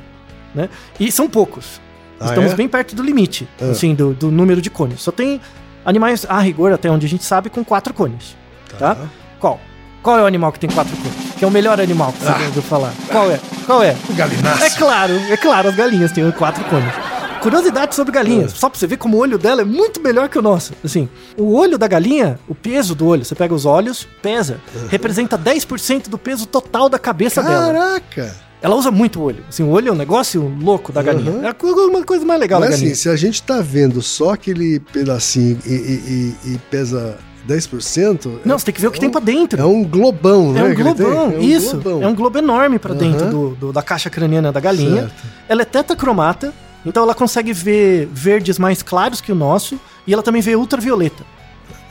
né? 0.52 0.68
E 0.98 1.12
são 1.12 1.28
poucos. 1.28 1.80
Ah, 2.18 2.26
Estamos 2.26 2.52
é? 2.52 2.56
bem 2.56 2.68
perto 2.68 2.94
do 2.96 3.02
limite, 3.04 3.48
Ah. 3.60 3.66
assim, 3.70 3.94
do, 3.94 4.12
do 4.12 4.30
número 4.32 4.60
de 4.60 4.68
cones. 4.68 5.00
Só 5.00 5.12
tem 5.12 5.40
animais, 5.84 6.26
a 6.28 6.40
rigor, 6.40 6.72
até 6.72 6.90
onde 6.90 7.06
a 7.06 7.08
gente 7.08 7.22
sabe, 7.24 7.48
com 7.48 7.64
quatro 7.64 7.94
cones, 7.94 8.36
tá? 8.78 8.96
Qual? 9.38 9.60
Qual 10.02 10.18
é 10.18 10.22
o 10.22 10.26
animal 10.26 10.50
que 10.50 10.58
tem 10.58 10.68
quatro 10.68 10.94
cones? 10.96 11.34
Que 11.38 11.44
é 11.44 11.48
o 11.48 11.50
melhor 11.50 11.80
animal 11.80 12.12
que 12.12 12.18
você 12.18 12.28
Ah. 12.30 12.46
ouviu 12.46 12.62
falar? 12.62 12.92
Qual 13.12 13.30
é? 13.30 13.38
Qual 13.64 13.80
é? 13.82 13.94
Galináceo. 14.16 14.64
É 14.66 14.70
claro, 14.70 15.12
é 15.30 15.36
claro, 15.36 15.68
as 15.68 15.76
galinhas 15.76 16.10
têm 16.10 16.28
quatro 16.32 16.64
cones. 16.64 16.92
Curiosidade 17.40 17.94
sobre 17.94 18.12
galinhas, 18.12 18.52
só 18.52 18.68
pra 18.68 18.78
você 18.78 18.86
ver 18.86 18.98
como 18.98 19.16
o 19.16 19.20
olho 19.20 19.38
dela 19.38 19.62
é 19.62 19.64
muito 19.64 20.00
melhor 20.02 20.28
que 20.28 20.38
o 20.38 20.42
nosso. 20.42 20.72
Assim, 20.84 21.08
o 21.38 21.54
olho 21.54 21.78
da 21.78 21.88
galinha, 21.88 22.38
o 22.46 22.54
peso 22.54 22.94
do 22.94 23.06
olho, 23.06 23.24
você 23.24 23.34
pega 23.34 23.54
os 23.54 23.64
olhos, 23.64 24.06
pesa, 24.20 24.60
representa 24.88 25.38
10% 25.38 26.08
do 26.08 26.18
peso 26.18 26.44
total 26.46 26.88
da 26.88 26.98
cabeça 26.98 27.42
dela. 27.42 27.72
Caraca! 27.72 28.36
Ela 28.62 28.74
usa 28.76 28.90
muito 28.90 29.18
o 29.20 29.22
olho. 29.22 29.42
Assim, 29.48 29.62
o 29.62 29.70
olho 29.70 29.88
é 29.88 29.92
um 29.92 29.96
negócio 29.96 30.52
louco 30.60 30.92
da 30.92 31.02
galinha. 31.02 31.30
Uhum. 31.32 31.46
É 31.46 31.54
uma 31.88 32.04
coisa 32.04 32.26
mais 32.26 32.38
legal 32.38 32.60
Mas 32.60 32.68
da 32.68 32.74
assim, 32.74 32.82
galinha. 32.84 32.96
se 32.96 33.08
a 33.08 33.16
gente 33.16 33.42
tá 33.42 33.62
vendo 33.62 34.02
só 34.02 34.34
aquele 34.34 34.78
pedacinho 34.80 35.58
e, 35.64 35.70
e- 35.72 36.36
e- 36.44 36.52
e 36.54 36.58
pesa 36.70 37.16
10%. 37.48 38.40
Não, 38.44 38.58
você 38.58 38.66
tem 38.66 38.74
que 38.74 38.80
ver 38.82 38.88
o 38.88 38.90
que 38.90 39.00
tem 39.00 39.08
pra 39.08 39.18
dentro. 39.20 39.58
É 39.62 39.64
um 39.64 39.82
globão, 39.82 40.52
né? 40.52 40.60
É 40.60 40.64
um 40.64 40.74
globão, 40.74 41.32
É 41.32 41.38
um 41.38 41.40
isso. 41.40 41.78
globão. 41.78 42.02
É 42.02 42.06
um 42.06 42.14
globo 42.14 42.36
enorme 42.36 42.78
pra 42.78 42.92
dentro 42.92 43.22
Aham. 43.22 43.30
do, 43.30 43.48
do- 43.56 43.72
da 43.72 43.80
caixa 43.82 44.10
craniana 44.10 44.52
da 44.52 44.60
galinha. 44.60 45.02
Certo. 45.04 45.14
Ela 45.48 45.62
é 45.62 45.64
tetacromata, 45.64 46.52
então 46.84 47.02
ela 47.02 47.14
consegue 47.14 47.52
ver 47.52 48.06
verdes 48.12 48.58
mais 48.58 48.82
claros 48.82 49.20
que 49.20 49.30
o 49.32 49.34
nosso 49.34 49.78
e 50.06 50.12
ela 50.12 50.22
também 50.22 50.40
vê 50.42 50.56
ultravioleta. 50.56 51.24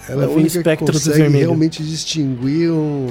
Ela 0.07 0.23
é 0.23 0.25
a 0.25 0.27
Ela 0.29 0.33
vê 0.35 0.39
única 0.41 0.49
que 0.77 0.83
consegue 0.93 1.21
realmente 1.39 1.83
distinguir 1.83 2.71
um- 2.71 3.07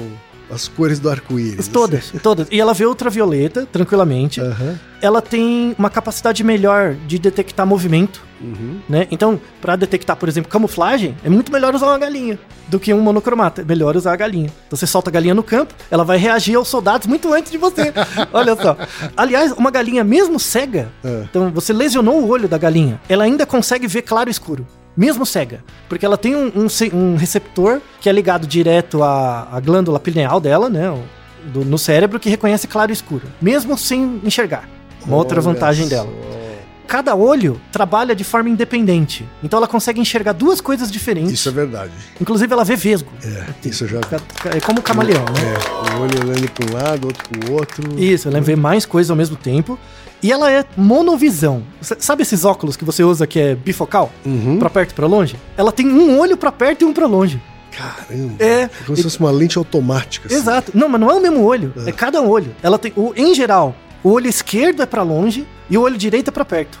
as 0.51 0.67
cores 0.67 0.99
do 0.99 1.09
arco-íris. 1.09 1.67
Todas, 1.67 2.11
todas. 2.23 2.47
E 2.51 2.59
ela 2.59 2.73
vê 2.73 2.85
ultravioleta, 2.85 3.65
tranquilamente. 3.71 4.41
Aham. 4.41 4.79
Ela 5.01 5.21
tem 5.21 5.73
uma 5.79 5.89
capacidade 5.89 6.43
melhor 6.43 6.93
de 7.07 7.17
detectar 7.17 7.65
movimento, 7.65 8.21
Uhum. 8.41 8.79
né? 8.89 9.07
Então, 9.11 9.39
pra 9.61 9.75
detectar, 9.77 10.15
por 10.17 10.27
exemplo, 10.27 10.49
camuflagem, 10.51 11.15
é 11.23 11.29
muito 11.29 11.51
melhor 11.51 11.73
usar 11.73 11.87
uma 11.87 11.97
galinha 11.97 12.37
do 12.67 12.79
que 12.79 12.93
um 12.93 12.99
monocromata. 13.01 13.61
É 13.61 13.65
melhor 13.65 13.95
usar 13.95 14.11
a 14.13 14.15
galinha. 14.17 14.51
Então 14.67 14.77
você 14.77 14.85
solta 14.87 15.09
a 15.09 15.13
galinha 15.13 15.33
no 15.33 15.43
campo, 15.43 15.73
ela 15.89 16.03
vai 16.03 16.17
reagir 16.17 16.55
aos 16.55 16.67
soldados 16.67 17.07
muito 17.07 17.31
antes 17.33 17.51
de 17.51 17.57
você. 17.57 17.93
Olha 18.33 18.55
só. 18.55 18.75
Aliás, 19.15 19.51
uma 19.53 19.71
galinha 19.71 20.03
mesmo 20.03 20.37
cega, 20.39 20.89
É. 21.03 21.23
então 21.29 21.49
você 21.51 21.71
lesionou 21.71 22.21
o 22.21 22.27
olho 22.27 22.47
da 22.49 22.57
galinha, 22.57 22.99
ela 23.07 23.23
ainda 23.23 23.45
consegue 23.45 23.87
ver 23.87 24.01
claro 24.01 24.29
e 24.29 24.31
escuro. 24.31 24.67
Mesmo 24.99 25.25
cega. 25.25 25.63
Porque 25.87 26.05
ela 26.05 26.17
tem 26.17 26.35
um, 26.35 26.51
um 26.53 26.67
um 26.93 27.15
receptor 27.15 27.79
que 28.01 28.09
é 28.09 28.11
ligado 28.11 28.45
direto 28.45 29.01
à, 29.01 29.47
à 29.49 29.59
glândula 29.61 29.97
pineal 29.99 30.41
dela, 30.41 30.69
né? 30.69 30.89
o- 30.91 31.01
do- 31.53 31.63
no 31.63 31.77
cérebro, 31.77 32.19
que 32.19 32.29
reconhece 32.29 32.67
claro 32.67 32.91
e 32.91 32.93
escuro. 32.93 33.23
Mesmo 33.41 33.77
sem 33.77 34.19
enxergar. 34.25 34.67
Uma 35.05 35.15
outra 35.15 35.39
vantagem 35.39 35.85
só. 35.85 35.89
dela. 35.89 36.09
Cada 36.85 37.15
olho 37.15 37.61
trabalha 37.71 38.13
de 38.15 38.23
forma 38.23 38.49
independente. 38.49 39.23
Então 39.43 39.57
ela 39.57 39.67
consegue 39.67 40.01
enxergar 40.01 40.33
duas 40.33 40.59
coisas 40.59 40.91
diferentes. 40.91 41.31
Isso 41.31 41.47
é 41.47 41.51
verdade. 41.51 41.91
Inclusive 42.19 42.51
ela 42.51 42.65
vê 42.65 42.75
vesgo. 42.75 43.11
É, 43.23 43.67
isso 43.69 43.87
já. 43.87 43.99
É 44.53 44.59
como 44.59 44.79
o 44.79 44.81
camaleão, 44.81 45.23
né? 45.23 45.53
É, 45.53 45.95
um 45.97 46.01
olho 46.01 46.19
olhando 46.27 46.51
para 46.51 46.65
um 46.65 46.73
lado, 46.83 47.05
outro 47.07 47.29
para 47.29 47.49
o 47.49 47.53
outro. 47.53 47.99
Isso, 47.99 48.27
ela 48.27 48.41
vê 48.41 48.55
mais 48.55 48.85
coisas 48.87 49.09
ao 49.11 49.15
mesmo 49.15 49.35
tempo. 49.37 49.77
E 50.21 50.31
ela 50.31 50.51
é 50.51 50.65
monovisão. 50.75 51.63
Sabe 51.81 52.23
esses 52.23 52.43
óculos 52.43 52.75
que 52.75 52.83
você 52.83 53.03
usa 53.03 53.25
que 53.25 53.39
é 53.39 53.55
bifocal? 53.55 54.11
Uhum. 54.25 54.59
Pra 54.59 54.69
perto 54.69 54.91
e 54.91 54.93
pra 54.93 55.07
longe? 55.07 55.35
Ela 55.55 55.71
tem 55.71 55.87
um 55.87 56.19
olho 56.19 56.35
pra 56.35 56.51
perto 56.51 56.81
e 56.81 56.85
um 56.85 56.93
pra 56.93 57.07
longe. 57.07 57.41
Caramba. 57.71 58.33
É. 58.43 58.69
Como 58.85 58.97
se 58.97 59.03
fosse 59.03 59.19
uma 59.19 59.31
lente 59.31 59.57
automática. 59.57 60.27
assim. 60.27 60.35
Exato. 60.35 60.71
Não, 60.75 60.89
mas 60.89 60.99
não 60.99 61.09
é 61.09 61.13
o 61.13 61.21
mesmo 61.21 61.43
olho. 61.43 61.73
É 61.85 61.91
cada 61.91 62.21
olho. 62.21 62.53
Ela 62.61 62.77
tem, 62.77 62.91
o, 62.95 63.13
em 63.15 63.33
geral, 63.33 63.73
o 64.03 64.09
olho 64.09 64.27
esquerdo 64.27 64.81
é 64.81 64.85
pra 64.85 65.03
longe 65.03 65.47
e 65.69 65.77
o 65.77 65.81
olho 65.81 65.97
direito 65.97 66.27
é 66.27 66.31
pra 66.31 66.43
perto. 66.43 66.79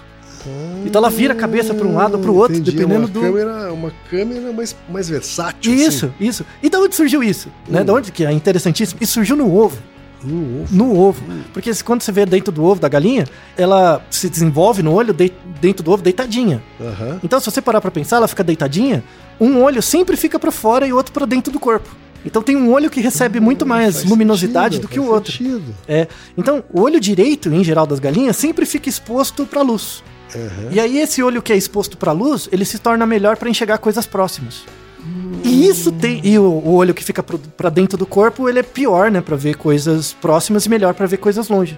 Então 0.85 0.99
ela 0.99 1.09
vira 1.09 1.33
a 1.33 1.35
cabeça 1.35 1.73
pra 1.73 1.85
um 1.85 1.95
lado 1.95 2.15
ou 2.15 2.19
pro 2.21 2.33
outro, 2.33 2.55
Entendi, 2.55 2.71
dependendo 2.71 3.01
uma 3.01 3.07
do. 3.07 3.19
Câmera, 3.21 3.73
uma 3.73 3.91
câmera 4.09 4.53
mais, 4.53 4.75
mais 4.89 5.09
versátil. 5.09 5.73
Isso, 5.73 6.13
isso. 6.19 6.45
E 6.63 6.69
da 6.69 6.79
onde 6.79 6.95
surgiu 6.95 7.21
isso? 7.21 7.49
Né? 7.67 7.81
Hum. 7.81 7.85
Da 7.85 7.93
onde 7.93 8.11
que 8.11 8.25
é 8.25 8.31
interessantíssimo? 8.31 8.99
Isso 9.01 9.13
surgiu 9.13 9.35
no 9.35 9.53
ovo. 9.53 9.77
Uh, 10.23 10.27
uh. 10.27 10.65
No 10.71 10.97
ovo. 10.99 11.21
Porque 11.53 11.71
quando 11.83 12.01
você 12.01 12.11
vê 12.11 12.25
dentro 12.25 12.51
do 12.51 12.63
ovo 12.63 12.79
da 12.81 12.89
galinha, 12.89 13.25
ela 13.57 14.01
se 14.09 14.29
desenvolve 14.29 14.83
no 14.83 14.93
olho 14.93 15.13
dei- 15.13 15.33
dentro 15.61 15.83
do 15.83 15.91
ovo 15.91 16.03
deitadinha. 16.03 16.61
Aham. 16.79 17.19
Então, 17.23 17.39
se 17.39 17.49
você 17.49 17.61
parar 17.61 17.79
pra 17.81 17.89
pensar, 17.91 18.17
ela 18.17 18.27
fica 18.27 18.43
deitadinha, 18.43 19.03
um 19.39 19.61
olho 19.63 19.81
sempre 19.81 20.17
fica 20.17 20.37
pra 20.37 20.51
fora 20.51 20.85
e 20.87 20.91
outro 20.93 21.13
pra 21.13 21.25
dentro 21.25 21.51
do 21.53 21.59
corpo. 21.59 21.89
Então 22.25 22.41
tem 22.43 22.57
um 22.57 22.69
olho 22.73 22.89
que 22.89 22.99
recebe 22.99 23.39
muito 23.39 23.65
mais 23.65 23.95
Faz 23.95 24.09
luminosidade 24.09 24.75
sentido, 24.75 24.89
do 24.89 24.93
que 24.93 24.99
o 24.99 25.05
outro. 25.09 25.31
sentido. 25.31 25.73
É. 25.87 26.05
Então, 26.37 26.61
o 26.73 26.81
olho 26.81 26.99
direito, 26.99 27.47
em 27.53 27.63
geral, 27.63 27.87
das 27.87 27.99
galinhas, 27.99 28.35
sempre 28.35 28.65
fica 28.65 28.89
exposto 28.89 29.45
pra 29.45 29.61
luz. 29.61 30.03
Aham. 30.35 30.67
E 30.71 30.79
aí, 30.81 30.97
esse 30.99 31.23
olho 31.23 31.41
que 31.41 31.53
é 31.53 31.55
exposto 31.55 31.95
pra 31.97 32.11
luz, 32.11 32.49
ele 32.51 32.65
se 32.65 32.77
torna 32.77 33.05
melhor 33.05 33.37
pra 33.37 33.49
enxergar 33.49 33.77
coisas 33.77 34.05
próximas. 34.05 34.63
E 35.43 35.67
isso 35.67 35.91
tem. 35.91 36.21
E 36.23 36.37
o, 36.37 36.43
o 36.43 36.73
olho 36.73 36.93
que 36.93 37.03
fica 37.03 37.23
pra 37.23 37.69
dentro 37.69 37.97
do 37.97 38.05
corpo, 38.05 38.49
ele 38.49 38.59
é 38.59 38.63
pior, 38.63 39.09
né? 39.09 39.21
Pra 39.21 39.35
ver 39.35 39.55
coisas 39.55 40.13
próximas 40.13 40.65
e 40.65 40.69
melhor 40.69 40.93
pra 40.93 41.05
ver 41.05 41.17
coisas 41.17 41.49
longe. 41.49 41.77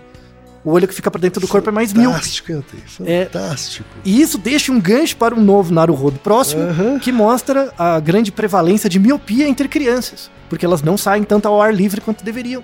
O 0.63 0.71
olho 0.71 0.87
que 0.87 0.93
fica 0.93 1.09
pra 1.09 1.19
dentro 1.19 1.41
do 1.41 1.47
corpo 1.47 1.69
é 1.69 1.71
mais 1.71 1.91
míope. 1.91 2.13
Fantástico, 2.13 2.51
Yantei. 2.51 2.79
É. 3.05 3.25
Fantástico. 3.25 3.89
E 4.05 4.21
isso 4.21 4.37
deixa 4.37 4.71
um 4.71 4.79
gancho 4.79 5.17
para 5.17 5.33
um 5.33 5.41
novo 5.41 5.73
Naruhodo 5.73 6.19
próximo, 6.19 6.61
Aham. 6.61 6.99
que 6.99 7.11
mostra 7.11 7.73
a 7.77 7.99
grande 7.99 8.31
prevalência 8.31 8.87
de 8.89 8.99
miopia 8.99 9.47
entre 9.47 9.67
crianças. 9.67 10.29
Porque 10.49 10.65
elas 10.65 10.81
não 10.83 10.97
saem 10.97 11.23
tanto 11.23 11.47
ao 11.47 11.61
ar 11.61 11.73
livre 11.73 11.99
quanto 12.01 12.23
deveriam. 12.25 12.61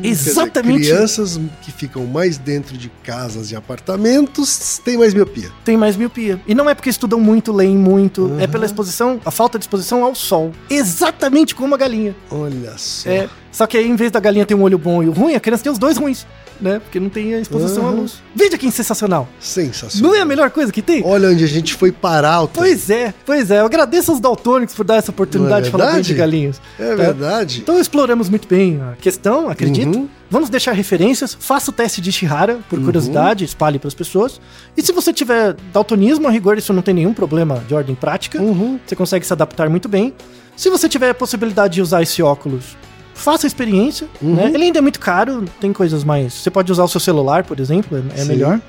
Dizer, 0.00 0.30
Exatamente. 0.30 0.80
crianças 0.88 1.38
que 1.62 1.72
ficam 1.72 2.06
mais 2.06 2.38
dentro 2.38 2.78
de 2.78 2.88
casas 3.02 3.50
e 3.50 3.56
apartamentos 3.56 4.78
têm 4.84 4.96
mais 4.96 5.12
miopia. 5.12 5.50
Tem 5.64 5.76
mais 5.76 5.96
miopia. 5.96 6.40
E 6.46 6.54
não 6.54 6.70
é 6.70 6.74
porque 6.74 6.88
estudam 6.88 7.18
muito, 7.20 7.52
leem 7.52 7.76
muito, 7.76 8.22
Uhum. 8.26 8.40
é 8.40 8.46
pela 8.46 8.64
exposição, 8.64 9.20
a 9.24 9.30
falta 9.32 9.58
de 9.58 9.64
exposição 9.64 10.04
ao 10.04 10.14
sol. 10.14 10.52
Exatamente 10.70 11.54
como 11.54 11.74
a 11.74 11.78
galinha. 11.78 12.14
Olha 12.30 12.72
só. 12.78 13.10
É, 13.10 13.28
só 13.50 13.66
que 13.66 13.76
aí, 13.76 13.88
em 13.88 13.96
vez 13.96 14.12
da 14.12 14.20
galinha 14.20 14.46
ter 14.46 14.54
um 14.54 14.62
olho 14.62 14.78
bom 14.78 15.02
e 15.02 15.08
o 15.08 15.12
ruim, 15.12 15.34
a 15.34 15.40
criança 15.40 15.64
tem 15.64 15.72
os 15.72 15.78
dois 15.78 15.96
ruins, 15.96 16.24
né? 16.60 16.78
Porque 16.78 16.98
não 17.00 17.08
tem 17.08 17.34
a 17.34 17.40
exposição 17.40 17.86
à 17.86 17.90
Uhum. 17.90 18.00
luz. 18.02 18.22
Veja 18.34 18.56
que 18.56 18.70
sensacional. 18.70 19.28
Sensacional. 19.40 20.10
Não 20.10 20.18
é 20.18 20.22
a 20.22 20.24
melhor 20.24 20.50
coisa 20.50 20.72
que 20.72 20.82
tem? 20.82 21.02
Olha 21.04 21.28
onde 21.28 21.44
a 21.44 21.48
gente 21.48 21.74
foi 21.74 21.90
parar, 21.92 22.34
Alton. 22.34 22.60
Pois 22.60 22.90
é, 22.90 23.14
pois 23.24 23.50
é. 23.50 23.60
Eu 23.60 23.66
agradeço 23.66 24.10
aos 24.10 24.20
daltônicos 24.20 24.74
por 24.74 24.84
dar 24.84 24.96
essa 24.96 25.10
oportunidade 25.10 25.62
é 25.62 25.64
de 25.64 25.70
falar 25.70 25.92
bem 25.92 26.02
de 26.02 26.14
galinhas. 26.14 26.60
É 26.78 26.88
tá? 26.88 26.94
verdade. 26.94 27.60
Então 27.60 27.78
exploramos 27.78 28.28
muito 28.28 28.46
bem 28.48 28.80
a 28.80 28.96
questão, 28.96 29.48
acredito. 29.48 29.96
Uhum. 29.96 30.08
Vamos 30.30 30.50
deixar 30.50 30.72
referências, 30.72 31.34
faça 31.38 31.70
o 31.70 31.72
teste 31.72 32.00
de 32.02 32.12
Shihara, 32.12 32.58
por 32.68 32.78
curiosidade, 32.82 33.44
espalhe 33.44 33.78
para 33.78 33.88
as 33.88 33.94
pessoas. 33.94 34.38
E 34.76 34.82
se 34.82 34.92
você 34.92 35.10
tiver 35.12 35.56
daltonismo, 35.72 36.28
a 36.28 36.30
rigor 36.30 36.58
isso 36.58 36.72
não 36.72 36.82
tem 36.82 36.92
nenhum 36.92 37.14
problema 37.14 37.62
de 37.66 37.74
ordem 37.74 37.94
prática. 37.94 38.40
Uhum. 38.40 38.78
Você 38.86 38.94
consegue 38.94 39.24
se 39.26 39.32
adaptar 39.32 39.70
muito 39.70 39.88
bem. 39.88 40.12
Se 40.54 40.68
você 40.68 40.88
tiver 40.88 41.10
a 41.10 41.14
possibilidade 41.14 41.74
de 41.74 41.82
usar 41.82 42.02
esse 42.02 42.22
óculos, 42.22 42.76
faça 43.18 43.46
a 43.46 43.48
experiência. 43.48 44.08
Uhum. 44.22 44.34
Né? 44.34 44.50
Ele 44.54 44.64
ainda 44.64 44.78
é 44.78 44.82
muito 44.82 45.00
caro, 45.00 45.44
tem 45.60 45.72
coisas 45.72 46.04
mais. 46.04 46.34
Você 46.34 46.50
pode 46.50 46.70
usar 46.72 46.84
o 46.84 46.88
seu 46.88 47.00
celular, 47.00 47.44
por 47.44 47.60
exemplo, 47.60 47.98
é, 47.98 48.20
é 48.20 48.22
Sim. 48.22 48.28
melhor. 48.28 48.60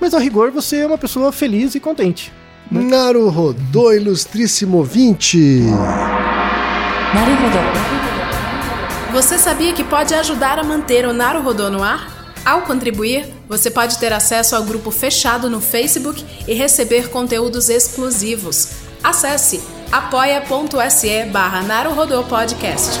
Mas 0.00 0.14
a 0.14 0.18
rigor 0.18 0.50
você 0.50 0.78
é 0.78 0.86
uma 0.86 0.98
pessoa 0.98 1.32
feliz 1.32 1.74
e 1.74 1.80
contente. 1.80 2.32
Naru 2.70 3.28
Rodô 3.28 3.92
ilustríssimo 3.92 4.82
20. 4.82 5.60
Naruhodô. 7.14 7.58
Você 9.12 9.38
sabia 9.38 9.72
que 9.72 9.84
pode 9.84 10.12
ajudar 10.14 10.58
a 10.58 10.64
manter 10.64 11.06
o 11.06 11.12
Naru 11.12 11.42
Rodô 11.42 11.70
no 11.70 11.82
ar? 11.82 12.14
Ao 12.44 12.62
contribuir, 12.62 13.26
você 13.48 13.70
pode 13.70 13.98
ter 13.98 14.12
acesso 14.12 14.54
ao 14.54 14.62
grupo 14.62 14.90
fechado 14.90 15.48
no 15.48 15.60
Facebook 15.60 16.24
e 16.46 16.54
receber 16.54 17.08
conteúdos 17.08 17.68
exclusivos. 17.68 18.70
Acesse 19.02 19.60
apoia.se 19.90 21.24
barra 21.26 21.62
Podcast. 22.28 23.00